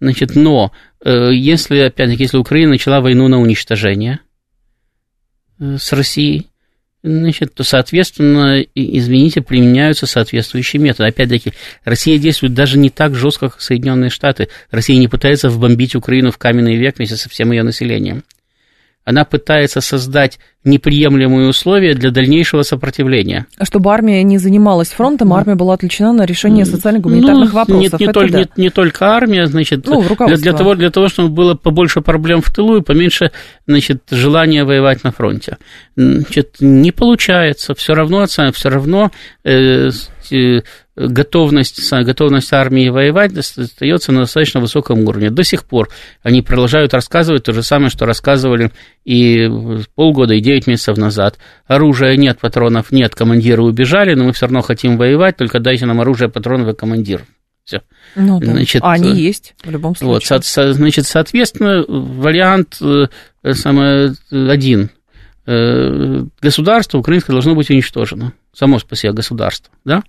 Значит, 0.00 0.36
но 0.36 0.70
если, 1.04 1.78
опять-таки, 1.78 2.24
если 2.24 2.36
Украина 2.36 2.72
начала 2.72 3.00
войну 3.00 3.26
на 3.26 3.40
уничтожение– 3.40 4.20
с 5.58 5.92
Россией, 5.92 6.48
значит, 7.02 7.54
то, 7.54 7.64
соответственно, 7.64 8.64
извините, 8.74 9.42
применяются 9.42 10.06
соответствующие 10.06 10.80
методы. 10.80 11.08
Опять-таки, 11.08 11.52
Россия 11.84 12.18
действует 12.18 12.54
даже 12.54 12.78
не 12.78 12.90
так 12.90 13.14
жестко, 13.14 13.50
как 13.50 13.60
Соединенные 13.60 14.10
Штаты. 14.10 14.48
Россия 14.70 14.98
не 14.98 15.08
пытается 15.08 15.50
вбомбить 15.50 15.94
Украину 15.94 16.30
в 16.30 16.38
каменный 16.38 16.76
век 16.76 16.96
вместе 16.96 17.16
со 17.16 17.28
всем 17.28 17.52
ее 17.52 17.62
населением. 17.62 18.24
Она 19.04 19.24
пытается 19.24 19.80
создать 19.80 20.38
неприемлемые 20.64 21.48
условия 21.48 21.94
для 21.94 22.10
дальнейшего 22.10 22.62
сопротивления. 22.62 23.46
А 23.58 23.66
чтобы 23.66 23.92
армия 23.92 24.22
не 24.22 24.38
занималась 24.38 24.88
фронтом, 24.88 25.34
армия 25.34 25.56
была 25.56 25.74
отвлечена 25.74 26.12
на 26.12 26.24
решение 26.24 26.64
социально-гуманитарных 26.64 27.52
ну, 27.52 27.58
вопросов. 27.58 27.82
Нет, 27.82 28.00
не, 28.00 28.12
толь, 28.12 28.30
да. 28.30 28.38
не, 28.38 28.48
не 28.56 28.70
только 28.70 29.08
армия, 29.08 29.46
значит, 29.46 29.86
ну, 29.86 30.02
для, 30.26 30.36
для, 30.36 30.52
того, 30.54 30.74
для 30.74 30.90
того, 30.90 31.08
чтобы 31.08 31.28
было 31.28 31.54
побольше 31.54 32.00
проблем 32.00 32.40
в 32.40 32.50
тылу 32.50 32.78
и 32.78 32.82
поменьше 32.82 33.30
значит, 33.66 34.04
желания 34.10 34.64
воевать 34.64 35.04
на 35.04 35.12
фронте. 35.12 35.58
Значит, 35.96 36.56
не 36.60 36.92
получается, 36.92 37.74
все 37.74 37.94
равно, 37.94 38.24
все 38.26 38.68
равно 38.70 39.10
э, 39.44 39.90
готовность, 40.96 41.92
готовность 41.92 42.52
армии 42.52 42.88
воевать 42.88 43.36
остается 43.36 44.12
на 44.12 44.20
достаточно 44.20 44.60
высоком 44.60 45.00
уровне. 45.00 45.30
До 45.30 45.42
сих 45.44 45.64
пор 45.64 45.88
они 46.22 46.42
продолжают 46.42 46.94
рассказывать 46.94 47.44
то 47.44 47.52
же 47.52 47.62
самое, 47.62 47.90
что 47.90 48.06
рассказывали 48.06 48.70
и 49.04 49.48
полгода, 49.94 50.34
и 50.34 50.40
9 50.40 50.66
месяцев 50.66 50.96
назад. 50.96 51.38
Оружия 51.66 52.16
нет, 52.16 52.38
патронов 52.40 52.90
нет, 52.90 53.14
командиры 53.14 53.62
убежали, 53.62 54.14
но 54.14 54.24
мы 54.24 54.32
все 54.32 54.46
равно 54.46 54.62
хотим 54.62 54.96
воевать, 54.96 55.36
только 55.36 55.60
дайте 55.60 55.86
нам 55.86 56.00
оружие, 56.00 56.28
патронов 56.28 56.68
и 56.68 56.76
командиров. 56.76 57.26
Все. 57.64 57.80
Ну, 58.14 58.40
да. 58.40 58.52
значит, 58.52 58.82
а 58.82 58.92
они 58.92 59.14
есть 59.14 59.54
в 59.64 59.70
любом 59.70 59.96
случае. 59.96 60.14
Вот, 60.14 60.24
со, 60.24 60.40
со, 60.42 60.74
значит, 60.74 61.06
соответственно, 61.06 61.82
вариант 61.88 62.76
э, 62.82 63.06
самый 63.52 64.12
один. 64.30 64.90
Э, 65.46 66.24
государство 66.42 66.98
украинское 66.98 67.32
должно 67.32 67.54
быть 67.54 67.70
уничтожено. 67.70 68.34
Само 68.54 68.78
по 68.78 68.96
себе 68.96 69.12
государство. 69.12 69.72
Да? 69.84 70.02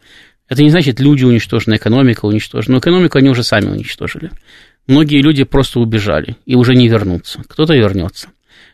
Это 0.47 0.61
не 0.61 0.69
значит, 0.69 0.99
люди 0.99 1.23
уничтожены, 1.23 1.75
экономика 1.75 2.25
уничтожена. 2.25 2.75
Но 2.75 2.79
экономику 2.79 3.17
они 3.17 3.29
уже 3.29 3.43
сами 3.43 3.67
уничтожили. 3.67 4.31
Многие 4.87 5.21
люди 5.21 5.43
просто 5.43 5.79
убежали 5.79 6.37
и 6.45 6.55
уже 6.55 6.75
не 6.75 6.87
вернутся. 6.87 7.41
Кто-то 7.47 7.73
вернется. 7.73 8.29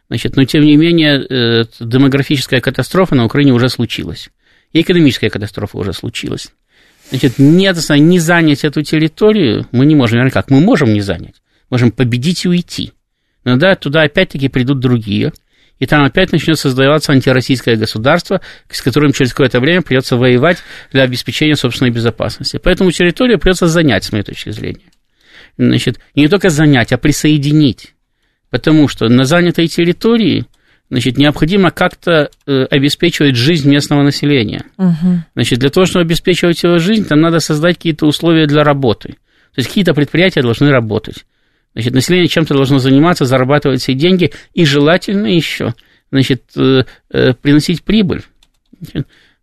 Значит, 0.09 0.35
но 0.35 0.43
тем 0.43 0.63
не 0.63 0.75
менее, 0.75 1.25
э, 1.25 1.63
демографическая 1.79 2.59
катастрофа 2.59 3.15
на 3.15 3.23
Украине 3.23 3.53
уже 3.53 3.69
случилась. 3.69 4.29
И 4.73 4.81
экономическая 4.81 5.29
катастрофа 5.29 5.77
уже 5.77 5.93
случилась. 5.93 6.49
Значит, 7.09 7.39
нет, 7.39 7.77
не 7.89 8.19
занять 8.19 8.65
эту 8.65 8.81
территорию 8.81 9.67
мы 9.71 9.85
не 9.85 9.95
можем. 9.95 10.17
Наверное, 10.17 10.33
как? 10.33 10.49
Мы 10.49 10.59
можем 10.59 10.93
не 10.93 11.01
занять. 11.01 11.41
Можем 11.69 11.91
победить 11.91 12.43
и 12.43 12.49
уйти. 12.49 12.91
Но 13.45 13.55
да, 13.55 13.75
туда 13.75 14.03
опять-таки 14.03 14.49
придут 14.49 14.79
другие. 14.79 15.31
И 15.81 15.87
там 15.87 16.03
опять 16.03 16.31
начнет 16.31 16.59
создаваться 16.59 17.11
антироссийское 17.11 17.75
государство, 17.75 18.39
с 18.69 18.83
которым 18.83 19.13
через 19.13 19.31
какое-то 19.31 19.59
время 19.59 19.81
придется 19.81 20.15
воевать 20.15 20.59
для 20.91 21.01
обеспечения 21.01 21.55
собственной 21.55 21.89
безопасности. 21.89 22.59
Поэтому 22.63 22.91
территорию 22.91 23.39
придется 23.39 23.65
занять, 23.65 24.03
с 24.03 24.11
моей 24.11 24.23
точки 24.23 24.51
зрения. 24.51 24.91
Значит, 25.57 25.99
не 26.13 26.27
только 26.27 26.51
занять, 26.51 26.91
а 26.91 26.99
присоединить. 26.99 27.95
Потому 28.51 28.87
что 28.87 29.09
на 29.09 29.23
занятой 29.23 29.67
территории 29.67 30.45
значит, 30.91 31.17
необходимо 31.17 31.71
как-то 31.71 32.29
э, 32.45 32.63
обеспечивать 32.65 33.35
жизнь 33.35 33.67
местного 33.67 34.03
населения. 34.03 34.65
Угу. 34.77 35.23
Значит, 35.33 35.57
для 35.57 35.71
того, 35.71 35.87
чтобы 35.87 36.05
обеспечивать 36.05 36.61
его 36.61 36.77
жизнь, 36.77 37.07
там 37.07 37.21
надо 37.21 37.39
создать 37.39 37.77
какие-то 37.77 38.05
условия 38.05 38.45
для 38.45 38.63
работы. 38.63 39.13
То 39.55 39.57
есть 39.57 39.69
какие-то 39.69 39.95
предприятия 39.95 40.43
должны 40.43 40.69
работать. 40.69 41.25
Значит, 41.73 41.93
население 41.93 42.27
чем-то 42.27 42.53
должно 42.53 42.79
заниматься, 42.79 43.25
зарабатывать 43.25 43.81
все 43.81 43.93
деньги 43.93 44.31
и 44.53 44.65
желательно 44.65 45.27
еще, 45.27 45.73
значит, 46.11 46.43
э, 46.57 46.83
э, 47.11 47.33
приносить 47.33 47.83
прибыль. 47.83 48.23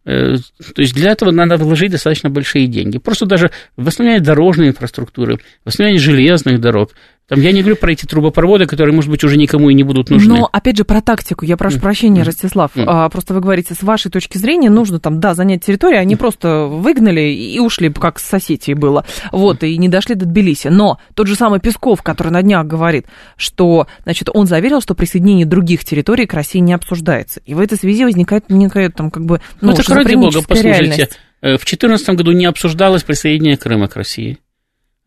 Э, 0.04 0.36
то 0.74 0.82
есть 0.82 0.94
для 0.94 1.12
этого 1.12 1.30
надо 1.30 1.56
вложить 1.56 1.90
достаточно 1.90 2.30
большие 2.30 2.66
деньги. 2.66 2.98
Просто 2.98 3.26
даже 3.26 3.50
восстановление 3.76 4.24
дорожной 4.24 4.68
инфраструктуры, 4.68 5.38
восстановление 5.64 6.00
железных 6.00 6.60
дорог, 6.60 6.92
там 7.28 7.42
я 7.42 7.52
не 7.52 7.60
говорю 7.60 7.76
про 7.76 7.92
эти 7.92 8.06
трубопроводы, 8.06 8.64
которые, 8.64 8.94
может 8.94 9.10
быть, 9.10 9.22
уже 9.22 9.36
никому 9.36 9.68
и 9.68 9.74
не 9.74 9.82
будут 9.82 10.08
нужны. 10.08 10.34
Но, 10.34 10.48
опять 10.50 10.78
же, 10.78 10.84
про 10.84 11.02
тактику. 11.02 11.44
Я 11.44 11.58
прошу 11.58 11.78
прощения, 11.78 12.22
Ростислав. 12.22 12.74
Mm. 12.74 13.10
просто 13.10 13.34
вы 13.34 13.40
говорите, 13.40 13.74
с 13.74 13.82
вашей 13.82 14.10
точки 14.10 14.38
зрения 14.38 14.70
нужно 14.70 14.98
там, 14.98 15.20
да, 15.20 15.34
занять 15.34 15.62
территорию. 15.62 16.00
Они 16.00 16.14
mm. 16.14 16.18
просто 16.18 16.64
выгнали 16.64 17.20
и 17.20 17.58
ушли, 17.58 17.92
как 17.92 18.18
с 18.18 18.24
соседей 18.24 18.72
было. 18.72 19.04
Вот, 19.30 19.62
и 19.62 19.76
не 19.76 19.90
дошли 19.90 20.14
до 20.14 20.24
Тбилиси. 20.24 20.68
Но 20.68 20.98
тот 21.14 21.26
же 21.26 21.34
самый 21.34 21.60
Песков, 21.60 22.02
который 22.02 22.32
на 22.32 22.42
днях 22.42 22.66
говорит, 22.66 23.06
что, 23.36 23.86
значит, 24.04 24.30
он 24.32 24.46
заверил, 24.46 24.80
что 24.80 24.94
присоединение 24.94 25.44
других 25.44 25.84
территорий 25.84 26.24
к 26.24 26.32
России 26.32 26.60
не 26.60 26.72
обсуждается. 26.72 27.42
И 27.44 27.52
в 27.52 27.60
этой 27.60 27.76
связи 27.76 28.04
возникает 28.04 28.48
некая 28.48 28.88
там 28.88 29.10
как 29.10 29.26
бы, 29.26 29.42
ну, 29.60 29.72
ну 29.72 29.76
так 29.76 29.86
ради 29.90 30.14
бога, 30.14 30.40
послушайте. 30.40 30.68
Реальность. 30.68 31.18
Э, 31.42 31.56
в 31.56 31.64
2014 31.64 32.08
году 32.10 32.32
не 32.32 32.46
обсуждалось 32.46 33.02
присоединение 33.02 33.58
Крыма 33.58 33.88
к 33.88 33.96
России 33.96 34.38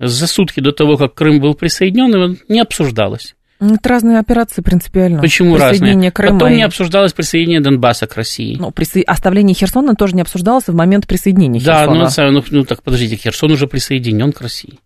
за 0.02 0.28
сутки 0.28 0.60
до 0.60 0.72
того, 0.72 0.98
как 0.98 1.14
Крым 1.14 1.40
был 1.40 1.54
присоединен, 1.54 2.40
не 2.50 2.60
обсуждалось. 2.60 3.36
Это 3.60 3.90
разные 3.90 4.18
операции 4.18 4.64
принципиально. 4.64 5.22
Почему 5.22 5.56
разные? 5.56 6.12
Крыма 6.12 6.40
Потом 6.40 6.54
и... 6.54 6.58
не 6.58 6.64
обсуждалось 6.64 7.14
присоединение 7.14 7.62
Донбасса 7.62 8.08
к 8.08 8.16
России. 8.16 8.58
Ну, 8.60 8.72
присо... 8.72 9.02
оставление 9.06 9.54
Херсона 9.54 9.94
тоже 9.94 10.16
не 10.16 10.22
обсуждалось 10.22 10.68
в 10.68 10.74
момент 10.74 11.08
присоединения 11.08 11.60
Херсона. 11.60 12.10
Да, 12.10 12.32
ну, 12.32 12.40
ну, 12.40 12.44
ну 12.50 12.66
так 12.66 12.82
подождите, 12.82 13.18
Херсон 13.18 13.52
уже 13.52 13.68
присоединен 13.68 14.32
к 14.32 14.42
России. 14.42 14.80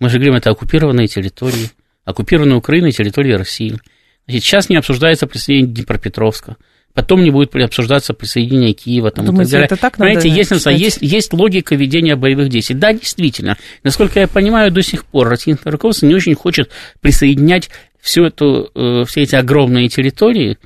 Мы 0.00 0.08
же 0.08 0.16
говорим, 0.16 0.34
это 0.34 0.50
оккупированные 0.50 1.06
территории, 1.06 1.70
оккупированные 2.04 2.56
Украиной 2.56 2.90
территории 2.90 3.32
России. 3.32 3.78
Значит, 4.26 4.42
сейчас 4.42 4.68
не 4.68 4.76
обсуждается 4.76 5.28
присоединение 5.28 5.74
Днепропетровска 5.76 6.56
потом 6.96 7.22
не 7.22 7.30
будет 7.30 7.54
обсуждаться 7.54 8.14
присоединение 8.14 8.72
Киева. 8.72 9.10
Там, 9.10 9.26
Думаете, 9.26 9.42
и 9.42 9.44
так 9.44 9.52
далее. 9.52 9.66
это 9.66 9.76
так 9.76 9.96
Понимаете, 9.98 10.28
надо 10.30 10.70
есть, 10.70 10.82
есть, 10.82 10.98
есть 11.02 11.32
логика 11.34 11.74
ведения 11.76 12.16
боевых 12.16 12.48
действий. 12.48 12.74
Да, 12.74 12.94
действительно. 12.94 13.58
Насколько 13.84 14.20
я 14.20 14.26
понимаю, 14.26 14.72
до 14.72 14.82
сих 14.82 15.04
пор 15.04 15.28
российское 15.28 15.68
руководство 15.70 16.06
не 16.06 16.14
очень 16.14 16.34
хочет 16.34 16.70
присоединять 17.02 17.68
всю 18.00 18.24
эту, 18.24 18.70
э, 18.74 19.04
все 19.06 19.22
эти 19.22 19.36
огромные 19.36 19.88
территории, 19.88 20.56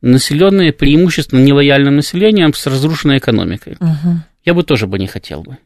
населенные 0.00 0.72
преимущественно 0.72 1.40
нелояльным 1.40 1.96
населением 1.96 2.54
с 2.54 2.64
разрушенной 2.68 3.18
экономикой. 3.18 3.76
Угу. 3.80 4.16
Я 4.44 4.54
бы 4.54 4.62
тоже 4.62 4.86
бы 4.86 4.96
не 4.96 5.08
хотел 5.08 5.42
бы. 5.42 5.58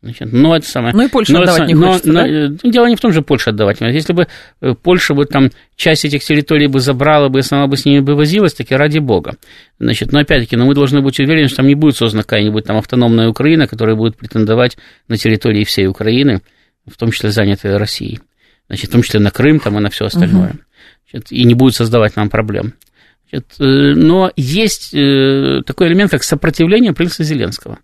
Значит, 0.00 0.32
но 0.32 0.54
это 0.54 0.64
самое. 0.64 0.94
Ну 0.94 1.06
и 1.06 1.08
Польша 1.08 1.32
но 1.32 1.40
отдавать 1.40 1.62
это, 1.62 1.68
не 1.68 1.74
хочется, 1.74 2.08
но, 2.08 2.14
да? 2.14 2.26
но, 2.26 2.56
ну, 2.62 2.70
дело 2.70 2.86
не 2.86 2.94
в 2.94 3.00
том 3.00 3.12
же 3.12 3.22
Польша 3.22 3.50
отдавать. 3.50 3.80
Если 3.80 4.12
бы 4.12 4.28
э, 4.60 4.74
Польша 4.80 5.14
бы 5.14 5.24
там 5.24 5.50
часть 5.74 6.04
этих 6.04 6.22
территорий 6.22 6.68
бы 6.68 6.78
забрала 6.78 7.28
бы 7.28 7.40
и 7.40 7.42
сама 7.42 7.66
бы 7.66 7.76
с 7.76 7.84
ними 7.84 7.98
бы 7.98 8.14
возилась, 8.14 8.54
таки 8.54 8.76
ради 8.76 9.00
бога. 9.00 9.36
Значит, 9.80 10.12
но 10.12 10.20
опять-таки, 10.20 10.54
но 10.56 10.66
мы 10.66 10.74
должны 10.74 11.00
быть 11.00 11.18
уверены, 11.18 11.48
что 11.48 11.58
там 11.58 11.66
не 11.66 11.74
будет 11.74 11.96
создана 11.96 12.22
какая-нибудь 12.22 12.64
там 12.64 12.76
автономная 12.76 13.28
Украина, 13.28 13.66
которая 13.66 13.96
будет 13.96 14.16
претендовать 14.16 14.78
на 15.08 15.16
территории 15.16 15.64
всей 15.64 15.88
Украины, 15.88 16.42
в 16.86 16.96
том 16.96 17.10
числе 17.10 17.32
занятой 17.32 17.76
Россией. 17.76 18.20
Значит, 18.68 18.90
в 18.90 18.92
том 18.92 19.02
числе 19.02 19.18
на 19.18 19.32
Крым 19.32 19.58
там 19.58 19.78
и 19.78 19.80
на 19.80 19.90
все 19.90 20.06
остальное. 20.06 20.50
Угу. 20.50 20.58
Значит, 21.10 21.32
и 21.32 21.42
не 21.42 21.54
будет 21.54 21.74
создавать 21.74 22.14
нам 22.14 22.30
проблем. 22.30 22.74
Значит, 23.30 23.46
э, 23.58 23.64
но 23.64 24.30
есть 24.36 24.94
э, 24.94 25.62
такой 25.66 25.88
элемент, 25.88 26.12
как 26.12 26.22
сопротивление 26.22 26.92
принца 26.92 27.24
Зеленского. 27.24 27.78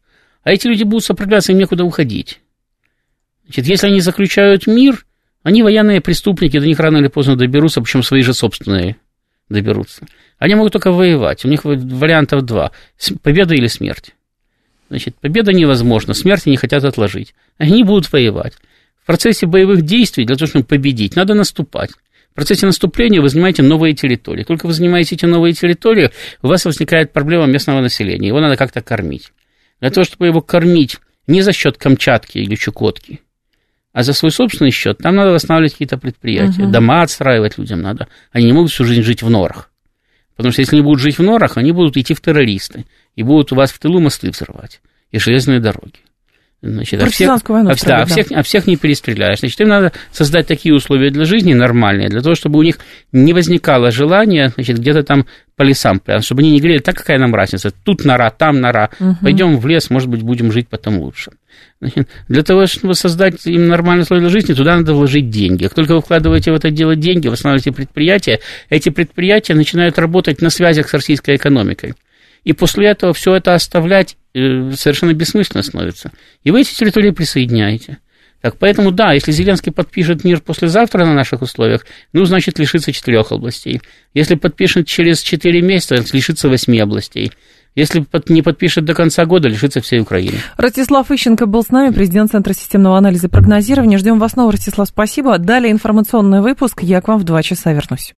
А 0.45 0.53
эти 0.53 0.67
люди 0.67 0.85
будут 0.85 1.05
сопротивляться, 1.05 1.53
им 1.53 1.59
некуда 1.59 1.85
уходить. 1.85 2.41
Значит, 3.45 3.67
если 3.67 3.87
они 3.89 4.01
заключают 4.01 4.67
мир, 4.67 5.07
они 5.43 5.63
военные 5.63 6.01
преступники, 6.01 6.59
до 6.59 6.67
них 6.67 6.79
рано 6.79 6.99
или 6.99 7.09
поздно 7.09 7.37
доберутся, 7.37 7.81
причем 7.81 8.03
свои 8.03 8.23
же 8.23 8.35
собственные 8.35 8.97
доберутся. 9.49 10.07
Они 10.39 10.55
могут 10.55 10.73
только 10.73 10.93
воевать. 10.93 11.45
У 11.45 11.49
них 11.49 11.65
вариантов 11.65 12.43
два. 12.43 12.73
Победа 13.23 13.55
или 13.55 13.67
смерть. 13.67 14.15
Значит, 14.91 15.17
победа 15.17 15.53
невозможна, 15.53 16.13
смерть 16.15 16.47
они 16.47 16.57
хотят 16.57 16.85
отложить. 16.85 17.35
Они 17.57 17.83
будут 17.83 18.13
воевать. 18.13 18.55
В 19.03 19.07
процессе 19.07 19.47
боевых 19.47 19.83
действий, 19.83 20.25
для 20.25 20.37
того, 20.37 20.47
чтобы 20.47 20.65
победить, 20.65 21.17
надо 21.17 21.35
наступать. 21.35 21.91
В 22.31 22.35
процессе 22.35 22.67
наступления 22.67 23.21
вы 23.21 23.29
занимаете 23.29 23.63
новые 23.63 23.95
территории. 23.95 24.45
Только 24.45 24.67
вы 24.67 24.73
занимаете 24.73 25.15
эти 25.15 25.25
новые 25.25 25.53
территории, 25.53 26.11
у 26.43 26.49
вас 26.49 26.65
возникает 26.65 27.13
проблема 27.13 27.47
местного 27.47 27.81
населения. 27.81 28.29
Его 28.29 28.41
надо 28.41 28.57
как-то 28.57 28.83
кормить 28.83 29.31
для 29.85 29.91
того, 29.91 30.07
чтобы 30.07 30.25
его 30.25 30.41
кормить 30.41 30.97
не 31.27 31.43
за 31.43 31.53
счет 31.53 31.77
Камчатки 31.77 32.39
или 32.39 32.55
Чукотки, 32.55 33.21
а 33.93 34.03
за 34.03 34.15
свой 34.15 34.31
собственный 34.31 34.71
счет, 34.71 34.97
там 34.97 35.15
надо 35.15 35.33
восстанавливать 35.33 35.73
какие-то 35.73 35.99
предприятия, 35.99 36.63
угу. 36.63 36.73
дома 36.73 37.03
отстраивать 37.03 37.59
людям 37.59 37.83
надо. 37.83 38.09
Они 38.33 38.47
не 38.47 38.55
могут 38.55 38.71
всю 38.71 38.87
жизнь 38.87 39.03
жить 39.03 39.23
в 39.23 39.29
норах. 39.29 39.71
Потому 40.37 40.53
что 40.53 40.63
если 40.63 40.77
они 40.77 40.83
будут 40.83 41.03
жить 41.03 41.19
в 41.19 41.23
норах, 41.23 41.59
они 41.59 41.73
будут 41.73 41.99
идти 41.99 42.15
в 42.15 42.23
террористы 42.23 42.87
и 43.15 43.23
будут 43.23 43.53
у 43.53 43.57
вас 43.57 43.73
в 43.73 43.79
тылу 43.79 44.01
мосты 44.01 44.31
взрывать 44.31 44.81
и 45.11 45.19
железные 45.19 45.61
дороги. 45.61 45.99
Значит, 46.67 47.03
а 47.03 47.07
всех, 47.11 47.49
войну 47.49 47.71
а, 47.71 47.75
да, 47.87 48.03
а, 48.03 48.07
всех, 48.07 48.27
а 48.33 48.43
всех 48.43 48.67
не 48.67 48.77
перестреляешь. 48.77 49.41
Значит, 49.41 49.61
им 49.61 49.69
надо 49.69 49.93
создать 50.13 50.47
такие 50.47 50.75
условия 50.75 51.11
для 51.11 51.27
жизни 51.27 51.53
нормальные, 51.53 52.09
для 52.09 52.23
того, 52.23 52.35
чтобы 52.35 52.59
у 52.59 52.63
них 52.63 52.79
не 53.13 53.35
возникало 53.35 53.91
желания, 53.91 54.49
значит, 54.49 54.79
где-то 54.79 55.03
там 55.03 55.27
по 55.57 55.63
лесам, 55.63 56.01
чтобы 56.21 56.41
они 56.41 56.53
не 56.53 56.61
говорили, 56.61 56.79
так 56.79 56.97
какая 56.97 57.19
нам 57.19 57.35
разница, 57.35 57.71
тут 57.71 58.05
нора, 58.07 58.31
там 58.31 58.61
нора, 58.61 58.89
угу. 58.99 59.17
пойдем 59.21 59.59
в 59.59 59.67
лес, 59.67 59.91
может 59.91 60.09
быть, 60.09 60.23
будем 60.23 60.53
жить 60.53 60.69
потом 60.69 60.99
лучше. 60.99 61.33
Значит, 61.81 62.09
для 62.29 62.43
того, 62.43 62.65
чтобы 62.67 62.95
создать 62.95 63.47
им 63.47 63.69
нормальные 63.69 64.05
условия 64.05 64.23
для 64.23 64.31
жизни, 64.31 64.55
туда 64.55 64.77
надо 64.77 64.95
вложить 64.95 65.29
деньги. 65.29 65.65
Как 65.65 65.75
только 65.75 65.95
вы 65.95 66.01
вкладываете 66.01 66.51
в 66.51 66.55
это 66.55 66.71
дело 66.71 66.97
деньги, 66.97 67.29
восстанавливаете 67.29 67.73
предприятия, 67.73 68.41
эти 68.71 68.89
предприятия 68.89 69.55
начинают 69.55 69.99
работать 69.99 70.41
на 70.41 70.49
связях 70.49 70.89
с 70.89 70.95
российской 70.95 71.37
экономикой. 71.37 71.95
И 72.45 72.53
после 72.53 72.89
этого 72.89 73.13
все 73.13 73.35
это 73.35 73.55
оставлять 73.55 74.17
э, 74.35 74.71
совершенно 74.73 75.13
бессмысленно 75.13 75.63
становится. 75.63 76.13
И 76.43 76.51
вы 76.51 76.61
эти 76.61 76.75
территории 76.75 77.11
присоединяете. 77.11 77.99
Так, 78.45 78.59
поэтому, 78.59 78.91
да, 78.91 79.15
если 79.15 79.33
Зеленский 79.33 79.73
подпишет 79.73 80.23
мир 80.23 80.43
послезавтра 80.43 81.07
на 81.07 81.15
наших 81.15 81.41
условиях, 81.41 81.87
ну, 82.13 82.27
значит, 82.27 82.59
лишится 82.59 82.93
четырех 82.93 83.33
областей. 83.33 83.81
Если 84.13 84.35
подпишет 84.35 84.87
через 84.87 85.23
четыре 85.23 85.63
месяца, 85.63 85.95
лишится 86.13 86.51
восьми 86.51 86.79
областей. 86.79 87.33
Если 87.75 88.07
не 88.29 88.43
подпишет 88.43 88.85
до 88.85 88.93
конца 88.93 89.25
года, 89.25 89.49
лишится 89.49 89.81
всей 89.81 90.01
Украины. 90.01 90.37
Ростислав 90.59 91.11
Ищенко 91.11 91.47
был 91.47 91.63
с 91.63 91.71
нами, 91.71 91.91
президент 91.91 92.33
Центра 92.33 92.53
системного 92.53 92.99
анализа 92.99 93.29
и 93.29 93.31
прогнозирования. 93.31 93.97
Ждем 93.97 94.19
вас 94.19 94.33
снова, 94.33 94.53
Ростислав, 94.53 94.89
спасибо. 94.89 95.39
Далее 95.39 95.73
информационный 95.73 96.43
выпуск. 96.43 96.83
Я 96.83 97.01
к 97.01 97.09
вам 97.09 97.21
в 97.21 97.25
два 97.25 97.43
часа 97.43 97.73
вернусь. 97.73 98.13